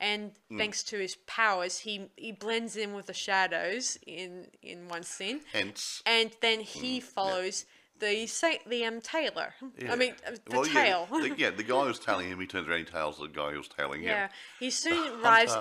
And 0.00 0.32
thanks 0.56 0.82
to 0.84 0.98
his 0.98 1.16
powers, 1.26 1.78
he, 1.80 2.08
he 2.16 2.32
blends 2.32 2.76
in 2.76 2.94
with 2.94 3.06
the 3.06 3.12
shadows 3.14 3.98
in, 4.06 4.46
in 4.62 4.88
one 4.88 5.02
scene. 5.02 5.40
Hence. 5.52 6.02
And 6.06 6.30
then 6.40 6.60
he 6.60 7.00
follows 7.00 7.66
the 7.98 8.26
sa- 8.26 8.62
the 8.66 8.86
um, 8.86 9.02
tailor. 9.02 9.52
yeah. 9.78 9.92
I 9.92 9.96
mean, 9.96 10.14
uh, 10.26 10.30
the 10.48 10.56
Well, 10.56 10.64
tail. 10.64 11.06
Yeah, 11.12 11.20
the, 11.28 11.34
yeah, 11.36 11.50
the 11.50 11.62
guy 11.62 11.84
who's 11.86 11.98
tailing 11.98 12.28
him, 12.30 12.40
he 12.40 12.46
turns 12.46 12.66
around, 12.66 12.78
he 12.78 12.84
tails 12.86 13.18
the 13.18 13.26
guy 13.28 13.50
who's 13.52 13.68
tailing 13.68 14.00
him. 14.00 14.08
yeah. 14.08 14.28
He 14.58 14.70
soon 14.70 15.20
arrives. 15.22 15.54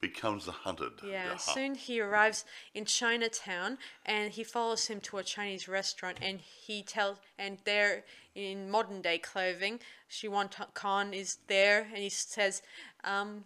becomes 0.00 0.46
the 0.46 0.52
hunted. 0.52 0.92
Yeah, 1.04 1.30
Yeah. 1.30 1.36
soon 1.36 1.74
he 1.76 2.00
arrives 2.00 2.44
in 2.74 2.86
Chinatown 2.86 3.78
and 4.04 4.32
he 4.32 4.42
follows 4.42 4.86
him 4.88 5.00
to 5.02 5.18
a 5.18 5.22
Chinese 5.22 5.68
restaurant 5.68 6.18
and 6.20 6.40
he 6.40 6.82
tells 6.82 7.18
and 7.38 7.58
there 7.64 8.04
in 8.34 8.68
modern 8.70 9.00
day 9.00 9.18
clothing, 9.18 9.78
Shiwan 10.10 10.50
Khan 10.74 11.14
is 11.14 11.38
there 11.46 11.82
and 11.88 11.98
he 11.98 12.08
says, 12.10 12.62
um, 13.04 13.44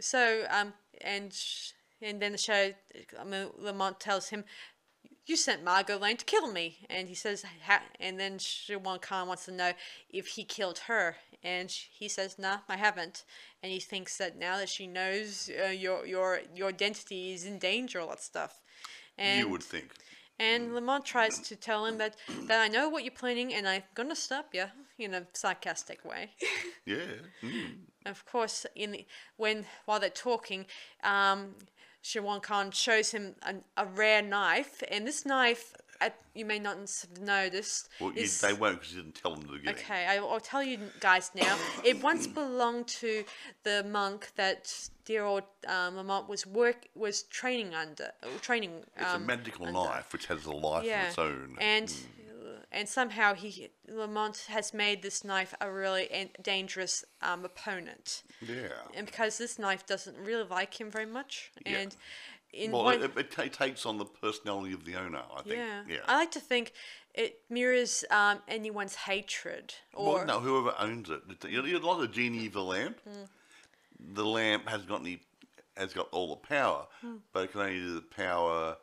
so 0.00 0.44
um, 0.50 0.72
and 1.00 1.34
and 2.00 2.20
then 2.20 2.32
the 2.32 2.38
show 2.38 2.72
um, 3.18 3.32
Lamont 3.58 4.00
tells 4.00 4.28
him, 4.28 4.44
you 5.26 5.36
sent 5.36 5.62
Margot 5.62 5.98
Lane 5.98 6.16
to 6.16 6.24
kill 6.24 6.50
me. 6.50 6.78
And 6.90 7.08
he 7.08 7.14
says, 7.14 7.44
ha-, 7.64 7.82
and 8.00 8.18
then 8.18 8.38
Shiwan 8.38 9.00
Khan 9.00 9.28
wants 9.28 9.44
to 9.46 9.52
know 9.52 9.72
if 10.10 10.26
he 10.28 10.44
killed 10.44 10.80
her. 10.88 11.16
And 11.44 11.70
sh- 11.70 11.86
he 11.92 12.08
says, 12.08 12.38
nah, 12.38 12.58
I 12.68 12.76
haven't. 12.76 13.24
And 13.62 13.72
he 13.72 13.78
thinks 13.78 14.18
that 14.18 14.36
now 14.36 14.56
that 14.58 14.68
she 14.68 14.86
knows 14.86 15.50
uh, 15.64 15.68
your, 15.68 16.04
your, 16.06 16.40
your 16.54 16.68
identity 16.68 17.32
is 17.32 17.44
in 17.44 17.58
danger, 17.58 18.00
all 18.00 18.08
that 18.08 18.22
stuff. 18.22 18.60
And, 19.16 19.40
you 19.40 19.48
would 19.48 19.62
think. 19.62 19.92
and 20.40 20.74
Lamont 20.74 21.04
tries 21.04 21.38
to 21.38 21.54
tell 21.54 21.86
him 21.86 21.98
that, 21.98 22.16
that 22.48 22.60
I 22.60 22.68
know 22.68 22.88
what 22.88 23.04
you're 23.04 23.12
planning 23.12 23.54
and 23.54 23.68
I'm 23.68 23.82
going 23.94 24.08
to 24.08 24.16
stop 24.16 24.48
you 24.54 24.64
in 25.04 25.14
a 25.14 25.26
sarcastic 25.32 26.04
way. 26.04 26.30
Yeah. 26.84 26.96
Mm. 27.44 27.76
of 28.06 28.24
course, 28.26 28.66
in 28.74 29.04
when 29.36 29.66
while 29.84 30.00
they're 30.00 30.10
talking, 30.10 30.66
um, 31.04 31.54
Shiwan 32.02 32.42
Khan 32.42 32.72
shows 32.72 33.12
him 33.12 33.36
an, 33.42 33.62
a 33.76 33.86
rare 33.86 34.20
knife, 34.20 34.82
and 34.90 35.06
this 35.06 35.24
knife, 35.24 35.74
uh, 36.00 36.10
you 36.34 36.44
may 36.44 36.58
not 36.58 36.78
have 36.78 37.20
noticed, 37.20 37.88
Well, 38.00 38.12
you, 38.12 38.22
is 38.22 38.40
they 38.40 38.52
won't 38.52 38.80
because 38.80 38.94
you 38.96 39.02
didn't 39.02 39.14
tell 39.14 39.30
them 39.36 39.42
the 39.42 39.52
beginning. 39.58 39.76
okay. 39.76 40.06
I, 40.08 40.16
I'll 40.16 40.40
tell 40.40 40.64
you 40.64 40.78
guys 40.98 41.30
now. 41.36 41.56
It 41.84 42.02
once 42.02 42.26
belonged 42.26 42.88
to 43.02 43.22
the 43.62 43.84
monk 43.88 44.32
that 44.34 44.88
dear 45.04 45.22
old 45.24 45.44
um, 45.68 45.94
Lamont 45.96 46.28
was 46.28 46.44
work 46.44 46.88
was 46.96 47.22
training 47.24 47.74
under, 47.76 48.10
uh, 48.24 48.26
training. 48.40 48.72
It's 48.96 49.14
um, 49.14 49.22
a 49.22 49.26
magical 49.26 49.66
knife 49.70 50.12
which 50.12 50.26
has 50.26 50.46
a 50.46 50.50
life 50.52 50.84
yeah, 50.84 51.02
of 51.02 51.08
its 51.10 51.18
own. 51.18 51.56
and 51.60 51.86
Mm. 51.88 52.06
And 52.72 52.88
somehow 52.88 53.34
he 53.34 53.68
Lamont 53.88 54.46
has 54.48 54.72
made 54.74 55.02
this 55.02 55.22
knife 55.24 55.54
a 55.60 55.70
really 55.70 56.10
an- 56.10 56.30
dangerous 56.42 57.04
um, 57.20 57.44
opponent. 57.44 58.22
yeah. 58.40 58.68
and 58.94 59.06
because 59.06 59.38
this 59.38 59.58
knife 59.58 59.86
doesn't 59.86 60.16
really 60.18 60.48
like 60.48 60.80
him 60.80 60.90
very 60.90 61.06
much, 61.06 61.52
Yeah. 61.66 61.78
and 61.78 61.96
in 62.52 62.70
Well, 62.72 62.84
one, 62.84 63.02
it, 63.02 63.16
it 63.16 63.30
ta- 63.30 63.44
takes 63.64 63.86
on 63.86 63.96
the 63.98 64.04
personality 64.04 64.74
of 64.74 64.84
the 64.84 64.96
owner, 64.96 65.22
I 65.36 65.42
think. 65.42 65.56
yeah, 65.56 65.82
Yeah. 65.88 65.98
I 66.06 66.16
like 66.16 66.30
to 66.32 66.40
think 66.40 66.72
it 67.14 67.40
mirrors 67.48 68.04
um, 68.10 68.38
anyone's 68.48 68.94
hatred 68.94 69.74
or 69.94 70.14
well, 70.16 70.26
no, 70.26 70.40
whoever 70.40 70.74
owns 70.78 71.08
it. 71.10 71.20
You're, 71.48 71.66
you're 71.66 71.80
like 71.80 72.08
a 72.08 72.12
genie 72.12 72.46
of 72.48 72.56
a 72.56 72.60
lamp. 72.62 72.98
Mm. 73.08 73.28
the 74.14 74.24
lamp 74.24 74.68
has 74.68 74.82
got 74.82 75.00
any 75.00 75.20
has 75.76 75.94
got 75.94 76.08
all 76.12 76.28
the 76.30 76.36
power, 76.36 76.86
Hmm. 77.00 77.16
but 77.32 77.44
it 77.44 77.52
can 77.52 77.60
only 77.62 77.78
do 77.78 77.94
the 77.94 78.02
power 78.02 78.76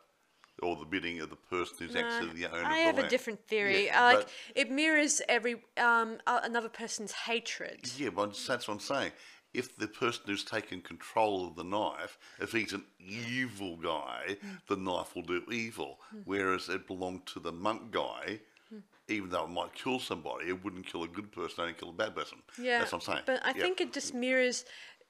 or 0.62 0.76
the 0.76 0.84
bidding 0.84 1.20
of 1.20 1.30
the 1.30 1.36
person 1.36 1.76
who's 1.80 1.96
actually 1.96 2.40
the 2.40 2.46
owner 2.50 2.66
I 2.66 2.78
have 2.78 2.98
a 2.98 3.08
different 3.08 3.46
theory. 3.48 3.86
Yeah, 3.86 4.02
like 4.02 4.28
it 4.54 4.70
mirrors 4.70 5.20
every 5.28 5.62
um 5.76 6.18
another 6.26 6.68
person's 6.68 7.12
hatred. 7.12 7.90
Yeah, 7.96 8.10
but 8.10 8.38
that's 8.46 8.68
what 8.68 8.74
I'm 8.74 8.80
saying. 8.80 9.12
If 9.52 9.76
the 9.76 9.88
person 9.88 10.22
who's 10.26 10.44
taken 10.44 10.80
control 10.80 11.48
of 11.48 11.56
the 11.56 11.64
knife, 11.64 12.18
if 12.38 12.52
he's 12.52 12.72
an 12.72 12.84
evil 13.00 13.76
guy, 13.76 14.36
Hmm. 14.40 14.54
the 14.68 14.76
knife 14.76 15.16
will 15.16 15.22
do 15.22 15.42
evil. 15.50 15.98
Whereas 16.24 16.68
it 16.68 16.86
belonged 16.86 17.26
to 17.26 17.40
the 17.40 17.50
monk 17.50 17.90
guy, 17.90 18.38
Hmm. 18.68 18.78
even 19.08 19.30
though 19.30 19.44
it 19.46 19.50
might 19.50 19.74
kill 19.74 19.98
somebody, 19.98 20.48
it 20.50 20.62
wouldn't 20.62 20.86
kill 20.86 21.02
a 21.02 21.08
good 21.08 21.32
person, 21.32 21.62
only 21.62 21.74
kill 21.74 21.90
a 21.90 21.92
bad 21.92 22.14
person. 22.14 22.38
Yeah, 22.58 22.78
That's 22.78 22.92
what 22.92 23.08
I'm 23.08 23.12
saying. 23.14 23.24
But 23.26 23.44
I 23.44 23.52
Yeah. 23.52 23.62
think 23.64 23.80
it 23.80 23.92
just 23.92 24.14
mirrors 24.14 24.64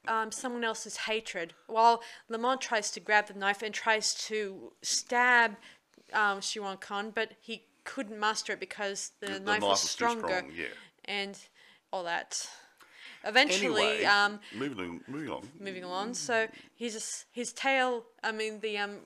um, 0.07 0.31
someone 0.31 0.63
else's 0.63 0.97
hatred. 0.97 1.53
While 1.67 2.01
Lamont 2.29 2.61
tries 2.61 2.91
to 2.91 2.99
grab 2.99 3.27
the 3.27 3.33
knife 3.33 3.61
and 3.61 3.73
tries 3.73 4.13
to 4.27 4.73
stab 4.81 5.55
um, 6.13 6.39
Shiwan 6.39 6.79
Khan, 6.79 7.11
but 7.13 7.33
he 7.39 7.63
couldn't 7.83 8.19
master 8.19 8.53
it 8.53 8.59
because 8.59 9.11
the, 9.19 9.27
The- 9.27 9.39
knife, 9.39 9.45
knife 9.45 9.61
was 9.61 9.81
was 9.83 9.89
stronger. 9.89 10.27
strong, 10.27 10.51
yeah. 10.55 10.65
And 11.05 11.37
all 11.91 12.03
that. 12.03 12.47
Eventually, 13.23 13.83
Anyway, 13.87 14.05
um, 14.05 14.39
moving, 14.57 15.01
moving 15.07 15.29
on. 15.29 15.47
moving 15.59 15.83
along. 15.83 16.15
So 16.15 16.47
his 16.75 17.25
his 17.31 17.53
tail. 17.53 18.03
I 18.23 18.31
mean, 18.31 18.59
the 18.61 18.77
um, 18.79 18.97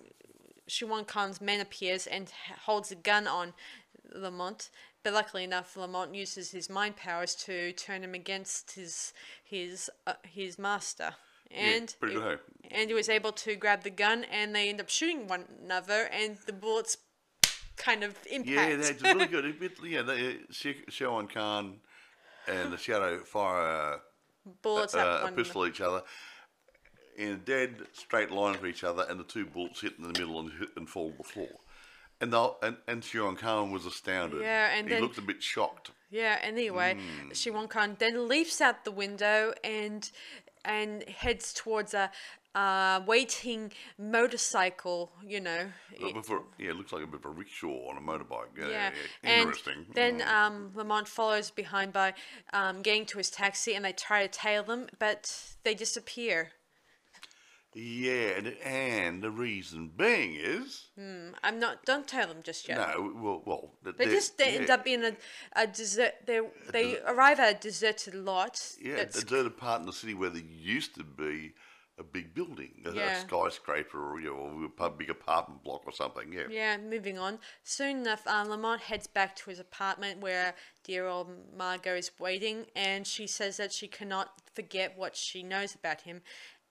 Shiwan 0.69 1.05
Khan's 1.05 1.41
man 1.41 1.59
appears 1.59 2.07
and 2.07 2.31
holds 2.65 2.91
a 2.91 2.95
gun 2.95 3.27
on 3.27 3.53
Lamont. 4.13 4.69
But 5.05 5.13
luckily 5.13 5.43
enough, 5.43 5.77
Lamont 5.77 6.15
uses 6.15 6.49
his 6.49 6.67
mind 6.67 6.95
powers 6.95 7.35
to 7.45 7.71
turn 7.73 8.03
him 8.03 8.15
against 8.15 8.71
his 8.71 9.13
his 9.43 9.87
uh, 10.07 10.13
his 10.23 10.57
master. 10.57 11.13
And 11.51 11.95
pretty 11.99 12.15
good, 12.15 12.39
and 12.71 12.89
he 12.89 12.95
was 12.95 13.07
able 13.07 13.31
to 13.33 13.55
grab 13.55 13.83
the 13.83 13.91
gun, 13.91 14.23
and 14.31 14.55
they 14.55 14.67
end 14.67 14.81
up 14.81 14.89
shooting 14.89 15.27
one 15.27 15.45
another, 15.63 16.09
and 16.11 16.37
the 16.47 16.53
bullets 16.53 16.97
kind 17.77 18.03
of 18.03 18.17
impact. 18.31 18.49
Yeah, 18.49 18.75
that's 18.77 19.01
really 19.03 19.27
good. 19.27 19.45
A 19.45 19.53
bit, 19.53 19.73
yeah, 19.83 20.01
they, 20.01 20.37
Shiwan 20.51 21.31
Khan 21.31 21.75
and 22.47 22.73
the 22.73 22.77
Shadow 22.77 23.19
fire 23.19 23.99
bullets 24.63 24.95
uh, 24.95 24.97
at 24.97 25.05
a 25.05 25.23
one 25.25 25.35
pistol 25.35 25.65
at 25.65 25.69
each 25.69 25.81
other 25.81 26.01
in 27.15 27.29
a 27.29 27.37
dead 27.37 27.75
straight 27.93 28.31
line 28.31 28.55
for 28.55 28.65
each 28.65 28.83
other, 28.83 29.05
and 29.07 29.19
the 29.19 29.23
two 29.23 29.45
bullets 29.45 29.81
hit 29.81 29.93
in 29.99 30.11
the 30.11 30.19
middle 30.19 30.39
and 30.39 30.51
hit 30.53 30.69
and 30.75 30.89
fall 30.89 31.11
to 31.11 31.17
the 31.17 31.23
floor. 31.23 31.59
And 32.21 32.31
they'll, 32.31 32.57
and 32.63 32.77
and 32.87 33.03
Khan 33.37 33.71
was 33.71 33.85
astounded. 33.85 34.41
Yeah, 34.41 34.73
and 34.75 34.87
he 34.87 34.93
then- 34.93 35.01
looked 35.03 35.17
a 35.17 35.21
bit 35.21 35.43
shocked. 35.43 35.91
Yeah, 36.09 36.39
anyway, 36.41 36.93
Hmm. 36.95 37.29
Shiwan 37.31 37.69
Khan 37.69 37.97
then 37.99 38.27
leaps 38.29 38.61
out 38.61 38.85
the 38.85 38.91
window 38.91 39.53
and 39.63 40.09
and 40.63 41.03
heads 41.09 41.53
towards 41.53 41.93
a 41.93 42.09
uh, 42.55 43.01
waiting 43.05 43.71
motorcycle, 43.97 45.11
you 45.23 45.41
know. 45.41 45.69
Before, 46.13 46.43
yeah, 46.57 46.69
it 46.69 46.77
looks 46.77 46.93
like 46.93 47.03
a 47.03 47.07
bit 47.07 47.19
of 47.19 47.25
a 47.25 47.29
rickshaw 47.29 47.89
on 47.89 47.97
a 47.97 48.01
motorbike. 48.01 48.57
Yeah, 48.57 48.67
Yeah, 48.69 48.91
yeah, 49.23 49.29
and 49.29 49.41
interesting. 49.41 49.85
then 49.93 50.19
Mm. 50.21 50.27
um, 50.27 50.71
Lamont 50.73 51.07
follows 51.09 51.51
behind 51.51 51.91
by 51.91 52.13
um, 52.53 52.81
getting 52.81 53.05
to 53.07 53.17
his 53.17 53.29
taxi, 53.29 53.75
and 53.75 53.83
they 53.83 53.91
try 53.91 54.21
to 54.25 54.29
tail 54.29 54.63
them, 54.63 54.87
but 54.99 55.55
they 55.63 55.75
disappear. 55.75 56.53
Yeah, 57.75 58.37
and, 58.37 58.47
and 58.63 59.21
the 59.21 59.29
reason 59.29 59.91
being 59.97 60.35
is 60.35 60.85
I'm 61.43 61.59
not. 61.59 61.83
Don't 61.85 62.07
tell 62.07 62.25
them 62.25 62.37
just 62.41 62.69
yet. 62.69 62.77
no, 62.77 63.11
well, 63.15 63.41
well 63.45 63.93
They 63.97 64.05
just 64.05 64.37
they 64.37 64.57
end 64.57 64.69
up 64.69 64.87
in 64.87 65.03
a, 65.03 65.11
a 65.53 65.67
desert. 65.67 66.13
They 66.25 66.39
they 66.71 66.99
arrive 67.05 67.39
at 67.41 67.57
a 67.57 67.59
deserted 67.59 68.15
lot. 68.15 68.61
Yeah, 68.81 68.95
a 68.95 69.05
deserted 69.05 69.57
part 69.57 69.81
in 69.81 69.87
the 69.87 69.93
city 69.93 70.13
where 70.13 70.29
there 70.29 70.41
used 70.41 70.95
to 70.95 71.03
be 71.03 71.53
a 71.97 72.03
big 72.03 72.33
building, 72.33 72.71
a, 72.85 72.89
a 72.89 73.21
skyscraper, 73.21 74.11
or, 74.11 74.19
you 74.19 74.29
know, 74.29 74.69
a 74.85 74.89
big 74.89 75.09
apartment 75.09 75.63
block 75.63 75.81
or 75.85 75.93
something. 75.93 76.33
Yeah. 76.33 76.43
Yeah, 76.49 76.77
moving 76.77 77.17
on. 77.17 77.39
Soon 77.63 77.99
enough, 77.99 78.27
um, 78.27 78.49
Lamont 78.49 78.81
heads 78.81 79.07
back 79.07 79.35
to 79.37 79.49
his 79.49 79.59
apartment 79.59 80.19
where 80.19 80.55
dear 80.83 81.07
old 81.07 81.29
Margot 81.57 81.95
is 81.95 82.11
waiting, 82.19 82.65
and 82.75 83.07
she 83.07 83.27
says 83.27 83.57
that 83.57 83.71
she 83.71 83.87
cannot 83.87 84.41
forget 84.53 84.97
what 84.97 85.15
she 85.15 85.41
knows 85.41 85.73
about 85.73 86.01
him. 86.01 86.21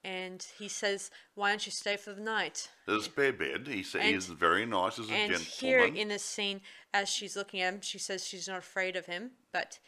And 0.04 0.42
he 0.58 0.68
says, 0.68 1.10
"Why 1.34 1.48
don't 1.50 1.64
you 1.64 1.72
stay 1.72 1.96
for 1.96 2.12
the 2.12 2.20
night?" 2.20 2.68
There's 2.86 3.02
a 3.02 3.04
spare 3.04 3.32
bed. 3.32 3.66
He 3.66 3.82
says 3.82 4.02
And- 4.02 4.14
he's 4.14 4.26
very 4.26 4.66
nice 4.66 4.98
as 4.98 5.08
a 5.08 5.12
And 5.14 5.32
gentleman. 5.32 5.52
here 5.58 5.80
in 6.02 6.08
this 6.08 6.24
scene, 6.24 6.60
as 6.92 7.08
she's 7.08 7.36
looking 7.36 7.62
at 7.62 7.72
him, 7.74 7.80
she 7.80 7.98
says 7.98 8.26
she's 8.26 8.46
not 8.46 8.58
afraid 8.58 8.96
of 8.96 9.06
him, 9.06 9.32
but 9.50 9.78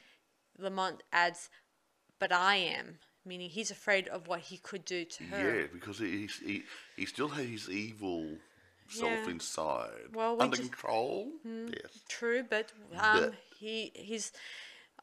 Lamont 0.58 1.02
adds, 1.12 1.50
"But 2.18 2.32
I 2.32 2.56
am," 2.56 2.98
meaning 3.26 3.50
he's 3.50 3.70
afraid 3.70 4.08
of 4.08 4.26
what 4.26 4.40
he 4.40 4.56
could 4.56 4.86
do 4.86 5.04
to 5.04 5.24
her. 5.24 5.60
yeah, 5.60 5.66
because 5.66 5.98
he, 5.98 6.26
he 6.26 6.64
he 6.96 7.04
still 7.04 7.28
has 7.28 7.46
his 7.46 7.68
evil 7.68 8.38
self 8.88 9.10
Yeah. 9.12 9.28
inside. 9.30 10.14
Well, 10.14 10.36
we 10.36 10.44
under 10.44 10.56
just- 10.56 10.70
control. 10.72 11.30
Yes. 11.44 12.00
True, 12.08 12.42
but 12.42 12.72
um, 12.94 13.20
But- 13.20 13.34
he 13.58 13.92
he's 13.94 14.32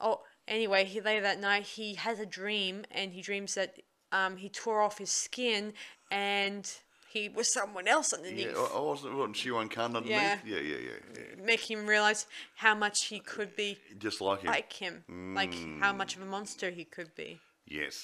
oh 0.02 0.24
anyway. 0.48 0.86
He 0.86 1.02
later 1.02 1.22
that 1.22 1.40
night 1.40 1.68
he 1.68 1.94
has 1.96 2.20
a 2.20 2.26
dream, 2.26 2.84
and 2.90 3.14
he 3.14 3.22
dreams 3.22 3.54
that 3.54 3.80
um 4.14 4.38
he 4.38 4.48
tore 4.50 4.82
off 4.82 4.98
his 4.98 5.12
skin, 5.12 5.74
and 6.12 6.72
he 7.12 7.30
was 7.30 7.52
someone 7.54 7.88
else 7.88 8.12
Yeah. 8.14 8.18
underneath, 8.20 8.58
I 8.58 8.78
I 8.78 8.80
wasn't. 8.80 9.16
Wasn't 9.16 9.36
Shiwan 9.36 9.70
Khan 9.70 9.96
underneath? 9.96 10.12
Yeah. 10.12 10.38
Yeah. 10.46 10.60
Yeah. 10.60 10.78
Yeah. 10.78 10.92
yeah. 11.16 11.44
making 11.46 11.78
him 11.78 11.86
realize 11.88 12.26
how 12.56 12.74
much 12.76 13.06
he 13.06 13.20
could 13.20 13.56
be 13.56 13.78
Just 14.00 14.22
like 14.22 14.42
him. 14.42 14.52
like 14.52 14.74
him, 14.74 15.04
like 15.36 15.54
how 15.82 15.92
much 15.94 16.16
of 16.16 16.22
a 16.22 16.26
monster 16.26 16.70
he 16.70 16.86
could 16.86 17.14
be. 17.16 17.40
Yes. 17.68 17.96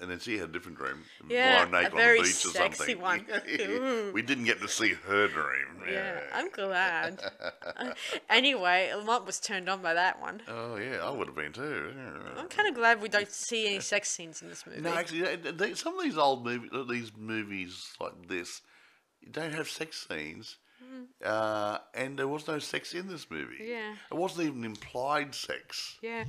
And 0.00 0.10
then 0.10 0.18
she 0.18 0.38
had 0.38 0.48
a 0.48 0.52
different 0.52 0.78
dream. 0.78 1.04
Yeah, 1.28 1.64
a 1.64 1.90
very 1.90 2.20
on 2.20 2.24
the 2.24 2.28
beach 2.30 2.46
or 2.46 2.50
sexy 2.50 2.76
something. 2.94 3.00
one. 3.00 3.26
We 4.14 4.22
didn't 4.22 4.44
get 4.44 4.60
to 4.60 4.68
see 4.68 4.94
her 4.94 5.28
dream. 5.28 5.82
Yeah, 5.92 6.20
I'm 6.32 6.48
glad. 6.50 7.20
anyway, 8.30 8.92
Lamont 8.96 9.26
was 9.26 9.40
turned 9.40 9.68
on 9.68 9.82
by 9.82 9.94
that 9.94 10.20
one. 10.20 10.40
Oh 10.48 10.76
yeah, 10.76 10.98
I 11.04 11.10
would 11.10 11.26
have 11.26 11.36
been 11.36 11.52
too. 11.52 11.92
I'm 12.36 12.48
kind 12.48 12.68
of 12.68 12.74
glad 12.74 13.02
we 13.02 13.08
don't 13.08 13.30
see 13.30 13.66
any 13.66 13.80
sex 13.80 14.08
scenes 14.10 14.40
in 14.42 14.48
this 14.48 14.66
movie. 14.66 14.80
No, 14.80 14.94
actually, 14.94 15.36
they- 15.36 15.74
some 15.74 15.96
of 15.98 16.02
these 16.04 16.16
old 16.18 16.44
movies, 16.44 16.70
these 16.88 17.12
movies 17.16 17.92
like 18.00 18.26
this, 18.28 18.62
don't 19.30 19.52
have 19.52 19.68
sex 19.68 20.06
scenes, 20.08 20.56
uh, 21.24 21.78
and 21.94 22.18
there 22.18 22.28
was 22.28 22.46
no 22.48 22.58
sex 22.58 22.94
in 22.94 23.08
this 23.08 23.30
movie. 23.30 23.58
Yeah. 23.60 23.94
it 24.10 24.14
wasn't 24.16 24.46
even 24.48 24.64
implied 24.64 25.34
sex. 25.34 25.98
Yeah. 26.02 26.24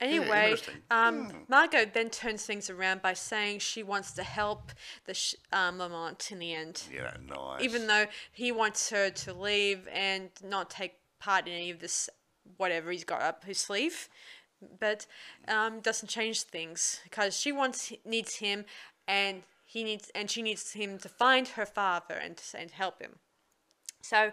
Anyway, 0.00 0.50
interesting. 0.52 0.74
um, 0.90 1.32
Margot 1.48 1.84
then 1.92 2.08
turns 2.10 2.46
things 2.46 2.70
around 2.70 3.02
by 3.02 3.14
saying 3.14 3.58
she 3.58 3.82
wants 3.82 4.12
to 4.12 4.22
help 4.22 4.70
the 5.06 5.14
sh- 5.14 5.34
um, 5.52 5.78
Lamont 5.78 6.30
in 6.30 6.38
the 6.38 6.54
end, 6.54 6.82
Yeah, 6.92 7.16
nice. 7.26 7.60
even 7.62 7.86
though 7.88 8.06
he 8.32 8.52
wants 8.52 8.90
her 8.90 9.10
to 9.10 9.32
leave 9.32 9.88
and 9.92 10.30
not 10.44 10.70
take 10.70 10.94
part 11.18 11.48
in 11.48 11.52
any 11.54 11.70
of 11.70 11.80
this 11.80 12.08
whatever 12.56 12.90
he's 12.92 13.04
got 13.04 13.22
up 13.22 13.44
his 13.44 13.58
sleeve. 13.58 14.08
But 14.80 15.06
um, 15.46 15.80
doesn't 15.80 16.08
change 16.08 16.42
things 16.42 17.00
because 17.04 17.38
she 17.38 17.52
wants 17.52 17.92
needs 18.04 18.36
him, 18.36 18.64
and 19.06 19.42
he 19.64 19.84
needs 19.84 20.10
and 20.14 20.30
she 20.30 20.42
needs 20.42 20.72
him 20.72 20.98
to 20.98 21.08
find 21.08 21.48
her 21.48 21.66
father 21.66 22.14
and 22.14 22.40
and 22.54 22.70
help 22.70 23.00
him. 23.00 23.16
So 24.00 24.32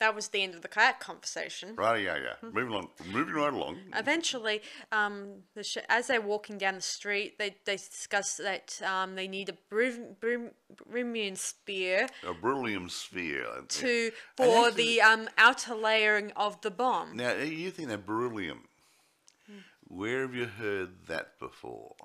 that 0.00 0.14
was 0.14 0.28
the 0.28 0.42
end 0.42 0.54
of 0.54 0.62
the 0.62 0.68
kayak 0.68 0.98
conversation. 0.98 1.76
right, 1.76 2.02
yeah, 2.02 2.16
yeah. 2.16 2.34
Hmm. 2.40 2.54
Moving 2.54 2.74
on, 2.74 2.88
moving 3.12 3.34
right 3.34 3.52
along. 3.52 3.78
Eventually, 3.94 4.62
um, 4.90 5.44
the 5.54 5.62
sh- 5.62 5.78
as 5.88 6.08
they're 6.08 6.20
walking 6.20 6.58
down 6.58 6.74
the 6.74 6.80
street, 6.80 7.38
they, 7.38 7.54
they 7.64 7.76
discuss 7.76 8.36
that 8.38 8.80
um, 8.84 9.14
they 9.14 9.28
need 9.28 9.48
a 9.48 9.54
brim, 9.68 10.16
brim, 10.18 10.50
Brimian 10.90 11.36
spear 11.36 12.08
A 12.26 12.34
beryllium 12.34 12.88
sphere. 12.88 13.46
to 13.68 14.10
for 14.36 14.70
the 14.70 15.00
um, 15.00 15.28
outer 15.38 15.74
layering 15.74 16.32
of 16.36 16.60
the 16.62 16.70
bomb. 16.70 17.16
Now, 17.16 17.32
you 17.34 17.70
think 17.70 17.88
that 17.88 18.06
beryllium? 18.06 18.64
Where 19.86 20.22
have 20.22 20.34
you 20.34 20.46
heard 20.46 21.06
that 21.08 21.38
before? 21.40 21.96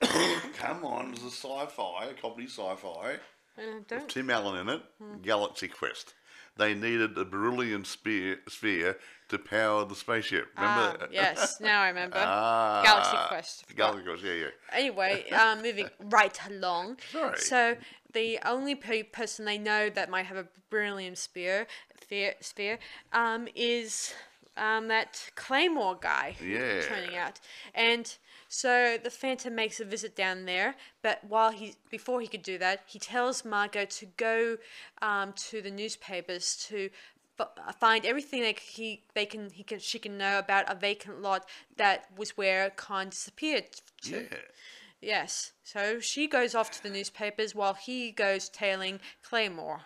Come 0.00 0.84
on, 0.84 1.08
there's 1.12 1.24
a 1.24 1.30
sci-fi, 1.30 2.06
a 2.06 2.14
comedy 2.14 2.46
sci-fi. 2.46 3.16
Don't 3.88 4.08
Tim 4.08 4.30
Allen 4.30 4.60
in 4.60 4.68
it, 4.74 4.82
Hmm. 4.98 5.18
Galaxy 5.22 5.68
Quest. 5.68 6.14
They 6.56 6.74
needed 6.74 7.16
a 7.16 7.24
beryllium 7.24 7.84
sphere, 7.84 8.40
sphere 8.48 8.98
to 9.28 9.38
power 9.38 9.84
the 9.84 9.94
spaceship. 9.94 10.48
ah, 10.56 10.90
Remember? 10.92 11.08
yes, 11.12 11.60
now 11.60 11.82
I 11.82 11.88
remember. 11.88 12.16
Ah, 12.20 12.82
Galaxy 12.84 13.16
Quest. 13.28 13.64
Galaxy 13.76 14.02
Quest, 14.04 14.22
yeah, 14.24 14.32
yeah. 14.32 14.46
anyway, 14.72 15.28
um, 15.30 15.62
moving 15.62 15.88
right 16.00 16.38
along. 16.48 16.98
Sorry. 17.12 17.38
So 17.38 17.76
the 18.12 18.38
only 18.44 18.74
pe- 18.74 19.04
person 19.04 19.44
they 19.44 19.58
know 19.58 19.88
that 19.90 20.10
might 20.10 20.26
have 20.26 20.36
a 20.36 20.48
beryllium 20.70 21.14
spear, 21.14 21.66
sphere, 22.02 22.34
sphere 22.40 22.78
um, 23.12 23.46
is 23.54 24.12
um, 24.56 24.88
that 24.88 25.30
Claymore 25.36 25.96
guy. 26.00 26.36
Yeah. 26.44 26.82
Turning 26.82 27.16
out, 27.16 27.38
and 27.74 28.16
so 28.52 28.98
the 29.02 29.10
Phantom 29.10 29.54
makes 29.54 29.78
a 29.78 29.84
visit 29.84 30.16
down 30.16 30.44
there. 30.44 30.74
But 31.02 31.22
while 31.22 31.52
he, 31.52 31.76
before 31.88 32.20
he 32.20 32.26
could 32.26 32.42
do 32.42 32.58
that, 32.58 32.82
he 32.84 32.98
tells 32.98 33.44
Margot 33.44 33.84
to 33.84 34.06
go 34.16 34.56
um, 35.00 35.32
to 35.50 35.62
the 35.62 35.70
newspapers 35.70 36.56
to 36.68 36.90
f- 37.38 37.76
find 37.78 38.04
everything 38.04 38.42
that 38.42 38.58
he 38.58 39.04
they 39.14 39.24
can 39.24 39.50
he 39.50 39.62
can 39.62 39.78
she 39.78 40.00
can 40.00 40.18
know 40.18 40.40
about 40.40 40.64
a 40.68 40.74
vacant 40.74 41.22
lot 41.22 41.48
that 41.76 42.06
was 42.16 42.36
where 42.36 42.68
Khan 42.70 43.10
disappeared 43.10 43.66
to. 44.02 44.22
Yeah. 44.22 44.38
Yes. 45.00 45.52
So 45.62 46.00
she 46.00 46.26
goes 46.26 46.56
off 46.56 46.72
to 46.72 46.82
the 46.82 46.90
newspapers 46.90 47.54
while 47.54 47.74
he 47.74 48.10
goes 48.10 48.48
tailing 48.48 48.98
Claymore. 49.22 49.82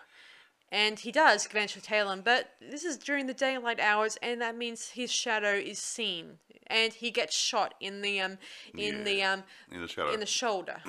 And 0.75 0.99
he 0.99 1.09
does 1.09 1.45
eventually 1.45 1.81
tail 1.81 2.11
him, 2.11 2.21
but 2.21 2.49
this 2.59 2.83
is 2.83 2.97
during 2.97 3.27
the 3.27 3.33
daylight 3.33 3.79
hours, 3.79 4.17
and 4.21 4.41
that 4.41 4.57
means 4.57 4.89
his 4.89 5.09
shadow 5.09 5.53
is 5.53 5.79
seen, 5.79 6.37
and 6.67 6.91
he 6.91 7.11
gets 7.11 7.33
shot 7.33 7.75
in 7.79 8.01
the 8.01 8.19
um 8.19 8.37
in 8.77 9.05
the 9.05 9.23
um 9.23 9.43
In 9.71 9.81
the 9.81 9.87
shadow. 9.87 10.11
in 10.11 10.19
the 10.19 10.25
shoulder. 10.25 10.81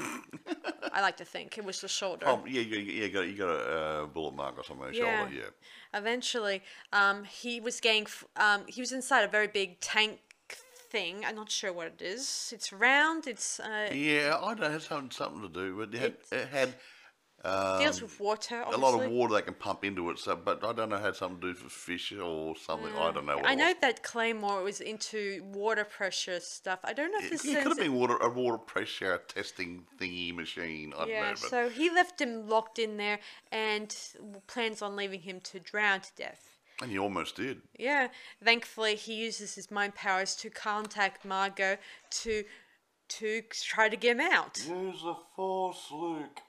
I 0.93 1.01
like 1.03 1.17
to 1.19 1.25
think 1.25 1.57
it 1.57 1.65
was 1.65 1.81
the 1.81 1.89
shoulder. 1.89 2.27
Oh, 2.27 2.43
yeah, 2.47 2.63
yeah, 2.63 2.79
yeah, 2.79 3.05
you 3.05 3.09
got, 3.11 3.29
you 3.29 3.37
got 3.37 3.49
a 3.49 3.79
uh, 3.79 4.07
bullet 4.07 4.35
mark 4.35 4.59
or 4.59 4.65
something 4.65 4.87
on 4.87 4.93
your 4.93 5.05
Yeah. 5.05 5.19
shoulder, 5.19 5.35
yeah. 5.35 5.99
Eventually, 6.01 6.63
um, 6.93 7.23
he 7.25 7.61
was 7.61 7.81
getting, 7.81 8.07
um, 8.37 8.65
he 8.67 8.81
was 8.81 8.91
inside 8.93 9.23
a 9.23 9.29
very 9.29 9.47
big 9.61 9.79
tank 9.79 10.19
thing. 10.95 11.25
I'm 11.25 11.37
not 11.37 11.51
sure 11.51 11.73
what 11.73 11.87
it 11.89 12.03
is. 12.03 12.53
It's 12.57 12.73
round. 12.73 13.27
It's 13.27 13.61
uh, 13.61 13.91
Yeah, 13.93 14.39
I 14.43 14.49
don't 14.49 14.61
know, 14.61 14.67
it 14.67 14.73
had 14.73 14.83
something, 14.83 15.11
something 15.13 15.43
to 15.43 15.49
do, 15.49 15.77
but 15.77 15.95
it 15.95 16.01
had, 16.01 16.15
it 16.33 16.49
had 16.49 16.75
um, 17.47 17.79
deals 17.81 18.03
with 18.03 18.19
water. 18.21 18.63
a 18.67 18.77
lot 18.77 18.95
of 19.01 19.11
water 19.11 19.35
they 19.35 19.43
can 19.43 19.55
pump 19.55 19.85
into 19.85 20.11
it, 20.11 20.19
so, 20.19 20.37
but 20.37 20.65
I 20.65 20.73
don't 20.73 20.89
know, 20.91 20.97
how 20.97 21.05
had 21.05 21.17
something 21.17 21.41
to 21.41 21.55
do 21.55 21.63
with 21.65 21.73
fish 21.73 22.13
or 22.13 22.57
something. 22.57 22.89
I 22.97 23.13
don't 23.13 23.27
know 23.27 23.37
what 23.37 23.47
I 23.47 23.55
know 23.55 23.69
was. 23.69 23.77
that 23.81 24.03
Claymore 24.03 24.63
was 24.63 24.81
into 24.81 25.43
water 25.53 25.85
pressure 25.85 26.41
stuff. 26.41 26.81
I 26.85 26.93
don't 26.93 27.13
know 27.13 27.19
if 27.19 27.27
It, 27.27 27.31
this 27.31 27.45
it 27.45 27.63
could 27.63 27.69
have 27.69 27.79
been 27.79 27.95
water, 27.95 28.17
a 28.17 28.29
water 28.29 28.59
pressure 28.59 29.21
testing 29.29 29.85
thingy 30.01 30.35
machine. 30.35 30.93
I 30.97 30.99
don't 31.01 31.09
Yeah, 31.09 31.21
know, 31.23 31.29
but 31.31 31.51
so 31.51 31.69
he 31.69 31.91
left 31.91 32.21
him 32.21 32.49
locked 32.49 32.79
in 32.79 32.97
there 32.97 33.19
and 33.53 33.95
plans 34.47 34.83
on 34.83 34.97
leaving 34.97 35.21
him 35.21 35.41
to 35.41 35.61
drown 35.61 36.01
to 36.01 36.11
death. 36.17 36.43
and 36.83 36.91
he 36.91 36.99
almost 36.99 37.37
did. 37.37 37.63
Yeah, 37.79 38.09
thankfully 38.45 38.97
he 38.97 39.15
uses 39.15 39.55
his 39.55 39.71
mind 39.71 39.95
powers 39.95 40.35
to 40.37 40.51
contact 40.51 41.25
Margot 41.25 41.79
to 42.23 42.45
to 43.09 43.43
try 43.53 43.89
to 43.89 43.97
get 43.97 44.17
him 44.17 44.21
out. 44.21 44.59
Use 44.69 45.01
the 45.03 45.15
force, 45.37 45.87
Luke. 45.93 46.41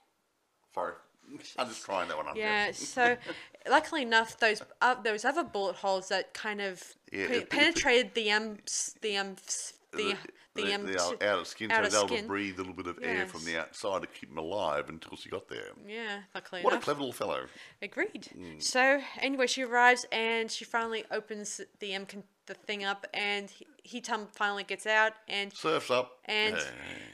Sorry, 0.78 0.94
I'm 1.58 1.68
just 1.68 1.84
trying 1.86 2.08
that 2.10 2.18
one 2.18 2.28
on. 2.28 2.36
Yeah, 2.36 2.72
so 2.72 3.18
luckily 3.70 4.04
enough, 4.04 4.38
those 4.40 4.62
uh, 4.82 4.96
those 5.02 5.26
other 5.26 5.44
bullet 5.44 5.78
holes 5.78 6.10
that 6.10 6.34
kind 6.34 6.62
of 6.62 6.84
Yeah, 7.12 7.28
pe- 7.28 7.34
it- 7.34 7.42
it- 7.44 7.50
penetrated 7.50 8.14
the 8.14 8.32
um 8.32 8.58
the 9.02 9.18
um 9.18 9.36
s- 9.46 9.74
the 9.94 10.16
the, 10.54 10.74
um 10.74 10.86
the 10.86 11.00
outer 11.22 11.46
skin, 11.46 11.70
so 11.70 11.76
outer 11.76 11.90
he 11.90 11.96
able 11.98 12.08
to 12.18 12.28
breathe 12.28 12.56
a 12.56 12.58
little 12.58 12.74
bit 12.74 12.88
of 12.88 12.98
air 13.02 13.26
from 13.28 13.46
the 13.46 13.60
outside 13.60 14.02
to 14.02 14.08
keep 14.08 14.30
him 14.32 14.38
alive 14.38 14.90
until 14.90 15.16
she 15.16 15.30
got 15.30 15.48
there. 15.48 15.70
yeah, 15.88 16.22
luckily 16.36 16.62
What 16.62 16.74
a 16.74 16.80
clever 16.80 17.00
little 17.02 17.14
fellow. 17.14 17.46
Agreed. 17.82 18.28
Mm. 18.38 18.62
So 18.62 19.00
anyway, 19.20 19.48
she 19.48 19.64
arrives 19.64 20.06
and 20.12 20.50
she 20.52 20.66
finally 20.66 21.04
opens 21.12 21.62
the 21.80 21.96
um 21.96 22.06
con- 22.06 22.24
the 22.48 22.54
thing 22.54 22.84
up, 22.86 23.06
and 23.14 23.50
he, 23.50 23.68
he 23.84 24.02
tum- 24.02 24.28
finally 24.34 24.64
gets 24.64 24.86
out, 24.86 25.14
and 25.28 25.52
Surfs 25.54 25.92
up. 25.92 26.12
and 26.26 26.56
Yeah. 26.56 26.64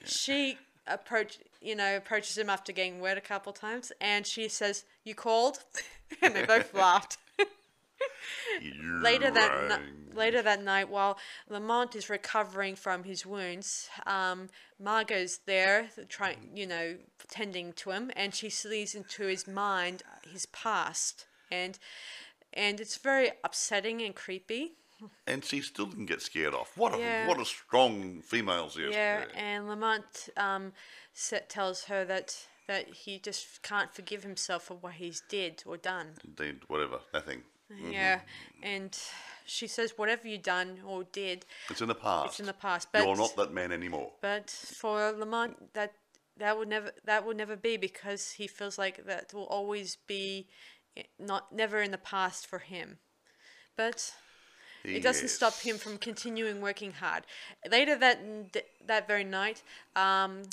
she 0.06 0.58
approach 0.88 1.40
you 1.62 1.76
know 1.76 1.98
approaches 1.98 2.38
him 2.38 2.50
after 2.50 2.72
getting 2.72 3.00
wet 3.00 3.18
a 3.18 3.22
couple 3.22 3.54
times, 3.54 3.92
and 4.02 4.26
she 4.26 4.48
says, 4.48 4.86
"You 5.04 5.16
called," 5.16 5.60
and 6.22 6.36
they 6.36 6.46
both 6.46 6.74
laughed. 6.74 7.18
later 9.02 9.32
that 9.32 9.80
ni- 9.82 10.16
later 10.16 10.42
that 10.42 10.62
night, 10.62 10.90
while 10.90 11.18
Lamont 11.50 11.96
is 11.96 12.10
recovering 12.10 12.76
from 12.76 13.04
his 13.04 13.26
wounds, 13.26 13.90
um, 14.06 14.50
Margot's 14.80 15.40
there, 15.46 15.90
trying 16.10 16.52
you 16.54 16.68
know 16.68 16.98
tending 17.30 17.74
to 17.74 17.92
him, 17.92 18.12
and 18.16 18.34
she 18.34 18.50
sees 18.50 18.96
into 18.96 19.24
his 19.24 19.48
mind 19.48 20.04
his 20.32 20.46
past, 20.48 21.26
and 21.52 21.80
and 22.54 22.80
it's 22.80 22.98
very 22.98 23.32
upsetting 23.44 24.02
and 24.02 24.16
creepy. 24.16 24.74
And 25.28 25.44
she 25.44 25.62
still 25.62 25.86
didn't 25.86 26.06
get 26.08 26.22
scared 26.22 26.54
off. 26.54 26.78
What 26.78 26.94
a 26.94 26.98
Yeah. 26.98 27.28
what 27.28 27.40
a 27.40 27.46
strong 27.46 28.22
female 28.22 28.70
she 28.70 28.82
is. 28.84 28.92
Yeah, 28.94 29.26
and 29.36 29.68
Lamont 29.68 30.30
um, 30.38 30.74
tells 31.50 31.86
her 31.86 32.06
that 32.06 32.48
that 32.68 32.88
he 32.88 33.20
just 33.20 33.62
can't 33.62 33.94
forgive 33.94 34.24
himself 34.24 34.64
for 34.64 34.76
what 34.76 34.94
he's 34.94 35.22
did 35.30 35.64
or 35.66 35.78
done. 35.78 36.16
Indeed, 36.24 36.62
whatever, 36.68 37.00
nothing. 37.14 37.44
Yeah, 37.70 38.22
and 38.62 38.96
she 39.46 39.68
says, 39.68 39.98
"Whatever 39.98 40.28
you 40.28 40.38
done 40.38 40.82
or 40.86 41.04
did, 41.06 41.46
It's 41.70 41.82
in 41.82 41.88
the 41.88 41.96
past. 41.96 42.26
it's 42.28 42.40
in 42.40 42.46
the 42.46 42.54
past." 42.54 42.88
You're 42.94 43.16
not 43.16 43.36
that 43.36 43.52
man 43.52 43.72
anymore. 43.72 44.14
but 44.22 44.50
for 44.50 45.12
Lamont, 45.12 45.74
that 45.74 45.94
that 46.38 46.58
will 46.58 46.66
never 46.68 46.92
that 47.06 47.26
will 47.26 47.34
never 47.36 47.56
be 47.56 47.78
because 47.78 48.32
he 48.32 48.48
feels 48.48 48.78
like 48.78 49.06
that 49.06 49.34
will 49.34 49.48
always 49.48 49.96
be 50.08 50.48
not 51.18 51.52
never 51.52 51.82
in 51.82 51.92
the 51.92 51.98
past 51.98 52.46
for 52.46 52.60
him. 52.60 53.00
But 53.76 54.14
it 54.84 55.04
doesn't 55.04 55.30
stop 55.30 55.60
him 55.60 55.78
from 55.78 55.98
continuing 55.98 56.62
working 56.62 56.92
hard. 56.92 57.24
Later 57.70 57.96
that 57.98 58.20
that 58.88 59.08
very 59.08 59.24
night, 59.24 59.64
um, 59.96 60.44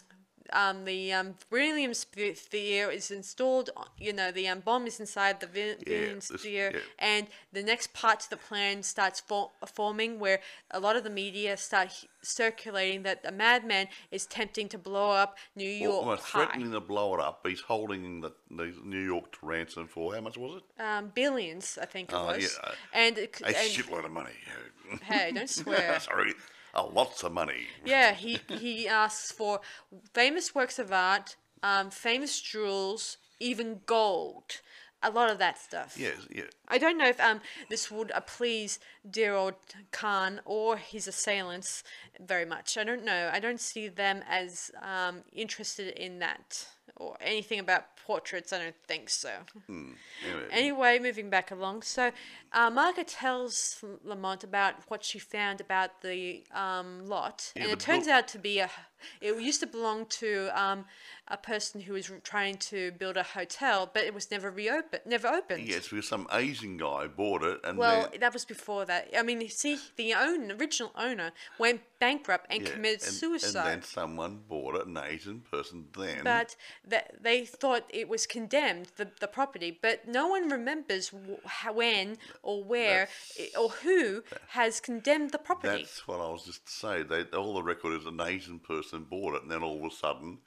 um, 0.53 0.85
the 0.85 1.13
um, 1.13 1.35
spe- 1.93 2.35
sphere 2.37 2.91
is 2.91 3.11
installed. 3.11 3.71
You 3.99 4.13
know, 4.13 4.31
the 4.31 4.49
um, 4.49 4.61
bomb 4.61 4.87
is 4.87 5.01
inside 5.01 5.41
the 5.41 5.49
Williams 5.53 6.29
this- 6.29 6.41
sphere, 6.41 6.71
yeah. 6.75 6.81
and 6.99 7.27
the 7.53 7.63
next 7.63 7.93
part 7.93 8.21
to 8.21 8.31
the 8.31 8.37
plan 8.37 8.83
starts 8.83 9.21
for- 9.21 9.51
forming, 9.75 10.19
where 10.19 10.41
a 10.71 10.81
lot 10.81 10.97
of 10.97 11.05
the 11.05 11.11
media 11.11 11.57
start 11.57 11.89
h- 11.89 12.09
circulating 12.23 13.03
that 13.03 13.21
a 13.25 13.33
madman 13.33 13.89
is 14.11 14.27
tempting 14.27 14.69
to 14.69 14.79
blow 14.79 15.11
up 15.11 15.37
New 15.57 15.69
York 15.69 16.07
Well, 16.07 16.17
threatening 16.17 16.73
to 16.73 16.81
blow 16.81 17.15
it 17.15 17.21
up. 17.21 17.47
He's 17.47 17.61
holding 17.61 18.21
the, 18.21 18.33
the 18.51 18.75
New 18.85 19.05
York 19.05 19.33
to 19.33 19.39
ransom 19.47 19.87
for 19.89 20.15
how 20.15 20.21
much 20.21 20.37
was 20.37 20.61
it? 20.63 20.83
Um, 20.83 21.11
billions, 21.15 21.79
I 21.81 21.87
think 21.87 22.11
it 22.11 22.15
Oh, 22.15 22.27
was. 22.27 22.59
yeah. 22.63 22.71
And, 22.93 23.19
it, 23.19 23.41
A 23.43 23.47
and 23.47 23.57
shitload 23.57 24.05
of 24.05 24.11
money. 24.13 24.33
hey, 25.03 25.33
don't 25.33 25.49
swear. 25.49 25.99
Sorry, 26.11 26.35
uh, 26.75 26.87
lots 26.87 27.23
of 27.23 27.33
money. 27.33 27.67
Yeah, 27.85 28.13
he 28.13 28.41
he 28.49 28.89
asks 28.89 29.33
for 29.33 29.61
famous 30.13 30.55
works 30.55 30.79
of 30.79 30.93
art, 30.93 31.37
um, 31.63 31.91
famous 31.91 32.41
jewels, 32.41 33.17
even 33.39 33.81
gold. 33.87 34.61
A 35.03 35.11
lot 35.11 35.31
of 35.31 35.39
that 35.39 35.59
stuff. 35.59 35.97
Yes, 35.99 36.17
yeah. 36.31 36.45
I 36.69 36.77
don't 36.77 36.99
know 36.99 37.09
if 37.09 37.19
um 37.21 37.41
this 37.71 37.91
would 37.91 38.13
uh, 38.13 38.21
please 38.21 38.79
dear 39.11 39.35
old 39.35 39.55
Khan 39.93 40.41
or 40.45 40.77
his 40.77 41.09
assailants 41.09 41.83
very 42.21 42.45
much. 42.45 42.77
I 42.77 42.85
don't 42.85 43.05
know. 43.05 43.31
I 43.33 43.41
don't 43.41 43.61
see 43.61 43.89
them 43.89 44.23
as 44.29 44.71
um 44.83 45.23
interested 45.33 45.95
in 45.97 46.19
that 46.19 46.67
or 46.97 47.17
anything 47.21 47.59
about 47.59 47.97
portraits. 48.11 48.53
I 48.53 48.59
don't 48.59 48.83
think 48.89 49.09
so. 49.09 49.31
Anyway, 49.69 50.49
Anyway, 50.51 50.99
moving 50.99 51.31
back 51.31 51.53
along. 51.53 51.83
So, 51.83 52.11
uh, 52.53 52.69
Margaret 52.69 53.07
tells 53.07 53.85
Lamont 54.03 54.43
about 54.43 54.75
what 54.89 55.05
she 55.05 55.19
found 55.21 55.61
about 55.61 56.03
the 56.03 56.43
um, 56.53 57.07
lot, 57.07 57.53
Yeah, 57.55 57.63
and 57.63 57.73
it 57.73 57.79
turns 57.79 58.09
out 58.09 58.27
to 58.35 58.39
be 58.39 58.59
a. 58.59 58.69
It 59.21 59.41
used 59.41 59.61
to 59.61 59.67
belong 59.67 60.07
to 60.23 60.31
um, 60.61 60.85
a 61.31 61.37
person 61.37 61.81
who 61.83 61.93
was 61.95 62.11
trying 62.25 62.57
to 62.57 62.91
build 62.93 63.17
a 63.17 63.23
hotel, 63.23 63.89
but 63.93 64.03
it 64.05 64.13
was 64.13 64.31
never 64.31 64.51
reopened. 64.51 65.03
Never 65.07 65.29
opened. 65.29 65.67
yes, 65.67 65.89
because 65.89 66.09
some 66.09 66.27
Asian 66.33 66.77
guy 66.77 67.07
bought 67.07 67.43
it, 67.43 67.61
and 67.65 67.79
Well, 67.79 68.09
then, 68.11 68.21
that 68.21 68.33
was 68.33 68.45
before 68.45 68.85
that. 68.87 69.09
I 69.17 69.23
mean, 69.23 69.41
you 69.41 69.49
see, 69.49 69.79
the 69.97 70.15
own 70.15 70.51
original 70.53 70.93
owner 70.97 71.33
went 71.59 71.83
bankrupt 72.01 72.47
and 72.51 72.63
yeah, 72.63 72.71
committed 72.73 73.03
and- 73.03 73.13
suicide. 73.13 73.57
And 73.73 73.83
then 73.83 73.83
someone 73.83 74.41
bought 74.49 74.75
it, 74.77 74.87
an 74.87 74.99
Asian 74.99 75.41
person. 75.51 75.87
Then 75.97 76.25
but 76.25 76.57
that 76.87 77.23
they 77.23 77.45
thought 77.45 77.85
it 77.91 78.09
was 78.09 78.27
condemned 78.27 78.89
the, 78.97 79.09
the 79.21 79.27
property 79.29 79.79
but 79.83 80.09
no 80.09 80.27
one 80.29 80.49
remembers 80.49 81.13
when 81.75 82.17
or 82.43 82.65
where 82.65 83.09
i- 83.39 83.51
or 83.59 83.69
who 83.69 84.23
has 84.49 84.81
condemned 84.81 85.31
the 85.33 85.39
property 85.39 85.83
That's 85.83 86.07
what 86.09 86.21
I 86.21 86.31
was 86.31 86.45
just 86.45 86.67
to 86.67 86.73
say. 86.73 87.03
They 87.03 87.23
all 87.37 87.55
the 87.55 87.63
record 87.63 87.93
is 88.01 88.07
an 88.07 88.21
Asian 88.21 88.59
person 88.59 89.05
bought 89.05 89.35
it, 89.37 89.43
and 89.43 89.51
then 89.51 89.63
all 89.63 89.85
of 89.85 89.93
a 89.93 89.95
sudden, 89.95 90.39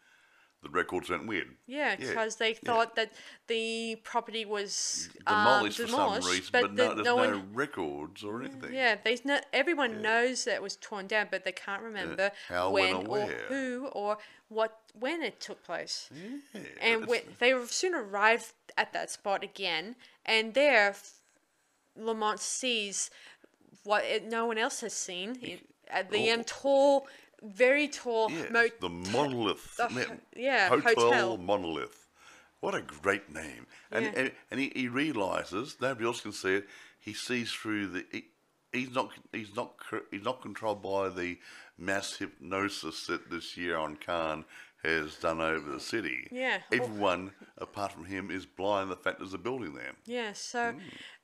the 0.63 0.69
records 0.69 1.09
went 1.09 1.27
weird. 1.27 1.47
yeah 1.67 1.95
because 1.95 2.37
they 2.37 2.53
thought 2.53 2.95
that 2.95 3.11
the 3.47 3.97
property 4.03 4.45
was 4.45 5.09
um, 5.27 5.35
demolished 5.43 5.79
for 5.79 5.87
some 5.87 6.13
reason, 6.15 6.43
but, 6.51 6.61
but, 6.61 6.75
the- 6.75 6.83
no, 6.87 6.93
there's 6.95 7.05
no 7.05 7.15
no, 7.17 7.29
one 7.31 7.53
records 7.53 8.23
or 8.23 8.41
anything. 8.41 8.73
yeah 8.73 8.95
they 9.03 9.17
know 9.25 9.39
everyone 9.51 10.01
knows 10.01 10.45
that 10.45 10.55
it 10.55 10.61
was 10.61 10.75
torn 10.77 11.05
down 11.07 11.27
but 11.29 11.43
they 11.43 11.51
can't 11.51 11.81
remember 11.83 12.31
How, 12.47 12.71
when 12.71 13.07
when, 13.07 13.29
or 13.29 13.31
or 13.31 13.35
who 13.49 13.87
or 13.91 14.17
what 14.49 14.79
when 14.97 15.21
it 15.21 15.39
took 15.39 15.63
place 15.63 16.09
Yeah, 16.53 16.61
and 16.81 17.07
when 17.07 17.21
they 17.39 17.53
soon 17.67 17.93
arrive 17.95 18.53
at 18.77 18.93
that 18.93 19.11
spot 19.11 19.43
again, 19.43 19.95
and 20.25 20.53
there, 20.53 20.95
Lamont 21.95 22.39
sees 22.39 23.09
what 23.83 24.03
it, 24.03 24.23
no 24.25 24.45
one 24.45 24.57
else 24.57 24.81
has 24.81 24.93
seen. 24.93 25.37
It, 25.41 25.67
the 26.09 26.31
Oh. 26.31 26.43
tall, 26.45 27.07
very 27.43 27.87
tall 27.87 28.29
yes, 28.31 28.49
mo- 28.51 28.67
the 28.79 28.89
monolith. 28.89 29.75
the 29.77 29.87
ho- 29.87 30.17
yeah, 30.35 30.69
hotel, 30.69 30.93
hotel. 30.95 31.37
monolith. 31.37 32.07
What 32.61 32.75
a 32.75 32.81
great 32.81 33.33
name! 33.33 33.67
And 33.91 34.05
Yeah. 34.05 34.11
and, 34.15 34.31
and 34.51 34.59
he, 34.59 34.71
he 34.75 34.87
realizes 34.87 35.75
nobody 35.81 36.05
else 36.05 36.21
can 36.21 36.31
see 36.31 36.55
it. 36.55 36.67
He 36.99 37.13
sees 37.13 37.51
through 37.51 37.87
the. 37.87 38.05
He, 38.11 38.25
he's 38.71 38.91
not. 38.95 39.09
He's 39.33 39.55
not. 39.55 39.73
He's 40.11 40.23
not 40.23 40.41
controlled 40.41 40.81
by 40.81 41.09
the 41.09 41.37
mass 41.77 42.15
hypnosis 42.15 43.07
that 43.07 43.29
this 43.29 43.57
year 43.57 43.75
on 43.77 43.97
Khan 43.97 44.45
has 44.83 45.15
done 45.15 45.41
over 45.41 45.71
the 45.71 45.79
city. 45.79 46.27
Yeah. 46.31 46.59
Everyone 46.71 47.31
apart 47.57 47.91
from 47.93 48.05
him 48.05 48.29
is 48.31 48.45
blind 48.45 48.89
to 48.89 48.95
the 48.95 49.01
fact 49.01 49.19
there's 49.19 49.33
a 49.33 49.37
building 49.37 49.73
there. 49.73 49.93
Yeah, 50.05 50.33
so, 50.33 50.71
Hmm. 50.73 50.79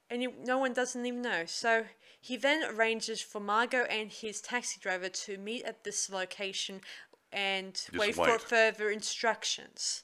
And 0.09 0.21
you, 0.21 0.33
no 0.43 0.57
one 0.57 0.73
doesn't 0.73 1.05
even 1.05 1.21
know. 1.21 1.43
So 1.45 1.85
he 2.19 2.35
then 2.37 2.63
arranges 2.63 3.21
for 3.21 3.39
Margot 3.39 3.83
and 3.89 4.11
his 4.11 4.41
taxi 4.41 4.79
driver 4.79 5.09
to 5.09 5.37
meet 5.37 5.63
at 5.63 5.83
this 5.83 6.09
location 6.09 6.81
and 7.31 7.79
wait, 7.97 8.15
for 8.15 8.39
further 8.39 8.89
instructions. 8.89 10.03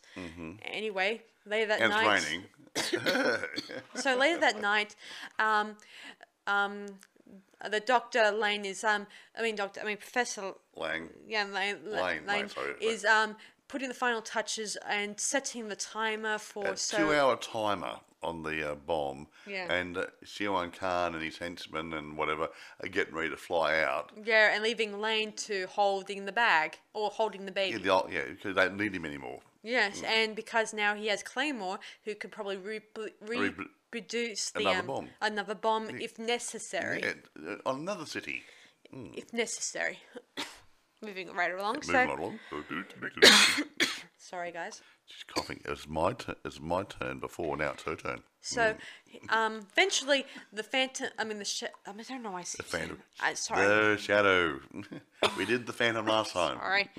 Anyway, 0.63 1.21
later 1.45 1.67
that 1.67 1.81
And 1.81 1.91
it's 1.93 2.01
night. 2.01 2.23
raining. 2.23 3.39
So 3.95 4.15
later 4.17 4.39
that 4.41 4.61
night, 4.61 4.95
um, 5.39 5.77
um, 6.45 6.85
the 7.69 7.79
Doctor 7.79 8.31
Lane 8.31 8.65
is 8.65 8.83
um, 8.83 9.07
I 9.37 9.41
mean 9.41 9.55
Doctor, 9.55 9.81
I 9.81 9.85
mean 9.85 9.97
Professor 9.97 10.53
Lang. 10.75 11.09
yeah 11.27 11.45
Lane, 11.45 11.77
Lane, 11.85 12.03
Lane, 12.03 12.25
Lane, 12.27 12.49
sorry, 12.49 12.73
is 12.81 13.05
um 13.05 13.35
putting 13.67 13.87
the 13.89 13.93
final 13.95 14.21
touches 14.21 14.77
and 14.87 15.19
setting 15.19 15.67
the 15.67 15.75
timer 15.75 16.37
for 16.37 16.67
A 16.67 16.77
so 16.77 16.97
two 16.97 17.13
hour 17.13 17.35
timer 17.37 17.95
on 18.23 18.41
the 18.43 18.71
uh, 18.71 18.75
bomb. 18.75 19.27
Yeah. 19.47 19.71
And 19.71 19.97
uh, 19.97 20.05
Shiwan 20.23 20.73
Khan 20.73 21.13
and 21.13 21.23
his 21.23 21.37
henchmen 21.37 21.93
and 21.93 22.17
whatever 22.17 22.49
are 22.81 22.89
getting 22.89 23.13
ready 23.13 23.29
to 23.29 23.37
fly 23.37 23.79
out. 23.81 24.11
yeah, 24.23 24.53
and 24.53 24.63
leaving 24.63 24.99
Lane 24.99 25.31
to 25.33 25.67
holding 25.67 26.25
the 26.25 26.31
bag 26.31 26.79
or 26.93 27.09
holding 27.09 27.45
the 27.45 27.51
baby. 27.51 27.79
Yeah, 27.83 28.01
the, 28.07 28.13
yeah, 28.13 28.21
because 28.29 28.55
they 28.55 28.63
don't 28.65 28.77
need 28.77 28.95
him 28.95 29.05
anymore. 29.05 29.41
Yes, 29.61 30.03
and 30.05 30.35
because 30.35 30.73
now 30.73 30.93
he 30.93 31.07
has 31.07 31.23
Claymore, 31.23 31.79
who 32.03 32.13
could 32.15 32.31
probably 32.31 32.57
re- 32.57 32.81
re- 32.95 33.49
Repro- 33.49 33.65
reproduce 33.91 34.51
the 34.51 34.59
Another 34.59 34.79
um, 34.79 34.85
bomb. 34.87 35.09
another 35.21 35.55
bomb 35.55 35.89
if 35.99 36.19
necessary. 36.19 37.01
Yeah, 37.03 37.51
uh, 37.51 37.69
on 37.69 37.79
another 37.79 38.05
city. 38.05 38.43
If 38.91 39.33
necessary. 39.33 39.99
Moving 41.03 41.31
right 41.33 41.53
along. 41.53 41.75
Moving 41.75 41.89
so 41.89 41.93
right 41.93 42.19
along. 42.19 42.39
sorry, 44.17 44.51
guys. 44.51 44.81
She's 45.07 45.23
coughing. 45.23 45.59
It 45.63 45.69
was 45.69 45.87
my 45.87 46.13
turn. 46.13 46.35
It 46.43 46.47
was 46.47 46.59
my 46.59 46.83
turn 46.83 47.19
before. 47.19 47.57
Now 47.57 47.71
it's 47.71 47.83
her 47.83 47.95
turn. 47.95 48.21
So, 48.41 48.75
um, 49.29 49.67
eventually 49.71 50.25
the 50.51 50.63
Phantom. 50.63 51.09
I 51.19 51.23
mean 51.25 51.37
the. 51.37 51.45
Sh- 51.45 51.63
I, 51.85 51.91
mean, 51.91 52.05
I 52.09 52.13
don't 52.13 52.23
know 52.23 52.31
why 52.31 52.39
I 52.39 52.43
said 52.43 52.65
Phantom. 52.65 52.99
I, 53.19 53.33
sorry. 53.35 53.67
The 53.67 53.97
shadow. 53.97 54.59
we 55.37 55.45
did 55.45 55.67
the 55.67 55.73
Phantom 55.73 56.05
last 56.07 56.33
time. 56.33 56.57
Sorry. 56.57 56.89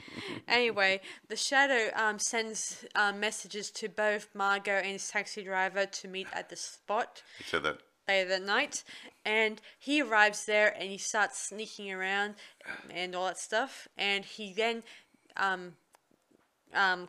anyway, 0.46 1.00
the 1.28 1.36
Shadow 1.36 1.90
um, 1.96 2.18
sends 2.20 2.84
um, 2.94 3.18
messages 3.18 3.70
to 3.72 3.88
both 3.88 4.28
Margot 4.34 4.76
and 4.78 4.92
his 4.92 5.08
taxi 5.08 5.42
driver 5.42 5.86
to 5.86 6.08
meet 6.08 6.28
at 6.32 6.48
the 6.48 6.56
spot 6.56 7.22
He 7.38 7.44
said 7.44 7.62
that. 7.64 7.78
later 8.08 8.28
that 8.28 8.42
night, 8.42 8.84
and 9.26 9.60
he 9.76 10.00
arrives 10.00 10.46
there 10.46 10.72
and 10.78 10.88
he 10.88 10.96
starts 10.96 11.48
sneaking 11.48 11.92
around 11.92 12.36
and 12.88 13.14
all 13.14 13.26
that 13.26 13.38
stuff, 13.38 13.88
and 13.98 14.24
he 14.24 14.54
then 14.54 14.84
um, 15.36 15.72
um, 16.72 17.08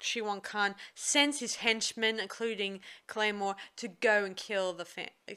Shiwan 0.00 0.42
Khan 0.42 0.74
sends 0.94 1.40
his 1.40 1.56
henchmen, 1.56 2.20
including 2.20 2.80
Claymore, 3.06 3.56
to 3.76 3.88
go 3.88 4.24
and 4.24 4.36
kill 4.36 4.74
the 4.74 4.86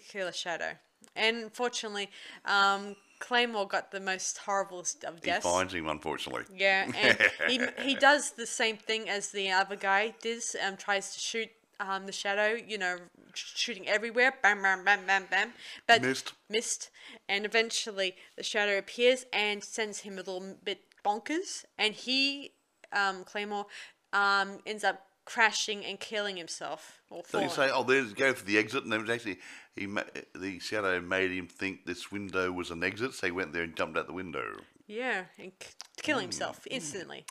kill 0.09 0.27
the 0.27 0.33
Shadow. 0.33 0.73
And 1.15 1.37
unfortunately, 1.37 2.09
um, 2.45 2.97
Claymore 3.19 3.65
got 3.65 3.91
the 3.91 4.01
most 4.01 4.37
horrible 4.39 4.79
of 4.79 5.21
deaths. 5.21 5.45
He 5.45 5.51
finds 5.51 5.73
him, 5.73 5.87
unfortunately. 5.87 6.43
Yeah, 6.53 6.91
and 6.93 7.17
he 7.47 7.61
he 7.81 7.95
does 8.09 8.31
the 8.31 8.45
same 8.45 8.75
thing 8.75 9.09
as 9.09 9.29
the 9.29 9.49
other 9.49 9.77
guy 9.77 10.13
does. 10.21 10.57
Um, 10.61 10.75
tries 10.75 11.13
to 11.13 11.19
shoot 11.21 11.49
um 11.79 12.05
the 12.05 12.11
shadow. 12.11 12.55
You 12.55 12.77
know, 12.77 12.97
shooting 13.33 13.87
everywhere. 13.87 14.33
Bam, 14.41 14.61
bam, 14.61 14.83
bam, 14.83 15.05
bam, 15.05 15.25
bam. 15.29 15.53
But 15.87 16.01
Missed. 16.01 16.33
Missed. 16.49 16.89
And 17.27 17.45
eventually, 17.45 18.15
the 18.35 18.43
shadow 18.43 18.77
appears 18.77 19.25
and 19.31 19.63
sends 19.63 19.99
him 19.99 20.13
a 20.13 20.17
little 20.17 20.57
bit 20.63 20.81
bonkers. 21.05 21.65
And 21.77 21.93
he, 21.93 22.51
um, 22.91 23.23
Claymore, 23.23 23.67
um, 24.13 24.59
ends 24.65 24.83
up 24.83 25.03
crashing 25.25 25.83
and 25.83 25.99
killing 25.99 26.37
himself 26.37 27.01
or 27.09 27.21
So 27.27 27.41
you 27.41 27.49
say, 27.49 27.69
oh, 27.69 27.83
there's 27.83 28.13
go 28.13 28.33
for 28.33 28.45
the 28.45 28.57
exit, 28.57 28.83
and 28.83 28.91
then 28.93 29.01
it 29.01 29.03
was 29.03 29.11
actually 29.11 29.39
he 29.75 29.85
ma- 29.85 30.03
the 30.33 30.57
shadow 30.59 31.01
made 31.01 31.31
him 31.31 31.47
think 31.47 31.85
this 31.85 32.09
window 32.11 32.49
was 32.51 32.71
an 32.71 32.81
exit, 32.81 33.13
so 33.13 33.27
he 33.27 33.31
went 33.31 33.51
there 33.51 33.63
and 33.63 33.75
jumped 33.75 33.97
out 33.97 34.07
the 34.07 34.13
window, 34.13 34.61
yeah, 34.87 35.25
and 35.37 35.51
k- 35.59 35.71
kill 36.01 36.19
himself 36.19 36.65
instantly. 36.71 37.25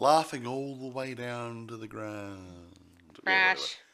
laughing 0.00 0.46
all 0.46 0.76
the 0.76 0.86
way 0.86 1.14
down 1.14 1.66
to 1.66 1.76
the 1.76 1.88
ground. 1.88 2.78
Yeah. 3.26 3.54
Crash. 3.54 3.76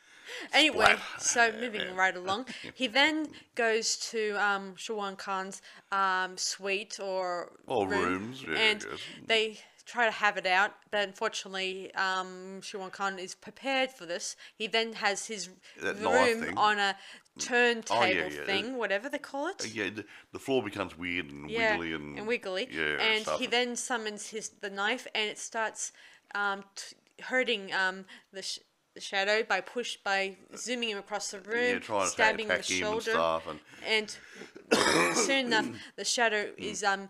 Anyway, 0.55 0.95
so 1.19 1.51
moving 1.61 1.97
right 1.97 2.17
along, 2.17 2.47
he 2.75 2.87
then 2.87 3.27
goes 3.57 3.97
to 4.13 4.37
um, 4.41 4.75
Shiwan 4.77 5.19
Khan's 5.19 5.61
um, 5.91 6.37
suite 6.37 7.01
or 7.03 7.51
Or 7.67 7.89
room, 7.89 8.05
rooms, 8.05 8.45
yeah, 8.49 8.57
and 8.57 8.87
they 9.27 9.59
try 9.91 10.05
to 10.05 10.13
have 10.13 10.37
it 10.37 10.47
out, 10.47 10.73
but 10.91 11.01
unfortunately, 11.09 11.93
um, 11.95 12.61
Shiwan 12.61 12.93
Khan 12.93 13.19
is 13.19 13.35
prepared 13.35 13.91
for 13.91 14.07
this. 14.07 14.37
He 14.57 14.67
then 14.69 14.93
has 14.95 15.27
his 15.27 15.49
That 15.83 15.99
room 15.99 16.57
on 16.57 16.79
a 16.79 16.97
turntable 17.39 18.09
yeah. 18.09 18.45
thing, 18.45 18.77
whatever 18.77 19.09
they 19.09 19.19
call 19.19 19.49
it. 19.49 19.67
Yeah, 19.75 19.91
the, 19.91 20.05
the 20.33 20.39
floor 20.39 20.63
becomes 20.63 20.97
weird 20.97 21.31
and 21.31 21.51
Yeah, 21.51 21.77
wiggly 21.77 21.93
and, 21.95 22.27
wiggly. 22.27 22.69
Yeah, 22.71 23.01
and 23.01 23.27
he 23.39 23.47
then 23.47 23.77
summons 23.77 24.29
his 24.29 24.51
the 24.61 24.71
knife, 24.71 25.07
and 25.15 25.29
it 25.29 25.39
starts 25.39 25.93
um, 26.35 26.65
t- 26.77 26.97
hurting 27.25 27.73
um, 27.73 28.05
the, 28.33 28.43
sh- 28.43 28.61
the 28.95 29.01
shadow 29.01 29.43
by 29.43 29.61
push 29.61 29.97
by 29.97 30.37
zooming 30.57 30.91
him 30.91 30.99
across 30.99 31.31
the 31.31 31.41
room, 31.41 31.81
yeah, 31.89 32.05
stabbing 32.07 32.49
the 32.49 32.55
and 32.55 32.65
shoulder, 32.65 33.11
stuff, 33.13 33.47
and 33.49 33.61
and 33.87 35.17
soon 35.17 35.47
enough, 35.47 35.69
the 35.97 36.05
shadow 36.05 36.51
is 36.59 36.83
um 36.83 37.09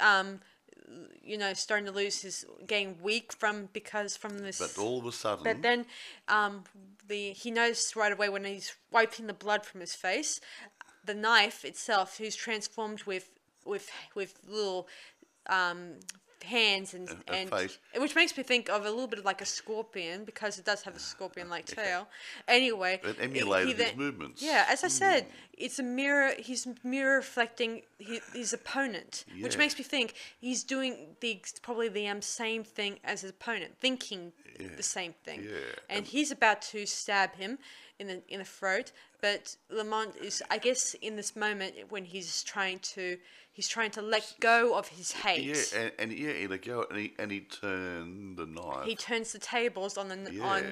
um 0.00 0.40
you 1.22 1.36
know 1.36 1.52
starting 1.54 1.86
to 1.86 1.92
lose 1.92 2.22
his 2.22 2.46
getting 2.66 2.96
weak 3.02 3.32
from 3.32 3.68
because 3.72 4.16
from 4.16 4.38
this. 4.38 4.58
but 4.58 4.82
all 4.82 4.98
of 4.98 5.06
a 5.06 5.12
sudden, 5.12 5.44
But 5.44 5.62
then, 5.62 5.86
um, 6.28 6.64
the 7.06 7.32
he 7.32 7.50
knows 7.50 7.92
right 7.96 8.12
away 8.12 8.28
when 8.28 8.44
he's 8.44 8.74
wiping 8.90 9.26
the 9.26 9.34
blood 9.34 9.66
from 9.66 9.80
his 9.80 9.94
face, 9.94 10.40
the 11.04 11.14
knife 11.14 11.64
itself, 11.64 12.18
who's 12.18 12.36
transformed 12.36 13.02
with 13.04 13.30
with 13.64 13.90
with 14.14 14.38
little 14.46 14.88
um, 15.48 15.94
hands 16.44 16.94
and 16.94 17.08
a 17.28 17.32
and 17.32 17.50
face. 17.50 17.78
which 17.96 18.14
makes 18.14 18.36
me 18.36 18.42
think 18.42 18.68
of 18.68 18.84
a 18.86 18.90
little 18.90 19.06
bit 19.06 19.18
of 19.18 19.24
like 19.24 19.40
a 19.40 19.46
scorpion 19.46 20.24
because 20.24 20.58
it 20.58 20.64
does 20.64 20.82
have 20.82 20.94
a 20.96 20.98
scorpion-like 21.00 21.64
tail. 21.76 22.08
Anyway, 22.46 23.00
It 23.04 23.16
he- 23.16 23.22
emulated 23.22 23.68
he 23.68 23.74
his 23.74 23.90
then- 23.90 23.98
movements. 23.98 24.42
Yeah, 24.42 24.66
as 24.68 24.84
I 24.84 24.88
said, 24.88 25.26
it's 25.52 25.78
a 25.78 25.82
mirror. 25.82 26.32
He's 26.38 26.66
mirror 26.84 27.16
reflecting 27.16 27.82
his, 27.98 28.20
his 28.32 28.52
opponent, 28.52 29.24
which 29.40 29.58
makes 29.58 29.76
me 29.78 29.84
think 29.84 30.14
he's 30.40 30.62
doing 30.64 31.16
the 31.20 31.40
probably 31.62 31.88
the 31.88 32.06
um, 32.08 32.22
same 32.22 32.64
thing 32.64 32.98
as 33.04 33.22
his 33.22 33.30
opponent, 33.30 33.72
thinking 33.80 34.32
the 34.76 34.82
same 34.82 35.14
thing. 35.24 35.44
Yeah, 35.44 35.56
And 35.88 36.06
he's 36.06 36.30
about 36.32 36.62
to 36.62 36.84
stab 36.86 37.34
him 37.36 37.58
in 37.98 38.06
the 38.06 38.22
in 38.28 38.38
the 38.38 38.44
throat, 38.44 38.92
but 39.20 39.56
Lamont 39.70 40.14
is, 40.16 40.42
I 40.50 40.58
guess, 40.58 40.94
in 41.00 41.16
this 41.16 41.34
moment 41.34 41.74
when 41.88 42.04
he's 42.04 42.42
trying 42.42 42.78
to 42.94 43.18
he's 43.52 43.68
trying 43.68 43.90
to 43.92 44.02
let 44.02 44.34
go 44.40 44.76
of 44.78 44.88
his 44.88 45.12
hate. 45.12 45.44
yeah, 45.44 45.80
and, 45.80 45.92
and 45.98 46.12
yeah, 46.12 46.32
he 46.32 46.46
let 46.46 46.62
go, 46.62 46.86
and 46.88 46.98
he 46.98 47.14
and 47.18 47.30
he 47.30 47.40
turned 47.40 48.36
the 48.36 48.46
knife. 48.46 48.84
He 48.84 48.94
turns 48.94 49.32
the 49.32 49.38
tables 49.38 49.98
on 49.98 50.08
the 50.08 50.32
yeah, 50.32 50.44
on 50.44 50.64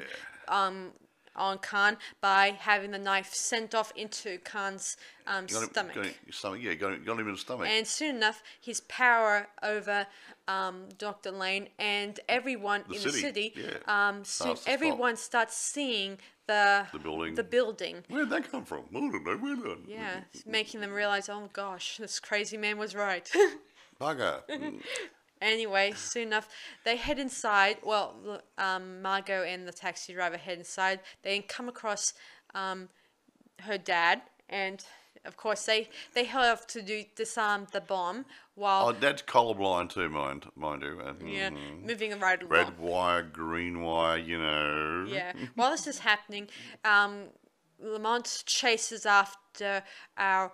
um 0.49 0.93
on 1.37 1.59
Khan 1.59 1.97
by 2.21 2.57
having 2.59 2.91
the 2.91 2.99
knife 2.99 3.33
sent 3.33 3.75
off 3.75 3.93
into 3.97 4.39
Khan's 4.39 4.97
um, 5.27 5.47
got 5.47 5.63
him, 5.63 5.69
stomach. 5.71 5.95
Got 5.95 6.07
him, 6.07 6.15
stomach, 6.31 6.61
yeah, 6.63 6.75
got 6.75 6.93
him, 6.93 7.05
got 7.05 7.21
him 7.21 7.27
in 7.27 7.33
the 7.35 7.39
stomach. 7.39 7.69
And 7.69 7.87
soon 7.87 8.17
enough, 8.17 8.43
his 8.61 8.81
power 8.81 9.49
over 9.63 10.07
um, 10.49 10.89
Dr. 10.99 11.31
Lane 11.31 11.69
and 11.79 12.19
everyone 12.29 12.85
The 12.89 12.95
in 12.97 13.03
the 13.03 13.11
city, 13.11 13.53
city, 13.53 13.53
yeah, 13.57 14.09
um, 14.09 14.17
soon 14.19 14.25
starts 14.25 14.61
to 14.61 14.65
fall. 14.67 14.75
everyone 14.75 15.17
starts 15.17 15.57
seeing 15.57 16.19
the 16.47 16.87
The 16.93 16.99
building. 16.99 17.35
The 17.35 17.43
building. 17.45 18.05
Where'd 18.09 18.31
that 18.31 18.51
come 18.51 18.65
from? 18.65 18.85
I 18.91 19.01
don't 19.01 19.25
know. 19.25 19.37
Where 19.37 19.57
did 19.57 19.89
Yeah, 19.89 20.21
making 20.47 20.81
them 20.81 20.93
realize, 20.93 21.29
oh 21.29 21.51
gosh, 21.53 21.97
this 21.99 22.21
crazy 22.21 22.57
man 22.57 22.79
was 22.79 22.95
right. 22.95 23.29
Bugger. 24.01 24.43
Anyway, 25.41 25.93
soon 25.97 26.29
enough, 26.29 26.49
they 26.85 26.97
head 26.97 27.19
inside. 27.19 27.77
Well, 27.85 28.41
um, 28.59 29.03
Margot 29.03 29.43
and 29.43 29.67
the 29.67 29.73
taxi 29.73 30.13
driver 30.13 30.37
head 30.37 30.59
inside. 30.59 31.01
They 31.23 31.41
come 31.41 31.69
across 31.69 32.15
um, 32.55 32.89
her 33.61 33.79
dad, 33.79 34.23
and 34.49 34.85
of 35.25 35.37
course, 35.37 35.67
they 35.67 35.89
they 36.15 36.25
have 36.25 36.67
to 36.69 36.83
do 36.83 37.05
disarm 37.15 37.67
the 37.73 37.81
bomb 37.81 38.25
while 38.55 38.89
oh, 38.89 38.93
that's 38.93 39.23
colorblind 39.23 39.91
too, 39.91 40.09
mind, 40.09 40.47
mind 40.57 40.83
you. 40.83 41.01
Uh, 41.05 41.13
yeah, 41.25 41.51
moving 41.85 42.19
right 42.19 42.41
along. 42.41 42.51
Red 42.51 42.79
wire, 42.79 43.23
green 43.23 43.83
wire, 43.83 44.19
you 44.19 44.39
know. 44.39 45.07
Yeah. 45.09 45.33
While 45.55 45.73
this 45.73 45.87
is 45.87 45.99
happening, 45.99 46.49
um, 46.85 47.25
Lamont 47.79 48.43
chases 48.47 49.05
after 49.05 49.83
our, 50.17 50.53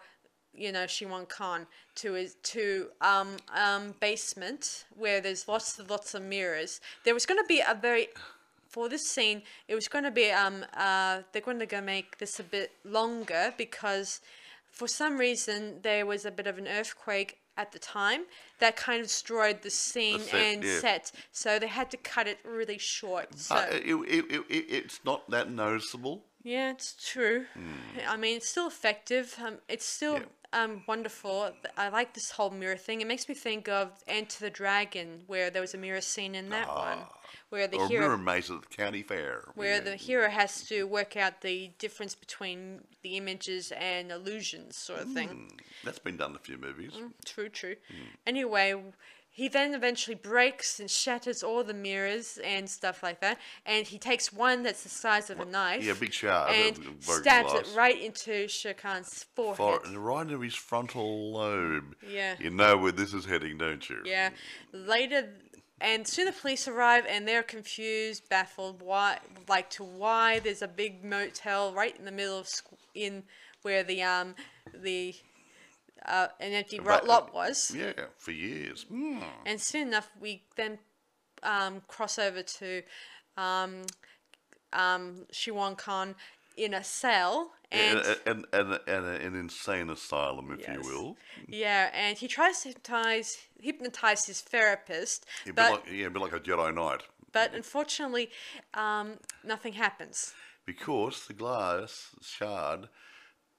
you 0.54 0.72
know, 0.72 0.84
Shiwan 0.84 1.28
Khan 1.28 1.66
to 1.96 2.12
his 2.12 2.36
to 2.42 2.88
um 3.00 3.36
um 3.54 3.94
basement 4.00 4.84
where 4.96 5.20
there's 5.20 5.48
lots 5.48 5.78
of 5.78 5.90
lots 5.90 6.14
of 6.14 6.22
mirrors. 6.22 6.80
There 7.04 7.14
was 7.14 7.26
going 7.26 7.42
to 7.42 7.48
be 7.48 7.60
a 7.60 7.74
very 7.74 8.08
for 8.68 8.88
this 8.88 9.06
scene, 9.06 9.42
it 9.68 9.74
was 9.74 9.88
going 9.88 10.04
to 10.04 10.10
be 10.10 10.30
um 10.30 10.64
uh 10.76 11.20
they're 11.32 11.42
going 11.42 11.58
to 11.58 11.66
go 11.66 11.80
make 11.80 12.18
this 12.18 12.40
a 12.40 12.44
bit 12.44 12.72
longer 12.84 13.54
because 13.56 14.20
for 14.70 14.88
some 14.88 15.18
reason 15.18 15.80
there 15.82 16.06
was 16.06 16.24
a 16.24 16.30
bit 16.30 16.46
of 16.46 16.58
an 16.58 16.66
earthquake 16.66 17.38
at 17.56 17.72
the 17.72 17.78
time 17.78 18.22
that 18.60 18.76
kind 18.76 19.00
of 19.00 19.06
destroyed 19.06 19.60
the 19.62 19.70
scene 19.70 20.20
set, 20.20 20.34
and 20.34 20.64
yeah. 20.64 20.78
set, 20.78 21.12
so 21.32 21.58
they 21.58 21.66
had 21.66 21.90
to 21.90 21.96
cut 21.98 22.26
it 22.26 22.38
really 22.44 22.78
short. 22.78 23.38
So 23.38 23.56
Uh, 23.56 23.66
it, 23.70 23.94
it, 23.94 24.24
it, 24.30 24.40
it, 24.48 24.64
it's 24.68 25.00
not 25.04 25.28
that 25.30 25.50
noticeable. 25.50 26.24
Yeah, 26.42 26.70
it's 26.72 26.94
true. 27.12 27.46
I 28.08 28.16
mean, 28.16 28.36
it's 28.36 28.48
still 28.48 28.66
effective. 28.66 29.36
Um, 29.44 29.58
it's 29.68 29.84
still 29.86 30.18
Hmm. 30.18 30.24
Yeah. 30.52 30.62
um, 30.64 30.84
wonderful. 30.86 31.52
I 31.76 31.88
like 31.88 32.14
this 32.14 32.30
whole 32.32 32.50
mirror 32.50 32.76
thing. 32.76 33.00
It 33.00 33.06
makes 33.06 33.28
me 33.28 33.34
think 33.34 33.68
of 33.68 33.90
Enter 34.06 34.40
the 34.40 34.50
Dragon, 34.50 35.22
where 35.26 35.50
there 35.50 35.62
was 35.62 35.72
a 35.74 35.78
mirror 35.78 36.00
scene 36.00 36.34
in 36.34 36.48
that 36.50 36.68
one, 36.68 36.98
where 37.50 37.66
the 37.68 37.78
or 37.78 37.88
hero, 37.88 38.02
Mirror 38.06 38.18
Maze 38.18 38.50
at 38.50 38.60
the 38.62 38.66
county 38.76 39.02
fair. 39.02 39.44
where 39.54 39.76
Yeah. 39.76 39.80
the 39.80 39.96
hero 39.96 40.28
has 40.28 40.64
to 40.68 40.84
work 40.86 41.16
out 41.16 41.40
the 41.42 41.68
difference 41.78 42.14
between 42.14 42.86
the 43.02 43.16
images 43.16 43.72
and 43.72 44.10
illusions, 44.12 44.76
sort 44.76 45.00
of 45.00 45.12
thing. 45.12 45.28
Hmm, 45.28 45.48
That's 45.84 45.98
been 46.00 46.16
done 46.18 46.30
in 46.32 46.36
a 46.36 46.40
few 46.40 46.58
movies. 46.58 46.92
True, 47.24 47.48
true. 47.48 47.76
Anyway, 48.26 48.74
he 49.34 49.48
then 49.48 49.72
eventually 49.74 50.14
breaks 50.14 50.78
and 50.78 50.90
shatters 50.90 51.42
all 51.42 51.64
the 51.64 51.72
mirrors 51.72 52.38
and 52.44 52.68
stuff 52.68 53.02
like 53.02 53.20
that, 53.22 53.38
and 53.64 53.86
he 53.86 53.98
takes 53.98 54.30
one 54.32 54.62
that's 54.62 54.82
the 54.82 54.90
size 54.90 55.30
of 55.30 55.40
a 55.40 55.44
knife. 55.46 55.82
yeah, 55.82 55.94
big 55.98 56.12
shard 56.12 56.52
And 56.54 56.76
stabs 57.00 57.50
glass. 57.52 57.66
it 57.72 57.76
right 57.76 57.98
into 58.00 58.46
Shere 58.46 58.74
Khan's 58.74 59.24
forehead. 59.34 59.56
For, 59.56 59.80
right 59.98 60.22
into 60.26 60.40
his 60.40 60.54
frontal 60.54 61.32
lobe. 61.32 61.94
Yeah. 62.06 62.34
You 62.38 62.50
know 62.50 62.76
where 62.76 62.92
this 62.92 63.14
is 63.14 63.24
heading, 63.24 63.56
don't 63.56 63.88
you? 63.88 64.02
Yeah. 64.04 64.30
Later, 64.72 65.30
and 65.80 66.06
soon 66.06 66.26
the 66.26 66.32
police 66.32 66.68
arrive, 66.68 67.06
and 67.08 67.26
they're 67.26 67.42
confused, 67.42 68.28
baffled, 68.28 68.82
why, 68.82 69.18
like 69.48 69.70
to 69.70 69.82
why 69.82 70.40
there's 70.40 70.60
a 70.62 70.68
big 70.68 71.02
motel 71.04 71.72
right 71.72 71.96
in 71.98 72.04
the 72.04 72.12
middle 72.12 72.38
of 72.38 72.46
squ- 72.46 72.76
in 72.94 73.22
where 73.62 73.82
the 73.82 74.02
um 74.02 74.34
the 74.74 75.14
uh, 76.04 76.28
an 76.40 76.52
empty 76.52 76.78
Right. 76.78 77.04
lot 77.04 77.34
was. 77.34 77.72
Yeah, 77.74 77.92
for 78.18 78.32
years. 78.32 78.84
Hmm. 78.88 79.20
And 79.46 79.60
soon 79.60 79.88
enough, 79.88 80.10
we 80.20 80.42
then 80.56 80.78
um, 81.42 81.82
cross 81.88 82.18
over 82.18 82.42
to 82.42 82.82
um, 83.36 83.82
um, 84.72 85.26
Shiwan 85.32 85.76
Khan 85.76 86.14
in 86.56 86.74
a 86.74 86.84
cell, 86.84 87.52
and 87.70 87.98
And, 87.98 88.18
and, 88.26 88.46
and, 88.52 88.80
and, 88.86 89.06
an 89.06 89.34
insane 89.34 89.88
asylum, 89.90 90.52
if 90.52 90.68
you 90.68 90.80
will. 90.82 91.16
yeah, 91.48 91.90
and 91.94 92.18
he 92.18 92.28
tries 92.28 92.62
to 92.62 92.68
hypnotize 92.68 93.38
hypnotize 93.60 94.26
his 94.26 94.40
therapist, 94.40 95.24
Yeah, 95.46 95.52
a 95.52 95.54
bit 95.54 95.56
but 95.56 95.70
like, 95.70 95.84
yeah, 95.90 96.06
a 96.06 96.10
bit 96.10 96.22
like 96.22 96.32
a 96.32 96.40
Jedi 96.40 96.74
Knight. 96.74 97.02
but 97.32 97.54
unfortunately, 97.54 98.30
um, 98.74 99.14
nothing 99.44 99.74
happens. 99.74 100.34
Because 100.66 101.26
the 101.26 101.32
glass 101.32 102.14
shard 102.20 102.88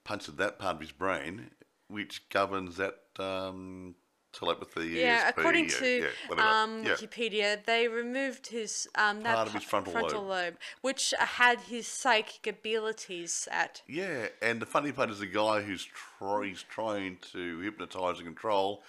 punctured 0.04 0.36
that 0.38 0.58
part 0.58 0.76
of 0.76 0.80
his 0.80 0.92
brain, 0.92 1.50
which 1.94 2.28
governs 2.28 2.76
that 2.76 2.98
um, 3.18 3.94
telepathy. 4.32 4.88
Yeah, 4.88 5.26
ESP, 5.26 5.28
according 5.30 5.64
yeah, 5.70 5.78
to 5.78 6.08
yeah, 6.36 6.62
um, 6.62 6.82
yeah. 6.84 6.90
Wikipedia, 6.94 7.64
they 7.64 7.88
removed 7.88 8.48
his 8.48 8.88
um, 8.96 9.22
that 9.22 9.34
Part 9.36 9.48
of 9.48 9.54
his 9.54 9.64
pa- 9.64 9.82
frontal 9.82 10.24
lobe. 10.24 10.56
which 10.82 11.14
had 11.18 11.60
his 11.60 11.86
psychic 11.86 12.46
abilities 12.46 13.48
at. 13.50 13.82
Yeah, 13.86 14.26
and 14.42 14.60
the 14.60 14.66
funny 14.66 14.92
part 14.92 15.10
is 15.10 15.20
the 15.20 15.26
guy 15.26 15.62
who's 15.62 15.86
try, 16.18 16.46
he's 16.46 16.62
trying 16.64 17.18
to 17.32 17.60
hypnotise 17.60 18.18
and 18.18 18.26
control 18.26 18.82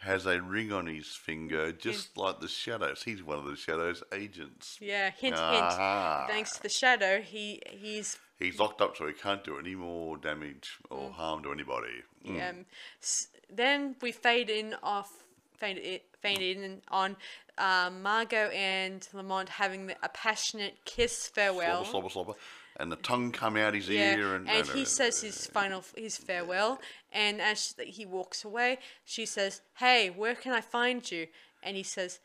has 0.00 0.26
a 0.26 0.42
ring 0.42 0.72
on 0.72 0.86
his 0.88 1.06
finger, 1.06 1.70
just 1.70 2.16
like 2.16 2.40
the 2.40 2.48
shadows. 2.48 3.04
He's 3.04 3.22
one 3.22 3.38
of 3.38 3.44
the 3.44 3.54
shadows' 3.54 4.02
agents. 4.12 4.76
Yeah, 4.80 5.10
hint, 5.10 5.36
Ah. 5.38 6.24
hint. 6.26 6.32
Thanks 6.32 6.56
to 6.56 6.62
the 6.62 6.68
shadow, 6.68 7.20
he 7.20 7.62
he's 7.70 8.18
He's 8.42 8.58
locked 8.58 8.80
up, 8.80 8.96
so 8.96 9.06
he 9.06 9.12
can't 9.12 9.42
do 9.44 9.58
any 9.58 9.74
more 9.74 10.16
damage 10.16 10.78
or 10.90 11.08
Mm. 11.10 11.12
harm 11.12 11.42
to 11.44 11.52
anybody. 11.52 12.02
Mm. 12.26 12.50
Um, 12.50 12.66
s- 13.02 13.28
then 13.48 13.96
we 14.00 14.12
fade 14.12 14.50
in 14.50 14.74
off, 14.82 15.10
fade 15.58 15.78
in, 15.78 16.00
fade 16.20 16.40
in 16.56 16.82
on 16.88 17.16
um, 17.58 18.02
Margot 18.02 18.48
and 18.50 19.06
Lamont 19.12 19.48
having 19.48 19.86
the, 19.86 19.96
a 20.02 20.08
passionate 20.08 20.84
kiss 20.84 21.28
farewell. 21.28 21.84
Slobber, 21.84 22.08
slobber, 22.08 22.32
slobber. 22.32 22.38
And 22.78 22.90
the 22.90 22.96
tongue 22.96 23.32
come 23.32 23.58
out 23.58 23.74
his 23.74 23.88
Yeah, 23.90 24.16
ear, 24.16 24.34
and, 24.34 24.48
and 24.48 24.66
no, 24.66 24.72
no, 24.72 24.72
he 24.72 24.78
no, 24.80 24.84
says 24.84 25.20
his 25.20 25.46
final 25.46 25.84
his 25.94 26.16
farewell, 26.16 26.80
and 27.12 27.42
as 27.42 27.74
he 27.78 28.06
walks 28.06 28.44
away, 28.44 28.78
she 29.04 29.26
says, 29.26 29.60
"Hey, 29.76 30.08
where 30.08 30.34
can 30.34 30.52
I 30.54 30.62
find 30.62 31.08
you?" 31.12 31.26
And 31.62 31.76
he 31.76 31.82
says, 31.82 32.18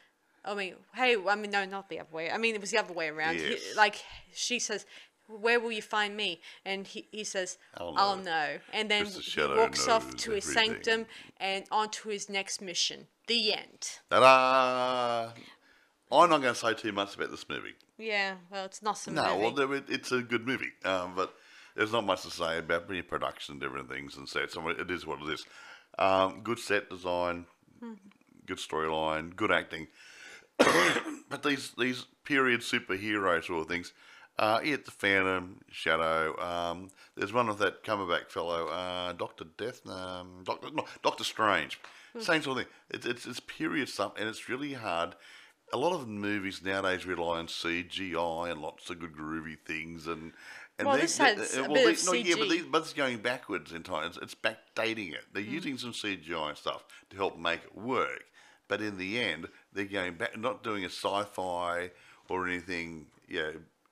"I 0.46 0.54
mean, 0.56 0.76
hey, 0.96 1.18
I 1.28 1.36
mean, 1.36 1.52
no, 1.52 1.66
not 1.66 1.90
the 1.90 2.00
other 2.00 2.10
way. 2.14 2.32
I 2.32 2.38
mean, 2.38 2.56
it 2.56 2.62
was 2.62 2.72
the 2.72 2.78
other 2.78 2.94
way 2.94 3.10
around. 3.10 3.36
He- 3.42 3.60
like 3.76 4.06
she 4.34 4.58
says." 4.60 4.86
Where 5.28 5.60
will 5.60 5.72
you 5.72 5.82
find 5.82 6.16
me? 6.16 6.42
And 6.66 6.88
he, 6.88 7.08
he 7.12 7.24
says, 7.24 7.58
I'll 7.78 7.94
I'll 7.98 8.16
know. 8.18 8.24
know. 8.24 8.58
And 8.74 8.90
then 8.90 9.06
he 9.06 9.42
walks 9.46 9.88
off 9.88 10.16
to 10.18 10.32
his 10.32 10.46
sanctum 10.46 11.06
and 11.38 11.66
on 11.72 11.90
to 11.90 12.10
his 12.10 12.30
next 12.30 12.62
mission. 12.62 13.08
The 13.28 13.54
end. 13.54 14.00
Ta-da! 14.10 15.34
I'm 16.10 16.30
not 16.30 16.42
going 16.42 16.54
to 16.54 16.60
say 16.60 16.74
too 16.74 16.94
much 16.94 17.16
about 17.16 17.32
this 17.32 17.48
movie. 17.50 17.74
Yeah, 17.98 18.36
well, 18.50 18.66
it's 18.66 18.82
not 18.82 18.98
some 18.98 19.16
No, 19.16 19.38
movie. 19.38 19.66
well, 19.66 19.82
it's 19.90 20.12
a 20.12 20.22
good 20.22 20.48
movie, 20.48 20.72
um, 20.86 21.14
but 21.16 21.34
there's 21.76 21.92
not 21.92 22.06
much 22.06 22.22
to 22.24 22.32
say 22.32 22.58
about 22.60 22.88
production 23.08 23.54
and 23.54 23.62
different 23.62 23.90
things 23.90 24.16
and 24.16 24.30
sets. 24.30 24.56
I 24.56 24.62
mean, 24.66 24.80
it 24.80 24.90
is 24.90 25.06
what 25.06 25.22
it 25.22 25.34
is. 25.34 25.46
Um, 26.00 26.42
good 26.44 26.60
set 26.60 26.90
design, 26.90 27.46
good 28.46 28.58
storyline, 28.58 29.36
good 29.36 29.52
acting. 29.52 29.88
but 31.30 31.44
these 31.44 31.72
these 31.78 32.06
period 32.24 32.62
superhero 32.62 33.44
sort 33.44 33.62
of 33.62 33.68
things, 33.68 33.94
uh, 34.40 34.60
yeah, 34.64 34.78
the 34.84 34.92
Phantom, 34.92 35.60
Shadow. 35.72 36.38
Um, 36.40 36.90
there's 37.16 37.34
one 37.34 37.50
of 37.50 37.58
that 37.60 37.84
Cumberbatch 37.84 38.30
fellow, 38.30 38.68
uh, 38.68 39.14
Doctor 39.14 39.46
Death, 39.58 39.86
um, 39.88 40.44
Doctor 40.44 40.70
no, 40.74 40.86
Doctor 41.04 41.24
Strange. 41.24 41.80
Same 42.20 42.42
sort 42.42 42.58
of 42.60 42.64
thing. 42.64 42.74
It's, 42.90 43.06
it's 43.06 43.26
it's 43.28 43.40
period 43.42 43.90
stuff, 43.90 44.14
and 44.18 44.28
it's 44.28 44.50
really 44.50 44.74
hard. 44.74 45.16
A 45.74 45.78
lot 45.78 45.94
of 45.94 46.08
movies 46.08 46.62
nowadays 46.64 47.06
rely 47.06 47.38
on 47.40 47.48
CGI 47.48 48.52
and 48.52 48.62
lots 48.62 48.90
of 48.90 49.00
good 49.00 49.14
groovy 49.14 49.58
things, 49.66 50.08
and 50.08 50.32
and 50.80 50.88
Well, 50.88 50.96
they- 50.96 51.02
this 51.04 51.18
they- 51.18 51.36
has 51.36 51.58
uh, 51.58 51.60
a 51.60 51.64
well, 51.64 51.74
bit 51.74 51.86
they- 51.86 51.92
of 51.92 52.06
no, 52.06 52.14
yeah, 52.14 52.36
but 52.38 52.50
these, 52.50 52.66
but 52.66 52.82
it's 52.84 52.94
going 52.94 53.18
backwards 53.20 53.72
in 53.72 53.84
time. 53.84 54.08
It's, 54.08 54.18
it's 54.18 54.36
backdating 54.36 55.14
it. 55.14 55.26
They're 55.34 55.42
using 55.44 55.78
some 55.78 55.92
CGI 55.92 56.56
stuff 56.58 56.86
to 57.10 57.18
help 57.18 57.38
make 57.38 57.64
it 57.64 57.76
work, 57.78 58.24
but 58.68 58.82
in 58.82 58.98
the 58.98 59.20
end, 59.20 59.48
they're 59.74 59.86
going 59.86 60.16
back, 60.16 60.38
not 60.38 60.64
doing 60.64 60.84
a 60.86 60.90
sci-fi 60.90 61.92
or 62.30 62.48
anything. 62.48 63.08
Yeah, 63.28 63.52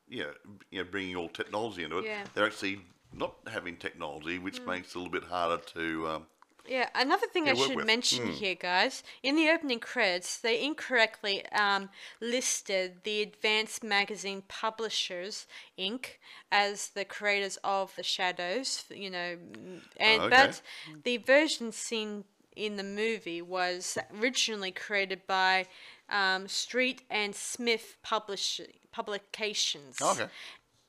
yeah, 0.09 0.25
you 0.71 0.79
know, 0.83 0.87
bringing 0.89 1.15
all 1.15 1.29
technology 1.29 1.83
into 1.83 1.99
it. 1.99 2.05
Yeah. 2.05 2.23
They're 2.33 2.45
actually 2.45 2.81
not 3.13 3.35
having 3.47 3.77
technology, 3.77 4.39
which 4.39 4.59
makes 4.67 4.89
it 4.89 4.95
a 4.95 4.99
little 4.99 5.11
bit 5.11 5.23
harder 5.23 5.61
to. 5.73 6.07
Um, 6.07 6.25
Yeah, 6.67 6.89
another 6.95 7.27
thing 7.27 7.47
I 7.47 7.53
should 7.53 7.75
with. 7.75 7.85
mention 7.85 8.25
here, 8.27 8.55
guys, 8.55 9.03
in 9.21 9.35
the 9.35 9.49
opening 9.49 9.79
credits, 9.79 10.39
they 10.39 10.63
incorrectly 10.63 11.45
um, 11.51 11.89
listed 12.19 13.03
the 13.03 13.21
Advance 13.21 13.83
Magazine 13.83 14.43
Publishers 14.47 15.45
Inc. 15.77 16.17
as 16.51 16.89
the 16.89 17.05
creators 17.05 17.57
of 17.63 17.95
the 17.95 18.03
Shadows. 18.03 18.85
You 18.89 19.11
know, 19.11 19.37
mm, 19.37 19.81
and 19.97 20.21
Oh, 20.21 20.25
okay. 20.25 20.35
but 20.47 20.61
the 21.03 21.17
version 21.17 21.71
seen 21.71 22.23
in 22.55 22.77
the 22.77 22.83
movie 22.83 23.41
was 23.41 23.97
originally 24.19 24.71
created 24.71 25.27
by 25.27 25.67
um, 26.09 26.47
Street 26.47 27.03
and 27.09 27.35
Smith 27.35 27.97
Publish- 28.03 28.61
Publications 28.91 30.01
okay. 30.01 30.27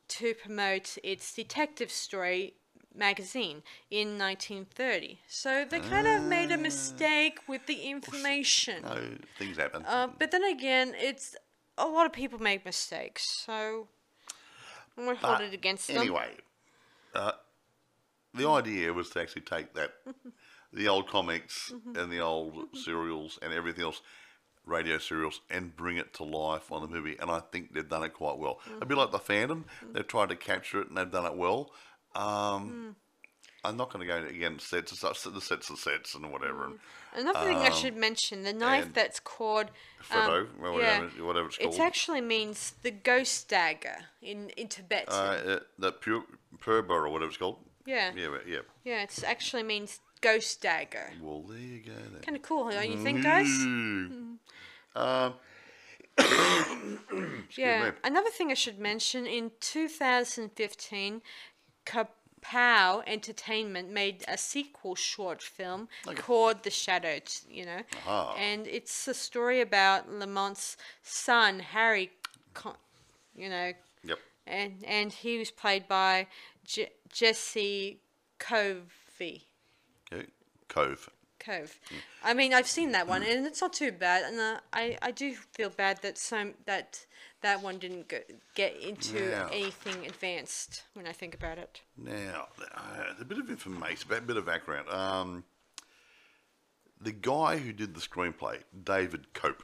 to 0.09 0.35
promote 0.35 0.99
its 1.03 1.33
detective 1.35 1.91
story 1.91 2.55
magazine 2.95 3.63
in 3.91 4.19
1930. 4.19 5.19
So 5.29 5.65
they 5.69 5.81
kind 5.81 6.07
of 6.07 6.23
made 6.23 6.51
a 6.51 6.57
mistake 6.57 7.41
with 7.47 7.67
the 7.67 7.83
information. 7.83 8.83
No, 8.83 8.99
things 9.39 9.57
happen. 9.59 9.85
Uh, 9.87 10.09
but 10.19 10.31
then 10.31 10.45
again, 10.45 10.95
it's 10.97 11.37
a 11.77 11.87
lot 11.87 12.07
of 12.07 12.13
people 12.13 12.39
make 12.39 12.65
mistakes, 12.65 13.45
so 13.45 13.89
I'm 14.97 15.05
gonna 15.05 15.19
hold 15.19 15.41
it 15.43 15.53
against 15.53 15.89
them. 15.89 15.99
Anyway, 15.99 16.31
uh, 17.15 17.33
the 18.33 18.49
idea 18.49 18.93
was 18.93 19.11
to 19.11 19.21
actually 19.21 19.43
take 19.43 19.75
that, 19.75 19.93
the 20.73 20.89
old 20.89 21.09
comics 21.09 21.73
Mm-hmm. 21.75 21.97
and 21.99 22.11
the 22.13 22.21
old 22.21 22.55
serials 22.75 23.39
and 23.43 23.53
everything 23.53 23.85
else, 23.85 24.01
radio 24.67 24.99
serials, 24.99 25.41
and 25.49 25.75
bring 25.77 25.97
it 25.97 26.13
to 26.15 26.25
life 26.25 26.71
on 26.73 26.83
the 26.83 26.89
movie. 26.89 27.17
And 27.21 27.31
I 27.31 27.41
think 27.41 27.73
they've 27.73 27.89
done 27.89 28.03
it 28.03 28.13
quite 28.15 28.37
well. 28.39 28.61
A 28.67 28.71
Mm-hmm. 28.71 28.89
bit 28.89 28.99
like 28.99 29.13
the 29.13 29.19
Phantom, 29.19 29.65
they've 29.93 30.07
tried 30.07 30.29
to 30.31 30.37
capture 30.37 30.81
it 30.83 30.89
and 30.89 30.97
they've 30.99 31.11
done 31.11 31.25
it 31.27 31.37
well. 31.37 31.71
Um, 32.15 32.25
Mm. 32.25 32.95
I'm 33.65 33.77
not 33.77 33.93
going 33.93 34.07
to 34.07 34.13
go 34.13 34.25
against 34.29 34.69
sets 34.69 34.93
and 34.93 34.99
stuff. 34.99 35.21
The 35.35 35.41
sets 35.41 35.73
are 35.73 35.77
sets 35.77 36.15
and 36.15 36.31
whatever. 36.31 36.67
And 36.67 36.79
Another 37.15 37.47
thing 37.49 37.57
I 37.57 37.71
should 37.71 37.97
mention: 37.97 38.43
the 38.45 38.53
knife 38.53 38.95
that's 38.95 39.19
called 39.19 39.73
Frodo, 40.09 40.43
um, 40.43 40.49
whatever, 40.73 41.07
whatever 41.25 41.49
it's 41.49 41.59
called. 41.59 41.75
it 41.75 41.81
actually 41.81 42.21
means 42.21 42.75
the 42.83 42.93
ghost 42.93 43.49
dagger 43.49 43.97
in 44.23 44.51
in 44.51 44.69
Tibetan. 44.69 45.09
uh, 45.13 45.43
uh, 45.57 45.59
the 45.81 45.91
pure 45.91 46.23
Purba 46.59 46.91
or 46.91 47.09
whatever 47.09 47.29
it's 47.31 47.39
called. 47.39 47.59
yeah, 47.87 48.13
Yeah, 48.15 48.39
yeah. 48.47 48.59
yeah, 48.85 49.03
it 49.03 49.25
actually 49.27 49.65
means 49.65 49.99
ghost 50.21 50.61
dagger. 50.63 51.11
Well, 51.23 51.43
there 51.43 51.59
you 51.59 51.81
go. 51.81 51.93
Then. 51.93 52.23
Kind 52.23 52.37
of 52.37 52.43
cool, 52.43 52.71
don't 52.71 52.91
you 52.91 52.99
think, 52.99 53.23
guys? 53.23 53.47
Mm. 53.47 54.37
Um, 54.95 55.35
Yeah. 57.57 57.85
me. 57.85 57.91
Another 58.05 58.31
thing 58.31 58.51
I 58.51 58.55
should 58.55 58.79
mention 58.79 59.27
in 59.27 59.51
2015, 59.61 61.23
Kapow 61.85 63.03
Entertainment 63.07 63.91
made 63.91 64.25
a 64.29 64.39
sequel 64.39 64.95
short 64.95 65.43
film 65.43 65.89
called 66.17 66.63
The 66.63 66.71
Shadow, 66.71 67.19
you 67.49 67.65
know. 67.67 67.81
Aha. 68.07 68.35
And 68.39 68.67
it's 68.67 69.09
a 69.09 69.15
story 69.15 69.61
about 69.61 70.11
Lamont's 70.11 70.77
son, 71.03 71.61
Harry, 71.61 72.11
co- 72.55 72.77
you 73.37 73.49
know, 73.49 73.73
yep. 74.05 74.19
and 74.47 74.83
and 74.87 75.13
he 75.13 75.39
was 75.39 75.51
played 75.51 75.87
by 75.89 76.27
Je- 76.65 76.89
Jesse 77.13 78.01
Covey. 78.39 79.46
Cove. 80.69 81.11
Cove. 81.39 81.79
I 82.25 82.35
mean, 82.35 82.53
I've 82.55 82.67
seen 82.67 82.93
that 82.93 83.07
one, 83.07 83.23
and 83.23 83.47
it's 83.47 83.61
not 83.61 83.73
too 83.73 83.93
bad. 83.93 84.25
And 84.25 84.41
uh, 84.41 84.61
I, 84.73 84.97
I 85.03 85.11
do 85.11 85.35
feel 85.53 85.69
bad 85.71 86.01
that 86.03 86.19
some 86.19 86.55
that 86.65 87.07
that 87.43 87.63
one 87.63 87.79
didn't 87.79 88.09
go, 88.09 88.19
get 88.55 88.77
into 88.81 89.19
Yeah. 89.19 89.49
anything 89.53 90.07
advanced 90.07 90.83
when 90.95 91.07
I 91.07 91.13
think 91.13 91.35
about 91.35 91.59
it. 91.59 91.83
Now, 91.97 92.49
uh, 92.75 93.15
a 93.21 93.25
bit 93.25 93.39
of 93.39 93.49
information, 93.51 94.11
a 94.13 94.21
bit 94.21 94.37
of 94.37 94.47
background. 94.47 94.89
Um, 94.89 95.45
the 97.01 97.13
guy 97.13 97.59
who 97.59 97.73
did 97.73 97.95
the 97.95 98.01
screenplay, 98.01 98.63
David 98.85 99.27
Koepp, 99.35 99.61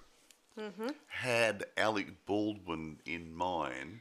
had 1.08 1.64
Alec 1.78 2.26
Baldwin 2.26 2.98
in 3.06 3.34
mind 3.34 4.00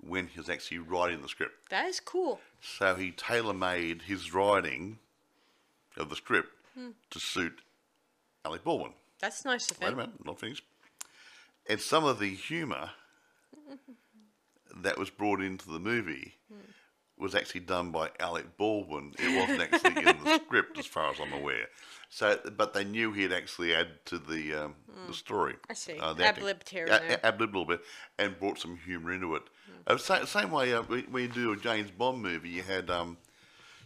when 0.00 0.28
he 0.28 0.38
was 0.38 0.50
actually 0.50 0.78
writing 0.78 1.22
the 1.22 1.28
script. 1.28 1.70
That 1.70 1.86
is 1.86 1.98
cool. 1.98 2.40
So 2.60 2.94
he 2.94 3.10
tailor 3.10 3.54
made 3.54 4.02
his 4.02 4.32
writing 4.34 4.98
of 5.98 6.08
the 6.10 6.16
script 6.16 6.48
to 7.10 7.18
suit 7.20 7.60
Alec 8.44 8.64
Baldwin. 8.64 8.92
That's 9.20 9.44
nice 9.44 9.70
of 9.70 9.80
Wait 9.80 9.92
a 9.92 9.96
minute, 9.96 10.24
not 10.24 10.38
finished. 10.38 10.64
And 11.68 11.80
some 11.80 12.04
of 12.04 12.18
the 12.20 12.28
humour 12.34 12.90
that 14.82 14.96
was 14.98 15.10
brought 15.10 15.42
into 15.42 15.70
the 15.70 15.80
movie 15.80 16.34
was 17.18 17.34
actually 17.34 17.62
done 17.62 17.90
by 17.90 18.10
Alec 18.20 18.56
Baldwin. 18.56 19.12
It 19.18 19.36
wasn't 19.40 19.60
actually 19.74 20.08
in 20.08 20.24
the 20.24 20.38
script, 20.46 20.78
as 20.78 20.86
far 20.86 21.10
as 21.10 21.18
I'm 21.20 21.32
aware. 21.32 21.66
So, 22.10 22.38
but 22.56 22.74
they 22.74 22.84
knew 22.84 23.12
he'd 23.12 23.32
actually 23.32 23.74
add 23.74 23.88
to 24.06 24.18
the 24.18 24.54
um, 24.54 24.74
the 25.08 25.12
story. 25.12 25.56
I 25.68 25.74
see. 25.74 25.98
Uh. 25.98 26.14
Ad-libbed 26.16 26.68
here 26.68 26.86
Yeah, 26.86 27.00
and 27.02 27.20
ad-libbed 27.24 27.54
a 27.54 27.58
little 27.58 27.76
bit, 27.76 27.80
and 28.18 28.38
brought 28.38 28.58
some 28.58 28.78
humour 28.86 29.12
into 29.12 29.34
it. 29.34 29.42
Uh, 29.86 29.96
sa- 29.96 30.24
same 30.24 30.50
way 30.52 30.72
uh, 30.72 30.82
when 30.82 31.02
when 31.10 31.24
you 31.24 31.28
do 31.28 31.52
a 31.52 31.56
James 31.56 31.90
Bond 31.90 32.22
movie, 32.22 32.50
you 32.50 32.62
had 32.62 32.88
um, 32.88 33.18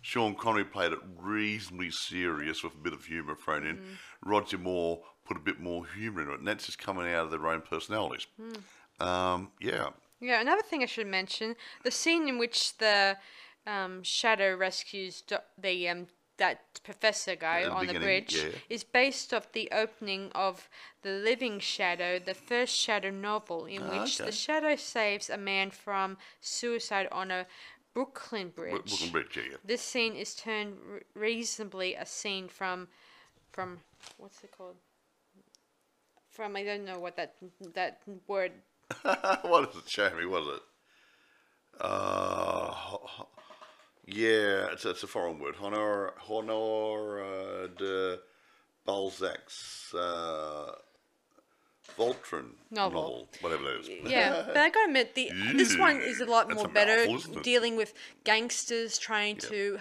Sean 0.03 0.35
Connery 0.35 0.65
played 0.65 0.93
it 0.93 0.99
reasonably 1.17 1.91
serious 1.91 2.63
with 2.63 2.75
a 2.75 2.79
bit 2.79 2.93
of 2.93 3.05
humour 3.07 3.35
thrown 3.37 3.65
in. 3.67 3.81
Roger 4.25 4.59
Moore 4.59 5.01
put 5.25 5.37
a 5.37 5.41
bit 5.41 5.61
more 5.61 5.87
humour 5.87 6.21
into 6.23 6.33
it, 6.35 6.39
and 6.41 6.49
that's 6.49 6.67
just 6.67 6.79
coming 6.79 7.07
out 7.07 7.25
of 7.27 7.31
their 7.31 7.47
own 7.47 7.63
personalities. 7.63 8.27
Um, 9.01 9.53
yeah, 9.61 9.91
Yeah, 10.21 10.41
another 10.41 10.63
thing 10.63 10.83
I 10.83 10.87
should 10.87 11.07
mention: 11.07 11.57
the 11.85 11.91
scene 11.91 12.29
in 12.29 12.39
which 12.39 12.77
the 12.79 13.17
um, 13.67 14.03
Shadow 14.03 14.55
rescues 14.57 15.23
do- 15.23 15.39
the 15.57 15.89
um, 15.89 16.09
that 16.39 16.81
professor 16.83 17.37
guy 17.37 17.63
the 17.63 17.71
on 17.71 17.87
the 17.87 18.01
bridge 18.01 18.35
yeah. 18.35 18.51
is 18.69 18.83
based 18.83 19.33
off 19.35 19.53
the 19.53 19.69
opening 19.71 20.33
of 20.35 20.69
the 21.03 21.11
Living 21.11 21.61
Shadow, 21.61 22.19
the 22.19 22.35
first 22.35 22.75
Shadow 22.75 23.11
novel, 23.11 23.67
in 23.67 23.83
Ah, 23.83 23.91
which 24.01 24.21
okay. 24.21 24.31
the 24.31 24.33
Shadow 24.37 24.75
saves 24.77 25.31
a 25.31 25.37
man 25.37 25.71
from 25.71 26.17
suicide 26.41 27.07
on 27.13 27.31
a 27.31 27.47
Brooklyn 27.95 28.51
bridge. 28.51 28.73
Bro- 28.73 28.83
Brooklyn 28.83 29.11
Bridge, 29.11 29.37
yeah, 29.37 29.43
yeah. 29.51 29.57
This 29.65 29.83
scene 29.83 30.15
is 30.15 30.35
turned 30.35 30.77
re- 30.87 31.01
reasonably 31.15 31.95
a 31.95 32.07
scene 32.07 32.49
from, 32.49 32.89
from 33.51 33.79
what's 34.19 34.43
it 34.43 34.51
called? 34.57 34.77
From 36.31 36.57
I 36.57 36.65
don't 36.65 36.87
know 36.87 36.99
what 36.99 37.17
that 37.17 37.35
that 37.75 38.01
word 38.27 38.53
what 39.43 39.73
does 39.73 39.83
it 39.83 40.17
me? 40.17 40.27
What 40.27 40.43
is 40.43 40.49
it? 40.49 40.63
Uh, 41.81 42.75
yeah, 44.07 44.69
it's, 44.73 44.85
it's 44.85 45.03
a 45.03 45.07
foreign 45.07 45.39
word. 45.39 45.55
Honor, 45.61 46.13
honor 46.29 47.23
uh, 47.23 47.67
de 47.79 48.19
Balzac's 48.85 49.95
uh, 49.95 50.73
Vautrin 51.99 52.51
Novel. 52.71 53.29
whatever 53.41 53.75
it 53.75 53.81
is. 53.81 53.89
Yeah, 54.11 54.45
but 54.47 54.57
I 54.57 54.71
gotta 54.71 54.87
admit, 54.87 55.15
the 55.15 55.31
this 55.55 55.77
one 55.77 56.01
is 56.01 56.21
a 56.21 56.27
lot 56.27 56.49
That's 56.49 56.57
more 56.59 56.67
a 56.67 56.73
better, 56.73 57.07
mouthful, 57.11 57.43
dealing 57.43 57.77
with 57.77 57.93
gangsters 58.25 58.99
trying 58.99 59.37
to 59.37 59.79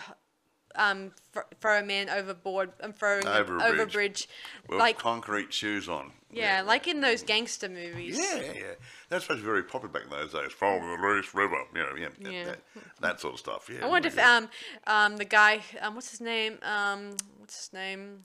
um 0.75 1.11
th- 1.33 1.45
throw 1.59 1.79
a 1.79 1.83
man 1.83 2.09
overboard 2.09 2.71
and 2.79 2.95
throwing 2.95 3.23
him 3.23 3.27
Over 3.31 3.57
a 3.57 3.63
over 3.63 3.81
a 3.83 3.87
bridge. 3.87 4.27
With 4.69 4.79
like 4.79 4.97
concrete 4.97 5.53
shoes 5.53 5.89
on. 5.89 6.11
yeah, 6.31 6.61
like 6.61 6.87
in 6.87 7.01
those 7.01 7.23
gangster 7.23 7.67
movies. 7.69 8.17
Yeah, 8.17 8.35
yeah, 8.41 8.51
yeah. 8.55 8.61
That's 9.09 9.25
supposed 9.25 9.43
very 9.43 9.63
popular 9.63 9.91
back 9.93 10.03
in 10.03 10.09
those 10.09 10.31
days. 10.31 10.51
From 10.53 10.79
the 10.81 11.19
East 11.19 11.33
River, 11.33 11.57
you 11.75 11.81
know, 11.81 11.95
yeah, 11.97 12.07
that- 12.21 12.31
Yeah. 12.31 12.43
That, 12.45 12.59
that 13.01 13.19
sort 13.19 13.33
of 13.33 13.39
stuff. 13.41 13.69
Yeah. 13.69 13.85
I 13.85 13.89
wonder 13.89 14.07
if 14.07 14.17
um 14.17 14.49
um 14.87 15.17
the 15.17 15.25
guy 15.25 15.61
um 15.81 15.95
what's 15.95 16.11
his 16.11 16.21
name 16.21 16.57
um 16.63 17.15
what's 17.37 17.57
his 17.65 17.73
name 17.73 18.23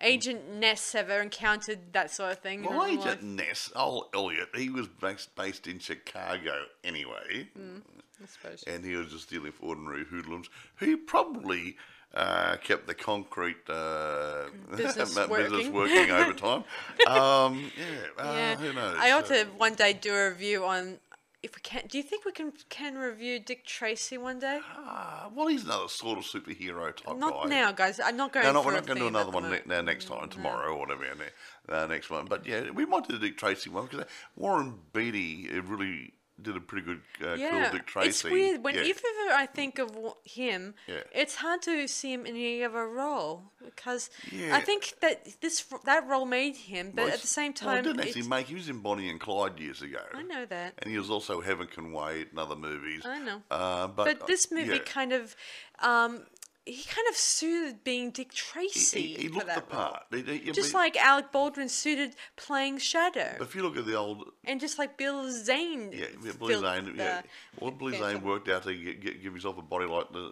Agent 0.00 0.48
Ness 0.54 0.94
ever 0.94 1.20
encountered 1.22 1.92
that 1.92 2.10
sort 2.10 2.32
of 2.32 2.38
thing. 2.40 2.64
in 2.64 2.70
Well, 2.70 2.84
Agent 2.84 3.04
life? 3.06 3.22
Ness, 3.22 3.72
old 3.74 4.06
Elliot, 4.14 4.48
he 4.54 4.68
was 4.68 4.88
based, 4.88 5.34
based 5.36 5.66
in 5.66 5.78
Chicago 5.78 6.64
anyway, 6.84 7.48
I 7.56 8.26
suppose. 8.26 8.62
and 8.66 8.84
he 8.84 8.94
was 8.94 9.10
just 9.10 9.30
dealing 9.30 9.46
with 9.46 9.56
ordinary 9.62 10.04
hoodlums 10.04 10.48
who 10.76 10.96
probably 10.98 11.76
uh, 12.14 12.56
kept 12.58 12.86
the 12.86 12.94
concrete 12.94 13.56
uh, 13.70 14.46
Business 14.76 15.14
ma- 15.16 15.26
business 15.26 15.68
working. 15.68 15.72
working 15.74 16.10
overtime. 16.10 16.64
um, 17.06 17.70
yeah, 17.76 18.22
uh, 18.22 18.32
Yeah, 18.34 18.56
who 18.56 18.72
knows? 18.74 18.96
I 19.00 19.12
ought 19.12 19.24
Uh, 19.30 19.34
to 19.34 19.44
one 19.56 19.74
day 19.74 19.92
do 19.94 20.14
a 20.14 20.28
review 20.30 20.64
on 20.64 20.98
if 21.42 21.54
we 21.54 21.60
can. 21.62 21.82
Do 21.88 21.98
you 21.98 22.04
think 22.04 22.24
we 22.24 22.32
can 22.32 22.52
can 22.68 22.96
review 22.96 23.38
Dick 23.38 23.64
Tracy 23.64 24.18
one 24.18 24.38
day? 24.38 24.60
ah, 24.76 25.30
well, 25.34 25.46
he's 25.46 25.64
another 25.64 25.88
sort 25.88 26.18
of 26.18 26.24
superhero 26.24 26.94
type 26.94 27.16
Not 27.16 27.44
guy. 27.44 27.48
now, 27.48 27.72
guys. 27.72 28.00
I'm 28.00 28.16
not 28.16 28.32
going. 28.32 28.46
No, 28.46 28.52
no, 28.52 28.62
we're 28.62 28.74
not 28.74 28.86
going 28.86 28.98
to 28.98 29.02
do 29.04 29.08
another 29.08 29.30
one 29.30 29.50
ne- 29.50 29.82
next 29.82 30.06
time, 30.06 30.28
tomorrow 30.28 30.72
or 30.72 30.78
whatever, 30.78 31.04
ne- 31.04 31.74
uh, 31.74 31.86
next 31.86 32.10
one. 32.10 32.26
But 32.26 32.46
yeah, 32.46 32.70
we 32.70 32.84
might 32.86 33.06
do 33.08 33.18
the 33.18 33.28
Dick 33.28 33.38
Tracy 33.38 33.70
one 33.70 33.86
because 33.86 34.06
Warren 34.34 34.78
Beatty 34.92 35.48
uh, 35.52 35.62
really 35.62 36.14
did 36.40 36.56
a 36.56 36.60
pretty 36.60 36.84
good, 36.84 37.00
uh, 37.22 37.34
Yeah, 37.34 37.50
cool 37.50 37.78
Dick 37.78 37.86
Tracy. 37.86 38.08
it's 38.08 38.24
weird. 38.24 38.62
When 38.62 38.74
yeah. 38.74 38.82
if 38.82 38.98
ever 38.98 39.34
I 39.34 39.46
think 39.46 39.78
of 39.78 39.90
him, 40.24 40.74
Yeah. 40.86 41.00
it's 41.12 41.36
hard 41.36 41.62
to 41.62 41.88
see 41.88 42.12
him 42.12 42.26
in 42.26 42.34
any 42.36 42.62
other 42.62 42.86
role 42.86 43.52
because 43.64 44.10
Yeah. 44.30 44.54
I 44.56 44.60
think 44.60 44.94
that 45.00 45.40
this 45.40 45.64
that 45.84 46.06
role 46.06 46.26
made 46.26 46.56
him, 46.56 46.92
but 46.94 47.04
Well, 47.04 47.14
at 47.14 47.20
the 47.20 47.26
same 47.26 47.52
well, 47.62 47.74
time, 47.74 47.78
it 47.78 47.82
didn't 47.88 48.00
actually 48.00 48.28
make. 48.28 48.46
He 48.48 48.54
was 48.54 48.68
in 48.68 48.80
Bonnie 48.80 49.08
and 49.08 49.18
Clyde 49.20 49.58
years 49.58 49.80
ago. 49.82 50.02
I 50.12 50.22
know 50.22 50.44
that. 50.46 50.74
And 50.78 50.90
he 50.90 50.98
was 50.98 51.10
also 51.10 51.40
Heaven 51.40 51.66
Can 51.68 51.92
Wait 51.92 52.30
and 52.30 52.38
other 52.38 52.56
movies. 52.56 53.02
I 53.04 53.18
know. 53.18 53.42
Uh, 53.50 53.86
but, 53.88 54.04
But 54.18 54.26
this 54.26 54.50
movie 54.50 54.74
yeah, 54.74 54.78
kind 54.84 55.12
of, 55.12 55.34
um, 55.78 56.26
he 56.66 56.82
kind 56.82 57.06
of 57.08 57.16
suited 57.16 57.84
being 57.84 58.10
Dick 58.10 58.32
Tracy 58.32 59.00
he, 59.00 59.14
he 59.22 59.28
for 59.28 59.34
looked 59.36 59.54
the 59.54 59.60
part. 59.60 60.02
He- 60.10 60.22
he- 60.22 60.50
Just 60.52 60.74
like 60.74 60.96
Alec 60.96 61.30
Baldwin 61.30 61.68
suited 61.68 62.16
playing 62.36 62.78
Shadow, 62.78 63.36
If 63.40 63.54
you 63.54 63.62
look 63.62 63.76
at 63.76 63.86
the 63.86 63.94
old, 63.94 64.32
and 64.44 64.58
just 64.60 64.76
like 64.78 64.98
Bill 64.98 65.30
Zane. 65.30 65.92
yeah, 65.92 66.06
filled 66.32 66.64
Zane, 66.64 66.94
yeah, 66.96 67.22
well, 67.60 67.70
Billy 67.70 67.96
Zane 67.96 68.20
worked 68.22 68.48
out 68.48 68.64
to 68.64 68.74
get, 68.74 69.00
get, 69.00 69.22
give 69.22 69.32
himself 69.32 69.56
a 69.58 69.62
body 69.62 69.86
like 69.86 70.12
the 70.12 70.24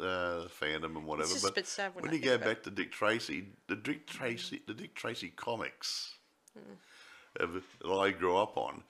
uh, 0.44 0.48
Phantom 0.48 0.96
and 0.96 1.06
whatever. 1.06 1.28
just 1.28 1.44
a 1.44 1.48
but 1.48 1.54
bit 1.54 1.66
sad 1.68 1.94
when 1.94 2.04
when 2.04 2.12
you 2.12 2.20
go 2.20 2.36
back 2.36 2.62
to 2.64 2.70
Dick 2.70 2.90
Tracy, 2.90 3.46
the 3.68 3.76
Dick 3.76 4.06
Tracy, 4.06 4.60
the 4.66 4.74
Dick 4.74 4.94
Tracy 4.94 5.28
comics 5.30 6.14
of, 7.38 7.62
that 7.82 7.92
I 7.92 8.10
grew 8.10 8.36
up 8.36 8.56
on, 8.56 8.82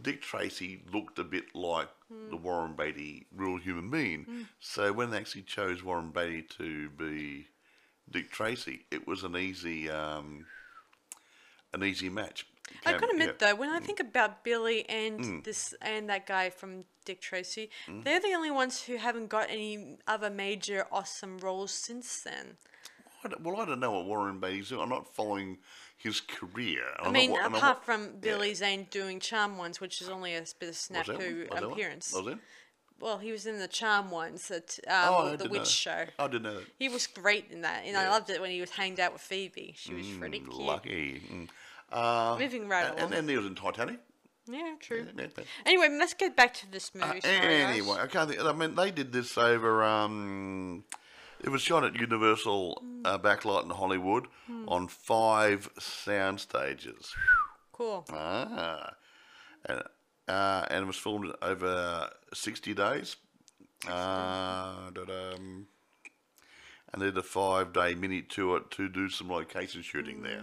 Dick 0.00 0.22
Tracy 0.22 0.82
looked 0.92 1.18
a 1.18 1.24
bit 1.24 1.54
like 1.54 1.88
the 2.30 2.36
Warren 2.36 2.74
Beatty 2.74 3.26
real 3.34 3.56
human 3.56 3.90
being. 3.90 4.46
So 4.60 4.92
when 4.92 5.10
they 5.10 5.18
actually 5.18 5.42
chose 5.42 5.82
Warren 5.82 6.10
Beatty 6.10 6.42
to 6.58 6.90
be 6.90 7.48
Dick 8.10 8.30
Tracy, 8.30 8.86
it 8.90 9.06
was 9.06 9.24
an 9.24 9.36
easy, 9.36 9.90
um, 9.90 10.46
an 11.72 11.82
easy 11.84 12.08
match. 12.08 12.46
I 12.84 12.90
Cam- 12.92 13.00
gotta 13.00 13.12
admit 13.12 13.26
yeah. 13.28 13.32
Mm. 13.34 13.38
though, 13.38 13.54
when 13.56 13.70
I 13.70 13.80
think 13.80 13.98
about 14.00 14.44
Billy 14.44 14.88
and 14.88 15.42
this 15.44 15.74
and 15.80 16.08
that 16.10 16.26
guy 16.26 16.50
from 16.50 16.84
Dick 17.06 17.20
Tracy, 17.20 17.70
Mm. 17.86 18.04
they're 18.04 18.20
the 18.20 18.34
only 18.34 18.50
ones 18.50 18.82
who 18.82 18.96
haven't 18.96 19.28
got 19.28 19.48
any 19.50 19.98
other 20.06 20.28
major 20.30 20.86
awesome 20.92 21.38
roles 21.38 21.72
since 21.72 22.20
then. 22.22 22.58
Well, 23.40 23.60
I 23.60 23.64
don't 23.64 23.80
know 23.80 23.92
what 23.92 24.04
Warren 24.04 24.38
Beatty's 24.38 24.68
doing. 24.68 24.82
I'm 24.82 24.88
not 24.90 25.12
following 25.14 25.58
his 25.98 26.20
career. 26.20 26.82
I 26.98 27.10
mean, 27.10 27.36
apart 27.36 27.84
from 27.84 28.12
Billy 28.20 28.54
Zane 28.54 28.86
doing 28.90 29.20
Charm 29.20 29.58
ones, 29.58 29.80
which 29.80 30.00
is 30.00 30.08
only 30.08 30.34
a 30.34 30.44
bit 30.58 30.68
of 30.70 30.74
snafu 30.74 31.46
appearance. 31.50 32.14
Was 32.14 32.26
it? 32.28 32.38
Well, 33.00 33.18
he 33.18 33.30
was 33.30 33.46
in 33.46 33.58
the 33.58 33.68
Charm 33.68 34.10
ones, 34.10 34.48
that 34.48 34.78
Oh, 34.88 35.28
um, 35.28 35.36
the 35.36 35.48
Witch 35.48 35.60
know. 35.60 35.64
Show. 35.64 36.04
I 36.18 36.26
didn't 36.26 36.42
know 36.42 36.54
that. 36.58 36.66
He 36.78 36.88
was 36.88 37.06
great 37.06 37.46
in 37.50 37.60
that, 37.62 37.82
and 37.84 37.96
I 37.96 38.08
loved 38.10 38.30
it 38.30 38.40
when 38.40 38.50
he 38.50 38.60
was 38.60 38.70
hanged 38.70 38.98
out 38.98 39.12
with 39.12 39.22
Phoebe. 39.22 39.74
She 39.76 39.94
was 39.94 40.06
pretty 40.18 40.40
cute. 40.40 40.54
Lucky. 40.54 41.22
Mm. 41.32 41.48
Uh, 41.92 42.36
Moving 42.38 42.68
right 42.68 42.86
and, 42.86 42.98
along. 42.98 43.12
and 43.14 43.30
he 43.30 43.36
was 43.36 43.46
in 43.46 43.54
Titanic. 43.54 43.98
yeah, 44.46 44.74
true. 44.80 45.06
Yeah, 45.16 45.26
yeah. 45.36 45.44
Anyway, 45.64 45.88
let's 45.98 46.14
get 46.14 46.34
back 46.36 46.54
to 46.54 46.70
this 46.70 46.92
movie. 46.94 47.20
Guys. 47.20 47.24
Anyway, 47.24 47.96
I 47.98 48.06
can't 48.08 48.28
think. 48.30 48.42
I 48.42 48.52
mean, 48.52 48.74
they 48.74 48.90
did 48.90 49.12
this 49.12 49.38
over. 49.38 49.84
Um, 49.84 50.84
it 51.40 51.48
was 51.50 51.62
shot 51.62 51.84
at 51.84 51.94
Universal 51.94 52.82
uh, 53.04 53.18
Backlight 53.18 53.64
in 53.64 53.70
Hollywood 53.70 54.26
on 54.66 54.88
five 54.88 55.70
sound 55.78 56.40
stages. 56.40 57.14
Cool. 57.72 58.04
Ah, 58.12 58.94
and, 59.64 59.82
uh, 60.26 60.66
and 60.70 60.82
it 60.84 60.86
was 60.86 60.96
filmed 60.96 61.32
over 61.42 62.10
sixty 62.34 62.74
days. 62.74 63.16
Uh, 63.86 64.90
da-dum. 64.90 65.68
and 66.92 67.00
they 67.02 67.06
did 67.06 67.18
a 67.18 67.22
five-day 67.22 67.94
mini 67.94 68.22
tour 68.22 68.60
to 68.70 68.88
do 68.88 69.08
some 69.08 69.30
location 69.30 69.82
shooting 69.82 70.22
there. 70.22 70.42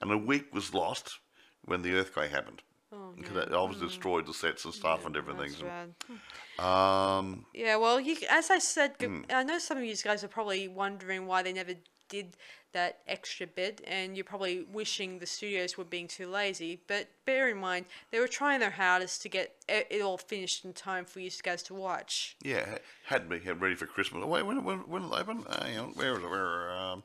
And 0.00 0.10
a 0.10 0.18
week 0.18 0.52
was 0.52 0.74
lost 0.74 1.18
when 1.64 1.82
the 1.82 1.94
earthquake 1.94 2.30
happened. 2.32 2.62
Oh, 2.92 3.12
Because 3.16 3.46
they 3.48 3.54
obviously 3.54 3.88
destroyed 3.88 4.26
the 4.26 4.34
sets 4.34 4.64
and 4.64 4.72
stuff 4.72 5.04
and 5.06 5.16
everything. 5.16 5.52
Bad. 5.60 6.64
Um, 6.64 7.46
Yeah, 7.52 7.76
well, 7.76 7.98
you, 8.00 8.16
as 8.30 8.50
I 8.50 8.58
said, 8.58 8.94
Hmm. 9.00 9.22
I 9.30 9.42
know 9.42 9.58
some 9.58 9.76
of 9.78 9.84
you 9.84 9.96
guys 9.96 10.22
are 10.22 10.28
probably 10.28 10.68
wondering 10.68 11.26
why 11.26 11.42
they 11.42 11.52
never 11.52 11.74
did 12.08 12.36
that 12.72 13.00
extra 13.08 13.46
bit, 13.46 13.80
and 13.86 14.16
you're 14.16 14.24
probably 14.24 14.62
wishing 14.70 15.18
the 15.18 15.26
studios 15.26 15.76
were 15.76 15.84
being 15.84 16.06
too 16.06 16.28
lazy. 16.28 16.80
But 16.86 17.08
bear 17.24 17.48
in 17.48 17.56
mind, 17.58 17.86
they 18.10 18.20
were 18.20 18.28
trying 18.28 18.60
their 18.60 18.70
hardest 18.70 19.22
to 19.22 19.28
get 19.28 19.56
it, 19.68 19.86
it 19.90 20.02
all 20.02 20.18
finished 20.18 20.64
in 20.64 20.72
time 20.74 21.06
for 21.06 21.18
you 21.20 21.30
guys 21.42 21.62
to 21.64 21.74
watch. 21.74 22.36
yeah, 22.42 22.78
had 23.06 23.28
me 23.30 23.40
had 23.40 23.60
ready 23.62 23.74
for 23.74 23.86
Christmas. 23.86 24.24
Wait, 24.24 24.44
when 24.44 24.62
when 24.62 24.78
when 24.88 25.02
did 25.02 25.10
they 25.10 25.16
open? 25.16 25.44
Uh, 25.48 25.64
hang 25.64 25.78
on, 25.78 25.88
where 25.94 26.12
is 26.18 26.22
it? 26.22 26.30
Where 26.30 26.70
um, 26.76 27.02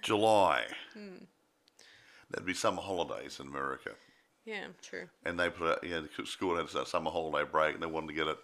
July. 0.00 0.64
That'd 2.30 2.46
be 2.46 2.54
summer 2.54 2.80
holidays 2.80 3.40
in 3.40 3.48
America, 3.48 3.90
Yeah, 4.50 4.66
true. 4.82 5.08
and 5.24 5.38
they 5.38 5.48
put 5.48 5.68
out, 5.68 5.84
yeah, 5.84 6.00
the 6.18 6.26
school 6.26 6.56
had 6.56 6.66
a 6.74 6.86
summer 6.86 7.10
holiday 7.10 7.48
break, 7.50 7.74
and 7.74 7.82
they 7.82 7.86
wanted 7.86 8.08
to 8.08 8.14
get 8.14 8.26
it 8.26 8.38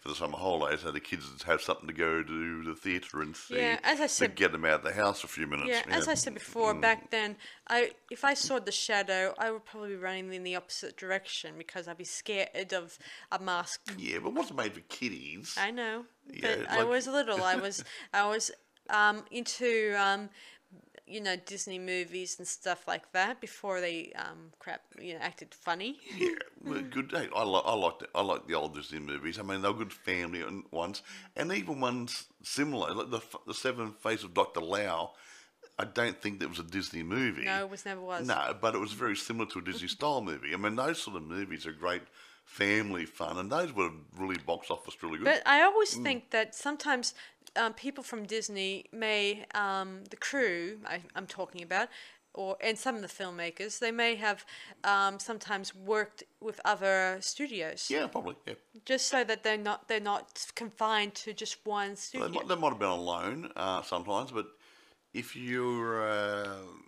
for 0.00 0.08
the 0.10 0.14
summer 0.14 0.38
holidays, 0.38 0.82
so 0.82 0.92
the 0.92 1.00
kids 1.00 1.42
have 1.42 1.60
something 1.60 1.88
to 1.88 1.92
go 1.92 2.22
to 2.22 2.62
the 2.62 2.74
theatre 2.76 3.20
and 3.20 3.34
see. 3.34 3.56
Yeah, 3.56 3.80
as 3.82 3.98
I 3.98 4.04
to 4.04 4.08
said- 4.08 4.36
get 4.36 4.52
them 4.52 4.64
out 4.64 4.74
of 4.74 4.82
the 4.84 4.92
house 4.92 5.20
for 5.22 5.26
a 5.26 5.30
few 5.30 5.48
minutes. 5.48 5.70
Yeah, 5.70 5.82
as 5.92 6.06
I 6.06 6.14
said 6.14 6.34
before, 6.34 6.72
back 6.72 7.10
then, 7.10 7.34
I 7.68 7.90
if 8.08 8.24
I 8.24 8.34
saw 8.34 8.60
the 8.60 8.70
shadow, 8.70 9.34
I 9.38 9.50
would 9.50 9.64
probably 9.64 9.90
be 9.90 9.96
running 9.96 10.32
in 10.32 10.44
the 10.44 10.54
opposite 10.54 10.96
direction 10.96 11.54
because 11.58 11.88
I'd 11.88 11.98
be 11.98 12.04
scared 12.04 12.72
of 12.72 12.96
a 13.32 13.40
mask. 13.40 13.80
Yeah, 13.98 14.18
but 14.22 14.34
what's 14.34 14.52
made 14.52 14.74
for 14.74 14.80
kiddies? 14.82 15.56
I 15.58 15.72
know, 15.72 16.04
Yeah, 16.32 16.58
but 16.58 16.70
I 16.70 16.84
was 16.84 17.08
little. 17.08 17.42
I 17.42 17.56
was 17.56 17.82
I 18.12 18.28
was 18.28 18.52
um, 18.90 19.24
into 19.32 19.96
um, 19.98 20.30
you 21.08 21.20
know 21.20 21.36
Disney 21.36 21.78
movies 21.78 22.36
and 22.38 22.46
stuff 22.46 22.86
like 22.86 23.12
that 23.12 23.40
before 23.40 23.80
they 23.80 24.12
um, 24.16 24.52
crap 24.58 24.82
you 25.00 25.14
know 25.14 25.20
acted 25.20 25.54
funny. 25.54 25.98
Yeah, 26.16 26.28
well, 26.64 26.82
good. 26.82 27.10
Hey, 27.12 27.28
I 27.34 27.42
like 27.44 27.62
I 27.66 27.74
like 27.74 27.98
the, 28.00 28.08
I 28.14 28.22
like 28.22 28.46
the 28.46 28.54
old 28.54 28.74
Disney 28.74 28.98
movies. 28.98 29.38
I 29.38 29.42
mean, 29.42 29.62
they're 29.62 29.72
good 29.72 29.92
family 29.92 30.44
ones, 30.70 31.02
and 31.36 31.52
even 31.52 31.80
ones 31.80 32.26
similar, 32.42 32.92
like 32.92 33.10
the 33.10 33.20
the 33.46 33.54
Seven 33.54 33.92
Face 33.92 34.22
of 34.24 34.34
Doctor 34.34 34.60
Lao. 34.60 35.12
I 35.80 35.84
don't 35.84 36.20
think 36.20 36.40
that 36.40 36.48
was 36.48 36.58
a 36.58 36.64
Disney 36.64 37.04
movie. 37.04 37.44
No, 37.44 37.60
it 37.60 37.70
was 37.70 37.84
never 37.84 38.00
was. 38.00 38.26
No, 38.26 38.56
but 38.60 38.74
it 38.74 38.78
was 38.78 38.92
very 38.92 39.14
similar 39.14 39.48
to 39.50 39.60
a 39.60 39.62
Disney 39.62 39.86
style 39.86 40.20
movie. 40.20 40.52
I 40.52 40.56
mean, 40.56 40.74
those 40.74 41.00
sort 41.00 41.16
of 41.16 41.22
movies 41.22 41.66
are 41.66 41.72
great 41.72 42.02
family 42.48 43.04
fun, 43.04 43.38
and 43.38 43.52
those 43.52 43.72
were 43.72 43.90
really 44.16 44.38
box 44.38 44.70
office 44.70 44.96
really 45.02 45.18
good. 45.18 45.24
But 45.24 45.42
I 45.46 45.62
always 45.62 45.94
think 45.94 46.30
that 46.30 46.54
sometimes 46.54 47.14
um, 47.56 47.74
people 47.74 48.02
from 48.02 48.24
Disney 48.24 48.86
may, 48.92 49.44
um, 49.54 50.04
the 50.10 50.16
crew 50.16 50.78
I, 50.86 51.00
I'm 51.14 51.26
talking 51.26 51.62
about, 51.62 51.88
or 52.34 52.56
and 52.60 52.76
some 52.78 52.96
of 52.96 53.02
the 53.02 53.08
filmmakers, 53.08 53.78
they 53.78 53.90
may 53.90 54.16
have 54.16 54.44
um, 54.82 55.18
sometimes 55.18 55.74
worked 55.74 56.24
with 56.40 56.58
other 56.64 57.18
studios, 57.20 57.88
yeah, 57.90 58.06
probably. 58.06 58.34
Yeah, 58.46 58.54
just 58.84 59.08
so 59.08 59.24
that 59.24 59.42
they're 59.44 59.58
not 59.58 59.86
they're 59.88 60.00
not 60.00 60.46
confined 60.54 61.14
to 61.16 61.32
just 61.34 61.58
one 61.64 61.90
they 61.90 61.94
studio. 61.96 62.28
might, 62.28 62.48
they 62.48 62.56
might 62.56 62.70
have 62.70 62.78
been 62.78 62.88
on 62.88 63.00
loan 63.00 63.52
uh, 63.56 63.82
sometimes, 63.82 64.32
but 64.32 64.46
if 65.12 65.36
you're 65.36 66.08
uh, 66.08 66.46
what 66.52 66.64
are 66.64 66.74
you, 66.74 66.87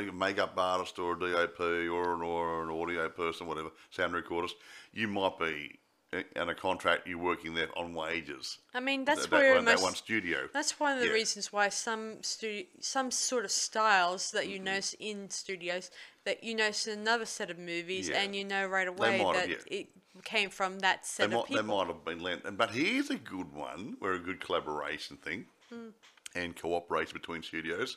a 0.00 0.12
makeup 0.12 0.54
artist 0.56 0.98
or 0.98 1.14
a 1.14 1.18
DOP 1.18 1.60
or 1.60 2.14
an, 2.14 2.22
or 2.22 2.62
an 2.64 2.70
audio 2.70 3.08
person, 3.08 3.46
whatever, 3.46 3.70
sound 3.90 4.14
recordist, 4.14 4.52
you 4.92 5.08
might 5.08 5.38
be 5.38 5.78
uh, 6.14 6.22
in 6.36 6.48
a 6.48 6.54
contract. 6.54 7.06
You're 7.06 7.18
working 7.18 7.54
there 7.54 7.68
on 7.76 7.94
wages. 7.94 8.58
I 8.74 8.80
mean, 8.80 9.04
that's 9.04 9.22
that, 9.22 9.30
that 9.30 9.36
where 9.40 9.54
one, 9.56 9.64
that 9.64 9.72
most 9.76 9.82
one 9.82 9.94
studio. 9.94 10.48
That's 10.52 10.78
one 10.78 10.92
of 10.92 11.00
the 11.00 11.06
Yeah. 11.06 11.12
reasons 11.12 11.52
why 11.52 11.68
some 11.70 12.22
stu- 12.22 12.64
some 12.80 13.10
sort 13.10 13.44
of 13.44 13.50
styles 13.50 14.30
that 14.32 14.44
Mm-hmm. 14.44 14.52
you 14.52 14.58
notice 14.60 14.94
in 14.98 15.30
studios 15.30 15.90
that 16.24 16.44
you 16.44 16.54
notice 16.54 16.86
in 16.86 17.00
another 17.00 17.24
set 17.26 17.50
of 17.50 17.58
movies, 17.58 18.08
Yeah. 18.08 18.20
and 18.22 18.36
you 18.36 18.44
know 18.44 18.66
right 18.66 18.86
away 18.88 19.18
that 19.18 19.36
have, 19.36 19.50
yeah. 19.50 19.56
it 19.78 19.86
came 20.24 20.50
from 20.50 20.78
that 20.80 21.02
They 21.02 21.06
set 21.24 21.30
might, 21.30 21.38
of 21.40 21.48
they 21.48 21.62
might 21.62 21.86
have 21.88 22.04
been 22.04 22.20
lent, 22.20 22.56
but 22.56 22.70
here's 22.70 23.10
a 23.10 23.16
good 23.16 23.52
one 23.52 23.96
where 23.98 24.12
a 24.12 24.18
good 24.18 24.40
collaboration 24.40 25.16
thing 25.16 25.46
Hmm. 25.70 25.88
and 26.34 26.54
cooperation 26.54 27.14
between 27.14 27.42
studios. 27.42 27.96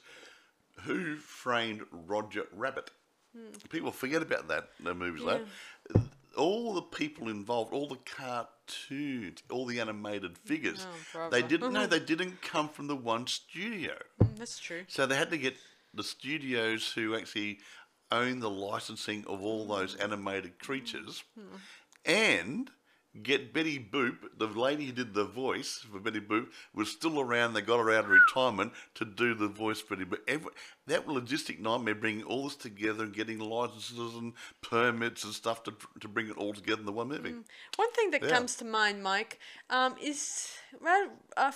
Who 0.84 1.16
framed 1.18 1.82
Roger 1.92 2.44
Rabbit? 2.54 2.92
Hmm. 3.36 3.52
People 3.70 3.92
forget 3.92 4.22
about 4.22 4.48
that 4.50 4.70
in 4.80 4.86
the 4.86 4.94
movies. 4.96 5.24
like. 5.24 5.46
All 6.38 6.74
the 6.74 6.82
people 6.82 7.30
involved, 7.30 7.72
all 7.74 7.88
the 7.88 7.98
cartoons, 8.06 9.42
all 9.50 9.66
the 9.66 9.80
animated 9.80 10.38
figures, 10.38 10.86
Oh, 11.16 11.30
they 11.30 11.42
didn't. 11.42 11.72
know 11.72 11.88
they 11.88 12.00
didn't 12.00 12.42
come 12.42 12.68
from 12.68 12.88
the 12.88 12.96
one 12.96 13.26
studio. 13.28 13.94
Mm, 14.22 14.36
That's 14.38 14.60
true. 14.60 14.84
So 14.90 15.06
they 15.06 15.16
had 15.16 15.30
to 15.32 15.38
get 15.38 15.56
the 15.94 16.04
studios 16.04 16.92
who 16.92 17.16
actually 17.16 17.60
own 18.12 18.42
the 18.42 18.50
licensing 18.50 19.24
of 19.28 19.42
all 19.42 19.66
those 19.66 19.96
animated 19.96 20.60
creatures 20.60 21.24
and 22.04 22.70
get 23.24 23.54
Betty 23.54 23.80
Boop, 23.80 24.18
the 24.38 24.48
lady 24.48 24.88
who 24.88 24.92
did 24.92 25.14
the 25.14 25.26
voice 25.26 25.86
for 25.92 26.00
Betty 26.00 26.20
Boop, 26.20 26.48
was 26.74 26.90
still 26.92 27.20
around. 27.20 27.54
They 27.54 27.62
got 27.62 27.80
her 27.80 27.92
out 27.92 28.06
of 28.06 28.10
retirement 28.10 28.74
to 28.96 29.06
do 29.06 29.34
the 29.34 29.48
voice 29.48 29.82
for 29.82 29.96
Betty 29.96 30.10
Boop. 30.10 30.20
Every, 30.28 30.52
that 30.88 31.08
logistic 31.08 31.60
nightmare, 31.60 31.96
bringing 31.96 32.24
all 32.24 32.44
this 32.46 32.56
together 32.56 33.04
and 33.06 33.14
getting 33.14 33.40
licenses 33.40 34.16
and 34.16 34.34
permits 34.62 35.24
and 35.24 35.34
stuff 35.34 35.64
to, 35.64 35.74
to 36.00 36.08
bring 36.08 36.28
it 36.28 36.38
all 36.38 36.54
together 36.54 36.80
in 36.80 36.86
the 36.86 36.92
one 36.92 37.08
movie. 37.10 37.34
One 37.76 37.92
thing 37.94 38.12
that 38.12 38.24
Yeah. 38.24 38.30
comes 38.30 38.56
to 38.58 38.66
mind, 38.66 39.02
Mike, 39.04 39.40
um, 39.70 39.96
is 40.02 40.50
uh, 41.38 41.52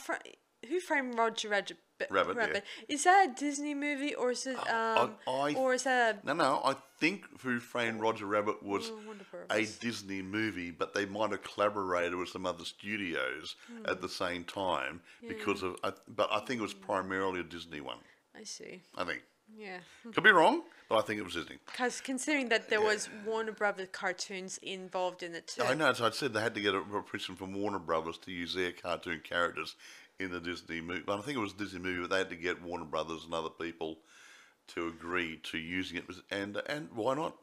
Who 0.68 0.80
Framed 0.80 1.18
Roger 1.18 1.50
Rabbit? 1.50 1.78
Rabbit, 2.10 2.38
yeah. 2.38 2.60
Is 2.88 3.04
that 3.04 3.30
a 3.30 3.34
Disney 3.40 3.74
movie 3.74 4.16
or 4.16 4.32
is 4.32 4.48
it 4.48 4.58
um, 4.70 5.16
I- 5.28 5.54
or 5.58 5.74
is 5.74 5.84
that 5.84 6.22
a 6.24 6.28
No, 6.28 6.34
no, 6.34 6.62
I 6.64 6.76
think 7.00 7.26
Who 7.42 7.60
Framed 7.60 8.00
Roger 8.02 8.26
Rabbit 8.26 8.64
was 8.64 8.90
Oh, 8.92 9.14
a 9.50 9.66
Disney 9.66 10.22
movie, 10.22 10.72
but 10.72 10.94
they 10.94 11.06
might 11.06 11.32
have 11.32 11.44
collaborated 11.44 12.16
with 12.16 12.30
some 12.30 12.46
other 12.46 12.66
studios 12.66 13.56
Hmm. 13.68 13.86
at 13.86 14.02
the 14.02 14.10
same 14.10 14.44
time 14.44 15.02
because 15.28 15.64
of. 15.64 15.78
But 16.08 16.30
I 16.32 16.40
think 16.40 16.60
it 16.60 16.64
was 16.64 16.74
primarily 16.74 17.40
a 17.42 17.44
Disney 17.44 17.82
one. 17.82 18.00
I 18.36 18.44
see. 18.44 18.82
I 18.98 19.04
think 19.04 19.22
Yeah. 19.58 19.80
could 20.14 20.24
be 20.24 20.32
wrong, 20.32 20.64
but 20.88 20.98
I 20.98 21.02
think 21.02 21.20
it 21.20 21.24
was 21.24 21.34
Disney. 21.34 21.58
Because 21.66 22.00
considering 22.02 22.50
that 22.50 22.70
there 22.70 22.82
was 22.82 23.10
Warner 23.26 23.52
Brothers 23.52 23.90
cartoons 23.92 24.58
involved 24.62 25.24
in 25.24 25.36
it 25.36 25.48
too. 25.48 25.64
I 25.64 25.74
know. 25.74 25.92
So 25.94 26.06
I 26.06 26.12
said 26.12 26.34
they 26.34 26.42
had 26.42 26.56
to 26.56 26.62
get 26.62 26.76
a 26.76 26.82
permission 26.82 27.36
from 27.36 27.54
Warner 27.54 27.80
Brothers 27.80 28.18
to 28.20 28.32
use 28.32 28.54
their 28.54 28.72
cartoon 28.72 29.22
characters 29.24 29.76
in 30.20 30.32
the 30.32 30.40
Disney 30.40 30.82
movie. 30.82 31.04
But 31.06 31.20
I 31.20 31.22
think 31.22 31.38
it 31.38 31.42
was 31.42 31.54
a 31.54 31.58
Disney 31.58 31.80
movie, 31.80 32.02
but 32.02 32.10
they 32.10 32.18
had 32.20 32.30
to 32.30 32.36
get 32.36 32.62
Warner 32.62 32.86
Brothers 32.86 33.24
and 33.26 33.34
other 33.34 33.50
people 33.50 33.98
to 34.70 34.88
agree 34.88 35.40
to 35.52 35.58
using 35.58 35.98
it. 35.98 36.04
And 36.30 36.62
and 36.68 36.90
why 36.94 37.16
not? 37.16 37.36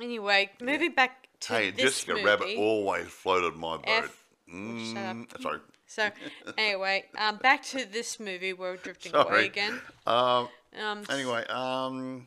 Anyway, 0.00 0.50
moving 0.60 0.92
back 0.92 1.28
to 1.40 1.52
Hey, 1.54 1.70
this 1.70 1.82
Jessica 2.04 2.12
movie. 2.14 2.24
Rabbit 2.24 2.56
always 2.58 3.06
floated 3.06 3.54
my 3.56 3.76
boat. 3.76 3.84
F- 3.86 4.04
up. 4.04 4.54
Mm, 4.54 5.40
sorry. 5.42 5.60
So 5.86 6.10
anyway, 6.58 7.04
um, 7.16 7.36
back 7.36 7.62
to 7.66 7.84
this 7.84 8.18
movie. 8.18 8.52
We're 8.52 8.76
drifting 8.76 9.12
Sorry. 9.12 9.28
away 9.30 9.46
again. 9.46 9.80
Um, 10.06 10.48
Um, 10.82 11.04
anyway, 11.08 11.44
um, 11.46 12.26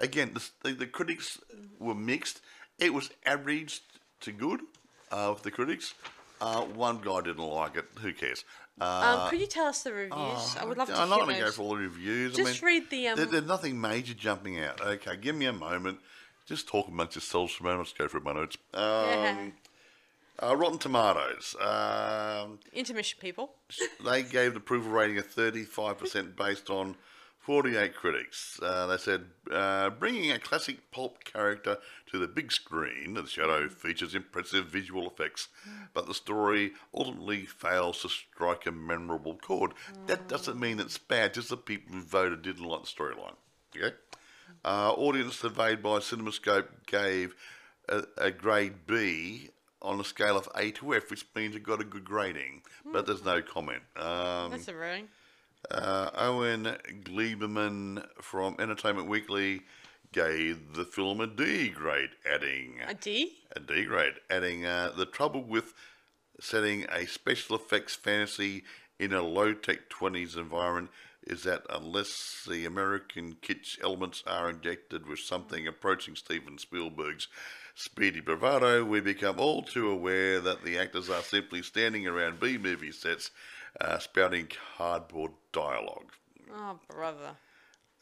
again, 0.00 0.32
the, 0.34 0.44
the, 0.64 0.74
the 0.74 0.86
critics 0.86 1.38
were 1.78 1.94
mixed. 1.94 2.40
It 2.78 2.92
was 2.92 3.10
average 3.24 3.82
to 4.22 4.32
good 4.32 4.60
uh, 5.12 5.30
with 5.32 5.44
the 5.44 5.52
critics. 5.52 5.94
Uh, 6.40 6.62
one 6.62 6.98
guy 7.00 7.20
didn't 7.20 7.38
like 7.38 7.76
it. 7.76 7.84
Who 8.00 8.12
cares? 8.12 8.44
Uh, 8.80 9.20
um, 9.24 9.30
could 9.30 9.40
you 9.40 9.46
tell 9.46 9.66
us 9.66 9.82
the 9.82 9.92
reviews? 9.92 10.56
I 10.60 10.64
would 10.64 10.76
love 10.76 10.88
to 10.88 10.98
I'm 11.00 11.08
not 11.08 11.20
going 11.20 11.34
to 11.36 11.40
go 11.40 11.50
for 11.50 11.62
all 11.62 11.70
the 11.70 11.76
reviews. 11.82 12.34
Just 12.34 12.48
I 12.48 12.52
mean, 12.52 12.60
read 12.62 12.90
the, 12.90 13.08
um, 13.08 13.16
there- 13.16 13.26
there's 13.26 13.46
nothing 13.46 13.80
major 13.80 14.12
jumping 14.14 14.60
out. 14.60 14.80
Okay, 14.80 15.16
give 15.16 15.34
me 15.34 15.46
a 15.46 15.52
moment. 15.52 15.98
Just 16.46 16.68
talk 16.68 16.86
amongst 16.88 17.16
yourselves 17.16 17.52
for 17.54 17.64
a 17.64 17.66
moment. 17.66 17.88
Let's 17.88 17.92
go 17.98 18.06
through 18.08 18.20
my 18.20 18.32
notes. 18.34 18.56
Um, 18.74 19.54
uh, 20.42 20.54
Rotten 20.54 20.78
Tomatoes. 20.78 21.56
Um, 21.60 22.58
Intermission 22.72 23.18
people. 23.20 23.54
they 24.04 24.22
gave 24.22 24.52
the 24.52 24.58
approval 24.58 24.92
rating 24.92 25.18
of 25.18 25.26
35% 25.26 26.36
based 26.36 26.68
on 26.70 26.96
48 27.46 27.94
critics. 27.94 28.58
Uh, 28.60 28.88
they 28.88 28.96
said, 28.96 29.26
uh, 29.52 29.88
bringing 29.90 30.32
a 30.32 30.38
classic 30.38 30.90
pulp 30.90 31.22
character 31.22 31.78
to 32.10 32.18
the 32.18 32.26
big 32.26 32.50
screen, 32.50 33.14
The 33.14 33.24
Shadow 33.24 33.68
features 33.68 34.16
impressive 34.16 34.66
visual 34.66 35.08
effects, 35.08 35.46
but 35.94 36.08
the 36.08 36.14
story 36.14 36.72
ultimately 36.92 37.46
fails 37.46 38.02
to 38.02 38.08
strike 38.08 38.66
a 38.66 38.72
memorable 38.72 39.36
chord. 39.36 39.74
That 40.08 40.26
doesn't 40.26 40.58
mean 40.58 40.80
it's 40.80 40.98
bad, 40.98 41.34
just 41.34 41.48
the 41.50 41.56
people 41.56 41.94
who 41.94 42.02
voted 42.02 42.42
didn't 42.42 42.64
like 42.64 42.82
the 42.82 42.88
storyline. 42.88 43.36
Okay? 43.76 43.94
Uh, 44.64 44.90
audience 44.96 45.36
surveyed 45.36 45.84
by 45.84 46.00
CinemaScore 46.00 46.66
gave 46.88 47.36
a, 47.88 48.02
a 48.18 48.32
grade 48.32 48.88
B 48.88 49.50
on 49.80 50.00
a 50.00 50.04
scale 50.04 50.36
of 50.36 50.48
A 50.56 50.72
to 50.72 50.96
F, 50.96 51.10
which 51.12 51.24
means 51.36 51.54
it 51.54 51.62
got 51.62 51.80
a 51.80 51.84
good 51.84 52.04
grading, 52.04 52.62
but 52.92 53.06
there's 53.06 53.24
no 53.24 53.40
comment. 53.40 53.82
Um, 53.94 54.50
That's 54.50 54.66
a 54.66 54.74
rating. 54.74 55.06
Uh, 55.70 56.10
Owen 56.14 56.76
Gleiberman 57.04 58.04
from 58.20 58.56
Entertainment 58.58 59.08
Weekly 59.08 59.62
gave 60.12 60.74
the 60.74 60.84
film 60.84 61.20
a 61.20 61.26
D 61.26 61.68
grade, 61.68 62.10
adding 62.30 62.80
A 62.86 62.94
D. 62.94 63.32
a 63.54 63.60
D 63.60 63.84
grade, 63.84 64.14
adding 64.30 64.64
uh, 64.64 64.92
the 64.96 65.06
trouble 65.06 65.42
with 65.42 65.74
setting 66.40 66.84
a 66.92 67.06
special 67.06 67.56
effects 67.56 67.94
fantasy 67.94 68.64
in 68.98 69.12
a 69.12 69.22
low 69.22 69.52
tech 69.52 69.90
20s 69.90 70.36
environment 70.36 70.90
is 71.26 71.42
that 71.42 71.62
unless 71.70 72.46
the 72.48 72.64
American 72.64 73.36
kitsch 73.42 73.78
elements 73.82 74.22
are 74.26 74.48
injected 74.48 75.06
with 75.06 75.18
something 75.18 75.66
approaching 75.66 76.14
Steven 76.14 76.56
Spielberg's 76.56 77.26
speedy 77.76 78.20
bravado, 78.20 78.84
we 78.84 79.00
become 79.00 79.38
all 79.38 79.62
too 79.62 79.90
aware 79.90 80.40
that 80.40 80.64
the 80.64 80.78
actors 80.78 81.08
are 81.08 81.22
simply 81.22 81.62
standing 81.62 82.06
around 82.06 82.40
B 82.40 82.58
movie 82.58 82.90
sets 82.90 83.30
uh, 83.80 83.98
spouting 83.98 84.48
cardboard 84.76 85.32
dialogue. 85.52 86.10
Oh, 86.52 86.80
brother. 86.88 87.36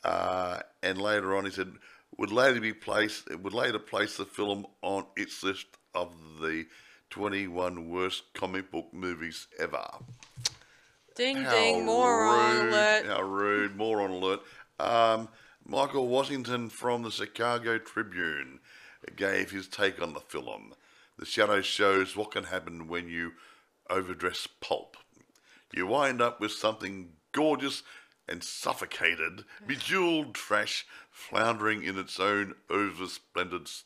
Uh, 0.04 0.60
and 0.82 1.00
later 1.00 1.36
on, 1.36 1.44
he 1.44 1.50
said, 1.50 1.72
would 2.16 2.30
later 2.30 2.60
be 2.60 2.72
placed, 2.72 3.28
would 3.36 3.52
later 3.52 3.80
place 3.80 4.16
the 4.16 4.24
film 4.24 4.64
on 4.80 5.06
its 5.16 5.42
list 5.42 5.66
of 5.94 6.12
the 6.40 6.66
21 7.10 7.90
worst 7.90 8.22
comic 8.32 8.70
book 8.70 8.86
movies 8.92 9.48
ever. 9.58 9.84
Ding 11.16 11.38
How 11.38 11.50
ding, 11.50 11.84
moron 11.84 12.56
rude, 12.56 12.68
alert. 12.68 13.06
How 13.06 13.22
rude, 13.22 13.76
moron 13.76 14.10
alert. 14.10 14.40
Um, 14.78 15.28
Michael 15.66 16.08
Wilmington 16.08 16.68
from 16.68 17.02
the 17.02 17.10
Chicago 17.10 17.78
Tribune 17.78 18.60
gave 19.16 19.50
his 19.50 19.68
take 19.68 20.00
on 20.02 20.14
the 20.14 20.20
film. 20.20 20.74
The 21.18 21.26
shadow 21.26 21.60
shows 21.60 22.16
what 22.16 22.32
can 22.32 22.44
happen 22.44 22.88
when 22.88 23.08
you 23.08 23.32
overdress 23.88 24.46
pulp. 24.60 24.96
You 25.72 25.86
wind 25.86 26.20
up 26.22 26.40
with 26.40 26.52
something 26.52 27.10
gorgeous 27.32 27.82
and 28.28 28.42
suffocated, 28.42 29.44
bejeweled 29.66 30.34
trash 30.34 30.86
floundering 31.10 31.82
in 31.82 31.98
its 31.98 32.18
own 32.18 32.54
oversplendid 32.70 33.82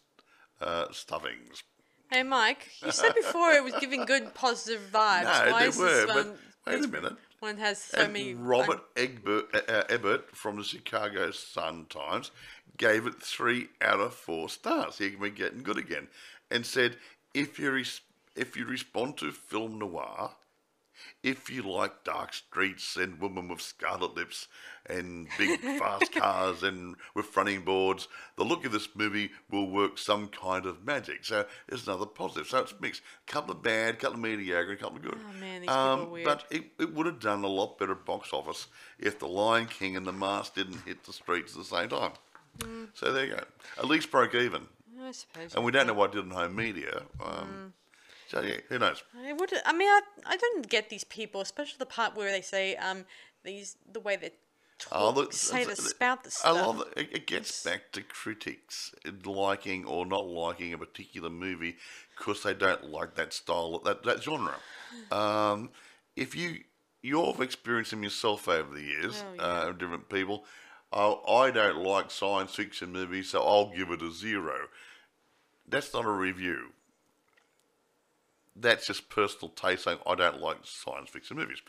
uh, 0.60 0.86
stuffings. 0.92 1.62
Hey, 2.10 2.22
Mike, 2.22 2.68
you 2.84 2.90
said 2.92 3.14
before 3.14 3.50
it 3.50 3.62
was 3.62 3.74
giving 3.80 4.04
good 4.06 4.32
positive 4.34 4.80
vibes. 4.92 5.24
No, 5.46 5.52
Why 5.52 5.62
they 5.62 5.68
is 5.68 5.76
were, 5.78 6.06
but 6.06 6.16
one, 6.26 6.38
wait 6.66 6.84
a 6.84 6.88
minute. 6.88 7.16
one 7.40 7.56
has 7.58 7.78
so 7.82 7.98
And 8.02 8.12
many. 8.14 8.34
Robert 8.34 8.80
Egbert, 8.96 9.54
uh, 9.54 9.60
uh, 9.70 9.82
Ebert 9.90 10.34
from 10.34 10.56
the 10.56 10.64
Chicago 10.64 11.30
Sun 11.32 11.86
Times 11.90 12.30
gave 12.78 13.06
it 13.06 13.22
three 13.22 13.68
out 13.82 14.00
of 14.00 14.14
four 14.14 14.48
stars. 14.48 14.98
He 14.98 15.10
can 15.10 15.20
be 15.20 15.30
getting 15.30 15.62
good 15.62 15.78
again, 15.78 16.08
and 16.50 16.64
said 16.64 16.96
if 17.34 17.58
you 17.58 17.70
res- 17.72 18.00
if 18.34 18.56
you 18.56 18.64
respond 18.64 19.16
to 19.18 19.32
film 19.32 19.78
noir, 19.78 20.30
if 21.22 21.50
you 21.50 21.62
like 21.62 22.04
dark 22.04 22.32
streets 22.32 22.96
and 22.96 23.20
women 23.20 23.48
with 23.48 23.60
scarlet 23.60 24.14
lips 24.14 24.48
and 24.86 25.28
big 25.36 25.60
fast 25.78 26.12
cars 26.12 26.62
and 26.62 26.96
with 27.14 27.36
running 27.36 27.62
boards, 27.62 28.08
the 28.36 28.44
look 28.44 28.64
of 28.64 28.72
this 28.72 28.88
movie 28.94 29.30
will 29.50 29.68
work 29.68 29.98
some 29.98 30.28
kind 30.28 30.66
of 30.66 30.84
magic. 30.84 31.24
So 31.24 31.44
it's 31.68 31.86
another 31.86 32.06
positive. 32.06 32.48
So 32.48 32.58
it's 32.58 32.74
mixed. 32.80 33.02
A 33.28 33.32
couple 33.32 33.52
of 33.52 33.62
bad, 33.62 33.94
a 33.94 33.96
couple 33.96 34.14
of 34.14 34.20
mediocre, 34.20 34.72
a 34.72 34.76
couple 34.76 34.96
of 34.96 35.02
good. 35.02 35.18
Oh, 35.18 35.40
man, 35.40 35.60
these 35.62 35.68
people 35.68 35.74
are 35.74 36.02
um, 36.02 36.10
weird. 36.10 36.24
But 36.24 36.44
it, 36.50 36.64
it 36.78 36.94
would 36.94 37.06
have 37.06 37.20
done 37.20 37.44
a 37.44 37.48
lot 37.48 37.78
better 37.78 37.94
box 37.94 38.32
office 38.32 38.68
if 38.98 39.18
The 39.18 39.28
Lion 39.28 39.66
King 39.66 39.96
and 39.96 40.06
The 40.06 40.12
Mask 40.12 40.54
didn't 40.54 40.82
hit 40.86 41.04
the 41.04 41.12
streets 41.12 41.52
at 41.52 41.58
the 41.58 41.64
same 41.64 41.88
time. 41.88 42.12
Mm. 42.58 42.88
So 42.94 43.12
there 43.12 43.24
you 43.26 43.34
go. 43.34 43.44
At 43.78 43.86
least 43.86 44.10
broke 44.10 44.34
even. 44.34 44.62
I 45.00 45.12
suppose. 45.12 45.54
And 45.54 45.64
we 45.64 45.70
don't 45.72 45.86
know 45.86 45.94
what 45.94 46.10
it 46.12 46.16
did 46.16 46.24
in 46.24 46.30
home 46.30 46.56
media. 46.56 47.02
Um, 47.24 47.72
So 48.28 48.42
yeah, 48.42 48.56
who 48.68 48.78
knows? 48.78 49.02
I 49.16 49.32
would. 49.32 49.52
I 49.64 49.72
mean, 49.72 49.88
I, 49.88 50.00
I 50.26 50.36
don't 50.36 50.68
get 50.68 50.90
these 50.90 51.04
people, 51.04 51.40
especially 51.40 51.76
the 51.78 51.86
part 51.86 52.14
where 52.16 52.30
they 52.30 52.42
say 52.42 52.76
um 52.76 53.04
these 53.44 53.76
the 53.90 54.00
way 54.00 54.16
they 54.16 54.32
talk, 54.78 54.92
Oh, 54.92 55.12
the- 55.12 55.32
say 55.32 55.64
the- 55.64 55.70
the 55.70 55.76
spout 55.76 56.24
the 56.24 56.30
stuff. 56.30 56.54
lot 56.66 56.74
of 56.88 56.92
it, 56.96 57.08
it- 57.12 57.26
gets 57.26 57.62
back 57.64 57.92
to 57.92 58.02
critics 58.02 58.92
liking 59.24 59.84
or 59.86 60.04
not 60.04 60.26
liking 60.26 60.72
a 60.74 60.78
particular 60.78 61.30
movie 61.30 61.76
because 62.16 62.42
they 62.42 62.54
don't 62.54 62.84
like 62.84 63.14
that 63.14 63.32
style, 63.32 63.78
that 63.80 64.02
that 64.02 64.22
genre. 64.22 64.54
Um, 65.12 65.70
if 66.16 66.34
you 66.34 66.64
you've 67.02 67.40
experienced 67.40 67.92
them 67.92 68.02
yourself 68.02 68.48
over 68.48 68.74
the 68.74 68.82
years, 68.82 69.22
Oh, 69.26 69.32
yeah. 69.36 69.42
uh, 69.42 69.72
different 69.72 70.08
people. 70.08 70.44
Oh, 70.92 71.22
I 71.26 71.50
don't 71.50 71.82
like 71.82 72.10
science 72.10 72.54
fiction 72.54 72.92
movies, 72.92 73.30
so 73.30 73.42
I'll 73.42 73.70
give 73.74 73.90
it 73.90 74.02
a 74.02 74.10
zero. 74.10 74.68
That's 75.68 75.92
not 75.94 76.04
a 76.04 76.10
review. 76.10 76.72
That's 78.56 78.86
just 78.86 79.08
personal 79.08 79.50
taste 79.50 79.84
saying 79.84 79.98
I 80.06 80.14
don't 80.16 80.40
like 80.40 80.58
science 80.64 81.10
fiction 81.10 81.36
movies. 81.36 81.62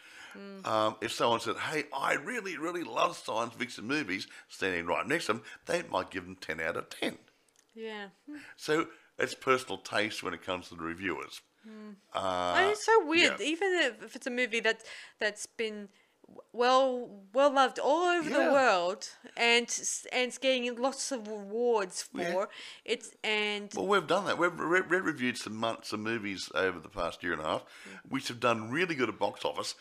Um, 0.65 0.97
if 1.01 1.11
someone 1.11 1.39
said, 1.39 1.57
"Hey, 1.57 1.85
I 1.93 2.13
really, 2.15 2.57
really 2.57 2.83
love 2.83 3.17
science 3.17 3.53
fiction 3.53 3.85
movies," 3.85 4.27
standing 4.49 4.85
right 4.85 5.05
next 5.07 5.27
to 5.27 5.33
them, 5.33 5.43
they 5.65 5.83
might 5.83 6.09
give 6.11 6.25
them 6.25 6.35
ten 6.35 6.59
out 6.59 6.77
of 6.77 6.89
ten. 6.89 7.17
yeah. 7.75 8.07
So 8.57 8.87
it's 9.17 9.33
personal 9.33 9.77
taste 9.79 10.23
when 10.23 10.33
it 10.33 10.41
comes 10.43 10.69
to 10.69 10.75
the 10.75 10.83
reviewers. 10.83 11.41
I 11.65 12.17
Uh, 12.17 12.61
mean, 12.63 12.71
it's 12.71 12.85
so 12.85 13.05
weird. 13.05 13.39
yeah. 13.39 13.45
Even 13.45 13.73
if, 13.73 14.03
if 14.03 14.15
it's 14.15 14.27
a 14.27 14.31
movie 14.31 14.59
that 14.61 14.83
that's 15.19 15.45
been 15.45 15.89
well 16.53 17.09
well 17.33 17.51
loved 17.53 17.79
all 17.79 18.05
over 18.05 18.29
Yeah. 18.29 18.45
the 18.47 18.51
world 18.51 19.09
and 19.37 19.67
and 20.11 20.27
it's 20.27 20.37
getting 20.37 20.75
lots 20.75 21.11
of 21.11 21.27
awards 21.27 22.01
for 22.03 22.21
Yeah. 22.21 22.45
it's 22.85 23.11
and 23.23 23.71
Well, 23.75 23.87
we've 23.87 24.07
done 24.07 24.25
that. 24.25 24.37
We've 24.37 24.57
re- 24.59 24.81
re- 24.81 24.99
reviewed 24.99 25.37
some 25.37 25.55
months 25.55 25.93
of 25.93 25.99
movies 25.99 26.49
over 26.55 26.79
the 26.79 26.89
past 26.89 27.23
year 27.23 27.33
and 27.33 27.41
a 27.41 27.45
half, 27.45 27.61
mm. 27.61 27.99
which 28.09 28.27
have 28.27 28.39
done 28.39 28.69
really 28.71 28.95
good 28.95 29.09
at 29.09 29.19
box 29.19 29.45
office, 29.45 29.75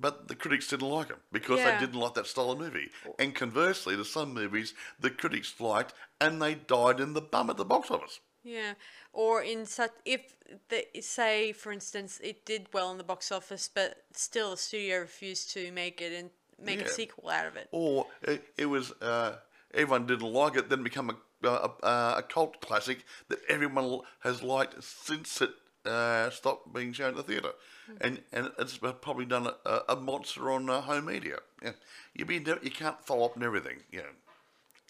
but 0.00 0.28
the 0.28 0.34
critics 0.34 0.68
didn't 0.68 0.88
like 0.88 1.08
them 1.08 1.20
because 1.30 1.58
Yeah. 1.58 1.78
they 1.78 1.86
didn't 1.86 2.00
like 2.00 2.14
that 2.14 2.26
style 2.26 2.50
of 2.52 2.58
movie. 2.58 2.90
Oh. 3.06 3.14
And 3.18 3.34
conversely, 3.34 3.94
there's 3.94 4.10
some 4.12 4.32
movies 4.34 4.74
the 4.98 5.10
critics 5.10 5.60
liked 5.60 5.94
and 6.20 6.40
they 6.40 6.54
died 6.54 7.00
in 7.00 7.12
the 7.12 7.20
bum 7.20 7.50
at 7.50 7.56
the 7.56 7.64
box 7.64 7.90
office. 7.90 8.20
Yeah, 8.44 8.74
or 9.12 9.42
in 9.42 9.64
such 9.64 9.92
if 10.04 10.36
the 10.68 10.84
say 11.00 11.52
for 11.52 11.72
instance 11.72 12.20
it 12.22 12.44
did 12.44 12.68
well 12.74 12.90
in 12.92 12.98
the 12.98 13.04
box 13.04 13.32
office, 13.32 13.70
but 13.72 14.04
still 14.12 14.50
the 14.50 14.56
studio 14.58 15.00
refused 15.00 15.50
to 15.52 15.72
make 15.72 16.02
it 16.02 16.12
and 16.12 16.30
make 16.62 16.80
a 16.82 16.88
sequel 16.88 17.30
out 17.30 17.46
of 17.46 17.56
it. 17.56 17.68
Or 17.72 18.06
it, 18.22 18.44
it 18.58 18.66
was 18.66 18.92
uh, 19.00 19.36
everyone 19.72 20.06
didn't 20.06 20.30
like 20.30 20.56
it, 20.56 20.68
then 20.68 20.82
become 20.82 21.10
a, 21.10 21.48
a, 21.48 21.70
a, 21.82 22.14
a 22.18 22.22
cult 22.22 22.60
classic 22.60 23.04
that 23.28 23.38
everyone 23.48 24.00
has 24.20 24.42
liked 24.42 24.82
since 24.84 25.40
it 25.40 25.50
uh, 25.86 26.30
stopped 26.30 26.72
being 26.72 26.92
shown 26.92 27.10
at 27.10 27.16
the 27.16 27.22
theatre. 27.22 27.52
And 28.00 28.22
and 28.32 28.50
it's 28.58 28.78
probably 28.78 29.26
done 29.26 29.48
a, 29.66 29.80
a, 29.90 29.96
monster 29.96 30.50
on 30.50 30.70
uh, 30.70 30.80
home 30.80 31.06
media. 31.06 31.38
Yeah, 31.62 31.72
you 32.14 32.24
be 32.24 32.36
you 32.36 32.70
can't 32.70 32.98
follow 33.04 33.26
up 33.26 33.34
and 33.34 33.44
everything. 33.44 33.80
Yeah. 33.92 34.02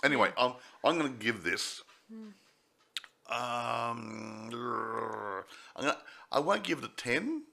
Anyway, 0.04 0.30
I'm 0.38 0.54
I'm 0.84 0.98
going 0.98 1.12
to 1.12 1.24
give 1.24 1.42
this. 1.42 1.82
Um, 3.28 4.50
I'm 5.76 5.84
gonna, 5.84 5.96
I 6.30 6.40
won't 6.40 6.62
give 6.62 6.78
it 6.78 6.84
a 6.84 6.88
ten 6.88 7.44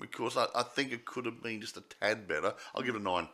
because 0.00 0.36
I, 0.36 0.46
I 0.54 0.62
think 0.62 0.92
it 0.92 1.04
could 1.04 1.26
have 1.26 1.42
been 1.42 1.60
just 1.60 1.76
a 1.76 1.82
tad 1.82 2.26
better. 2.26 2.54
I'll 2.74 2.82
give 2.82 2.94
it 2.94 3.00
a 3.00 3.04
nine. 3.04 3.28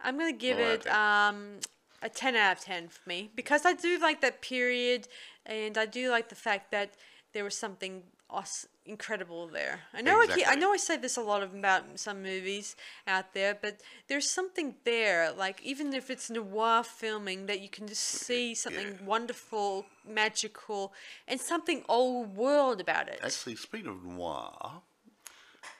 I'm 0.00 0.18
gonna 0.18 0.32
give 0.32 0.58
Alright, 0.58 0.86
it 0.86 0.92
um 0.92 1.58
a 2.02 2.08
ten 2.08 2.36
out 2.36 2.58
of 2.58 2.62
ten 2.62 2.88
for 2.88 3.08
me 3.08 3.30
because 3.34 3.66
I 3.66 3.72
do 3.72 3.98
like 3.98 4.20
that 4.20 4.40
period, 4.42 5.08
and 5.44 5.76
I 5.76 5.86
do 5.86 6.10
like 6.10 6.28
the 6.28 6.36
fact 6.36 6.70
that 6.70 6.94
there 7.32 7.44
was 7.44 7.56
something 7.56 8.02
us 8.30 8.66
incredible 8.88 9.46
there. 9.48 9.80
I 9.92 10.00
know 10.02 10.20
I 10.20 10.26
keep, 10.26 10.48
I 10.48 10.54
know 10.54 10.72
I 10.72 10.76
say 10.78 10.96
this 10.96 11.16
a 11.16 11.20
lot 11.20 11.42
about 11.42 11.84
some 11.98 12.22
movies 12.22 12.74
out 13.06 13.34
there, 13.34 13.56
but 13.60 13.80
there's 14.08 14.30
something 14.30 14.74
there. 14.84 15.30
Like 15.32 15.60
even 15.62 15.92
if 15.92 16.10
it's 16.10 16.30
noir 16.30 16.82
filming, 16.82 17.46
that 17.46 17.60
you 17.60 17.68
can 17.68 17.86
just 17.86 18.02
see 18.02 18.54
something 18.54 18.98
Yeah. 18.98 19.04
wonderful, 19.04 19.86
magical, 20.06 20.92
and 21.26 21.40
something 21.40 21.84
old 21.88 22.36
world 22.36 22.80
about 22.80 23.08
it. 23.08 23.20
Actually, 23.22 23.56
speaking 23.56 23.88
of 23.90 24.04
noir, 24.04 24.82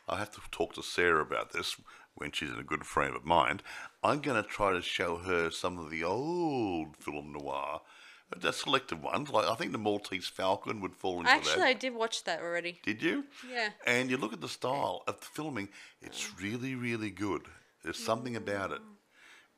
I 0.09 0.19
have 0.19 0.31
to 0.33 0.41
talk 0.51 0.75
to 0.75 0.83
Sarah 0.83 1.23
about 1.23 1.53
this 1.53 1.77
when 2.15 2.33
she's 2.33 2.51
in 2.51 2.59
a 2.59 2.65
good 2.65 2.85
frame 2.85 3.15
of 3.15 3.25
mind. 3.25 3.63
I'm 4.03 4.21
going 4.21 4.43
to 4.43 4.49
try 4.49 4.73
to 4.73 4.83
show 4.83 5.17
her 5.19 5.51
some 5.51 5.79
of 5.79 5.91
the 5.91 6.05
old 6.05 6.97
film 6.97 7.33
noir, 7.33 7.81
the 8.37 8.53
selected 8.53 9.03
ones. 9.03 9.31
Like 9.31 9.47
I 9.47 9.55
think 9.55 9.73
the 9.73 9.79
Maltese 9.79 10.27
Falcon 10.29 10.81
would 10.81 10.95
fall 10.95 11.21
into 11.21 11.25
that. 11.31 11.39
Actually, 11.39 11.63
I 11.65 11.73
did 11.73 11.95
watch 11.95 12.25
that 12.25 12.41
already. 12.41 12.81
Did 12.85 13.03
you? 13.03 13.25
Yeah. 13.51 13.71
And 13.87 14.11
you 14.11 14.17
look 14.17 14.33
at 14.33 14.41
the 14.41 14.49
style 14.49 15.03
of 15.07 15.21
the 15.21 15.27
filming; 15.27 15.69
it's 16.03 16.41
really, 16.41 16.75
really 16.75 17.11
good. 17.11 17.43
There's 17.83 17.99
something 17.99 18.37
about 18.37 18.73
it, 18.73 18.81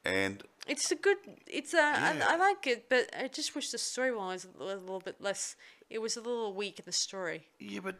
and 0.04 0.42
It's 0.66 0.90
a 0.92 0.94
good. 0.96 1.16
It's 1.46 1.74
a. 1.74 1.80
I 1.80 2.14
Yeah. 2.16 2.26
I 2.28 2.36
like 2.36 2.66
it, 2.66 2.88
but 2.88 3.10
I 3.18 3.28
just 3.28 3.54
wish 3.54 3.70
the 3.70 3.78
story 3.78 4.14
was 4.14 4.46
a 4.58 4.64
little 4.64 5.00
bit 5.00 5.20
less. 5.20 5.56
It 5.88 6.00
was 6.00 6.16
a 6.16 6.20
little 6.20 6.54
weak 6.54 6.78
in 6.78 6.84
the 6.84 6.92
story. 6.92 7.48
yeah, 7.58 7.80
but 7.82 7.96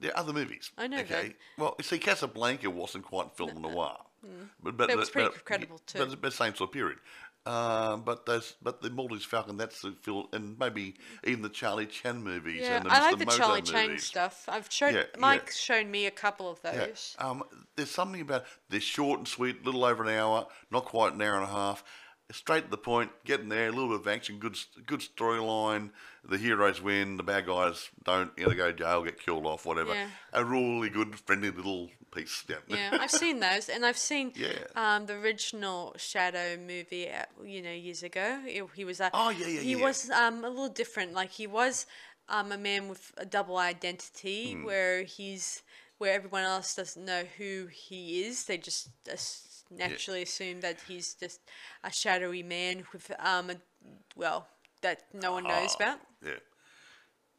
there 0.00 0.10
are 0.12 0.18
other 0.18 0.32
movies. 0.32 0.70
I 0.76 0.86
know 0.86 0.98
that. 0.98 1.10
Okay. 1.10 1.34
Well, 1.56 1.74
you 1.78 1.84
see, 1.84 1.98
Casablanca 1.98 2.68
wasn't 2.70 3.04
quite 3.04 3.32
film 3.36 3.62
noir, 3.62 3.96
mm. 4.24 4.48
but 4.62 4.76
but 4.76 4.88
but 4.88 4.90
It 4.90 4.98
was 4.98 5.10
pretty 5.10 5.30
but- 5.30 5.44
credible, 5.44 5.80
But 5.86 5.86
too. 5.86 6.02
it's 6.02 6.20
the 6.20 6.30
same 6.30 6.54
sort 6.54 6.68
of 6.70 6.72
period. 6.74 6.98
Uh, 7.46 7.96
but 7.96 8.26
those, 8.26 8.56
but 8.62 8.82
the 8.82 8.90
Maltese 8.90 9.24
Falcon, 9.24 9.56
that's 9.56 9.80
the 9.80 9.92
film, 10.02 10.26
and 10.34 10.58
maybe 10.58 10.94
even 11.24 11.40
the 11.42 11.48
Charlie 11.48 11.86
Chan 11.86 12.22
movies. 12.22 12.60
Yeah, 12.62 12.76
and 12.76 12.86
the 12.86 12.92
I 12.92 12.98
Mr. 12.98 13.00
like 13.00 13.18
the 13.18 13.24
Charlie 13.26 13.86
movies. 13.88 14.04
stuff. 14.04 14.44
I've 14.48 14.70
shown 14.70 14.94
Yeah, 14.94 15.00
yeah. 15.14 15.20
Mike's 15.20 15.56
shown 15.58 15.90
me 15.90 16.04
a 16.06 16.10
couple 16.10 16.50
of 16.50 16.58
Yeah. 16.62 16.72
those. 16.72 17.16
Um, 17.18 17.42
there's 17.76 17.90
something 17.90 18.20
about 18.20 18.44
they're 18.68 18.80
short 18.80 19.18
and 19.20 19.26
sweet, 19.28 19.62
a 19.62 19.64
little 19.64 19.84
over 19.84 20.02
an 20.02 20.10
hour, 20.10 20.46
not 20.70 20.84
quite 20.84 21.14
an 21.14 21.22
hour 21.22 21.36
and 21.36 21.44
a 21.44 21.52
half, 21.52 21.82
straight 22.30 22.64
to 22.64 22.70
the 22.70 22.76
point, 22.78 23.10
getting 23.24 23.48
there, 23.48 23.68
a 23.68 23.72
little 23.72 23.88
bit 23.88 24.00
of 24.00 24.08
action, 24.08 24.38
good 24.38 24.56
good 24.86 25.00
storyline. 25.00 25.90
The 26.28 26.36
heroes 26.38 26.82
win, 26.82 27.16
the 27.16 27.22
bad 27.22 27.46
guys 27.46 27.88
don't. 28.04 28.30
You 28.36 28.44
know, 28.44 28.50
they 28.50 28.56
go 28.56 28.70
to 28.72 28.76
jail, 28.78 29.02
get 29.04 29.18
killed 29.20 29.46
off, 29.46 29.64
whatever. 29.64 29.94
Yeah. 29.94 30.08
A 30.32 30.44
really 30.44 30.90
good, 30.90 31.18
friendly 31.20 31.50
little 31.50 31.88
piece. 32.14 32.44
Yeah. 32.48 32.56
Yeah, 32.68 32.98
I've 33.00 33.10
seen 33.10 33.40
those, 33.40 33.68
and 33.70 33.84
I've 33.86 33.96
seen 33.96 34.32
Yeah. 34.36 34.48
um, 34.76 35.06
the 35.06 35.14
original 35.14 35.94
Shadow 35.96 36.56
movie, 36.58 37.08
uh, 37.10 37.24
you 37.44 37.62
know, 37.62 37.72
years 37.72 38.02
ago. 38.02 38.40
He, 38.74 38.84
was 38.84 39.00
a, 39.00 39.10
Oh, 39.14 39.30
yeah, 39.30 39.46
yeah, 39.46 39.60
he 39.60 39.72
yeah. 39.76 39.82
was 39.82 40.10
um, 40.10 40.44
a 40.44 40.48
little 40.48 40.68
different. 40.68 41.12
Like 41.14 41.30
he 41.30 41.46
was 41.46 41.86
um, 42.28 42.52
a 42.52 42.58
man 42.58 42.88
with 42.88 43.12
a 43.16 43.24
double 43.24 43.56
identity, 43.56 44.52
Hmm. 44.52 44.64
where 44.64 45.04
he's 45.04 45.62
where 45.96 46.12
everyone 46.14 46.44
else 46.44 46.76
doesn't 46.76 47.04
know 47.04 47.24
who 47.38 47.66
he 47.72 48.22
is. 48.22 48.44
They 48.44 48.56
just 48.58 48.90
as- 49.10 49.42
naturally 49.70 50.22
assume 50.22 50.60
that 50.60 50.78
he's 50.88 51.14
just 51.14 51.40
a 51.84 51.92
shadowy 51.92 52.42
man 52.42 52.84
with 52.92 53.10
um, 53.18 53.50
a, 53.50 53.56
well, 54.16 54.46
that 54.82 55.02
no 55.12 55.32
one 55.32 55.44
knows 55.44 55.76
Ah, 55.80 55.82
about. 55.82 55.98
Yeah. 56.24 56.32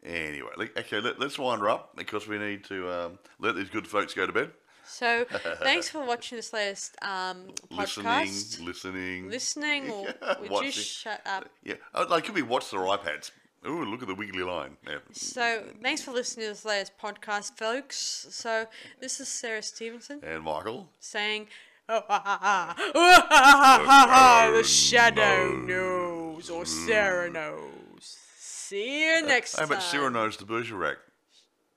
Anyway, 0.03 0.49
le- 0.57 0.69
okay, 0.79 0.99
let, 1.01 1.19
let's 1.19 1.37
wind 1.37 1.61
her 1.61 1.69
up 1.69 1.95
because 1.97 2.27
we 2.27 2.37
need 2.37 2.63
to 2.65 2.89
um, 2.89 3.19
let 3.39 3.55
these 3.55 3.69
good 3.69 3.85
folks 3.87 4.13
go 4.13 4.25
to 4.25 4.31
bed. 4.31 4.51
So, 4.85 5.25
thanks 5.61 5.87
for 5.89 6.03
watching 6.03 6.37
this 6.37 6.51
latest 6.51 6.95
um, 7.03 7.47
podcast. 7.71 8.59
Listening, 8.59 9.27
listening. 9.27 9.29
listening 9.29 9.91
or 9.91 10.03
would 10.39 10.45
you 10.45 10.49
Watching. 10.51 10.71
shut 10.71 11.21
up? 11.27 11.47
Yeah, 11.63 11.75
oh, 11.93 12.05
they 12.05 12.21
could 12.21 12.33
be 12.33 12.41
watch 12.41 12.71
their 12.71 12.79
iPads. 12.79 13.29
Ooh, 13.67 13.83
look 13.85 14.01
at 14.01 14.07
the 14.07 14.15
wiggly 14.15 14.41
line. 14.41 14.77
Yeah. 14.87 14.99
So, 15.11 15.63
thanks 15.83 16.01
for 16.01 16.11
listening 16.11 16.45
to 16.47 16.51
this 16.53 16.65
latest 16.65 16.93
podcast, 16.97 17.57
folks. 17.57 18.25
So, 18.31 18.65
this 19.01 19.19
is 19.19 19.27
Sarah 19.27 19.61
Stevenson 19.61 20.21
And 20.23 20.43
Michael. 20.43 20.89
saying, 20.99 21.47
"Oh, 21.89 22.03
ha, 22.07 22.21
ha, 22.23 22.39
ha. 22.41 22.75
Oh, 22.95 23.25
ha, 23.27 23.27
ha, 23.29 23.83
ha, 23.85 24.07
ha, 24.09 24.51
the 24.55 24.63
shadow 24.63 25.55
knows, 25.55 26.49
or 26.49 26.65
Sarah 26.65 27.29
knows. 27.29 28.17
See 28.37 29.05
you 29.05 29.25
next 29.25 29.53
time. 29.53 29.67
How 29.67 29.73
about 29.73 29.83
Sarah 29.83 30.11
knows 30.11 30.37
the 30.37 30.45
Bergerac? 30.45 30.97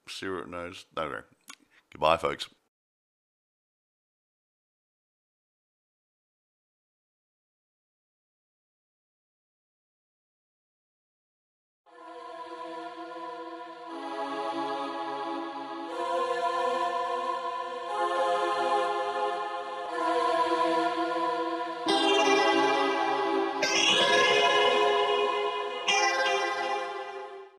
Sarah 0.08 0.46
knows. 0.46 0.84
No, 0.94 1.08
no. 1.08 1.20
Goodbye, 1.90 2.18
folks. 2.18 2.48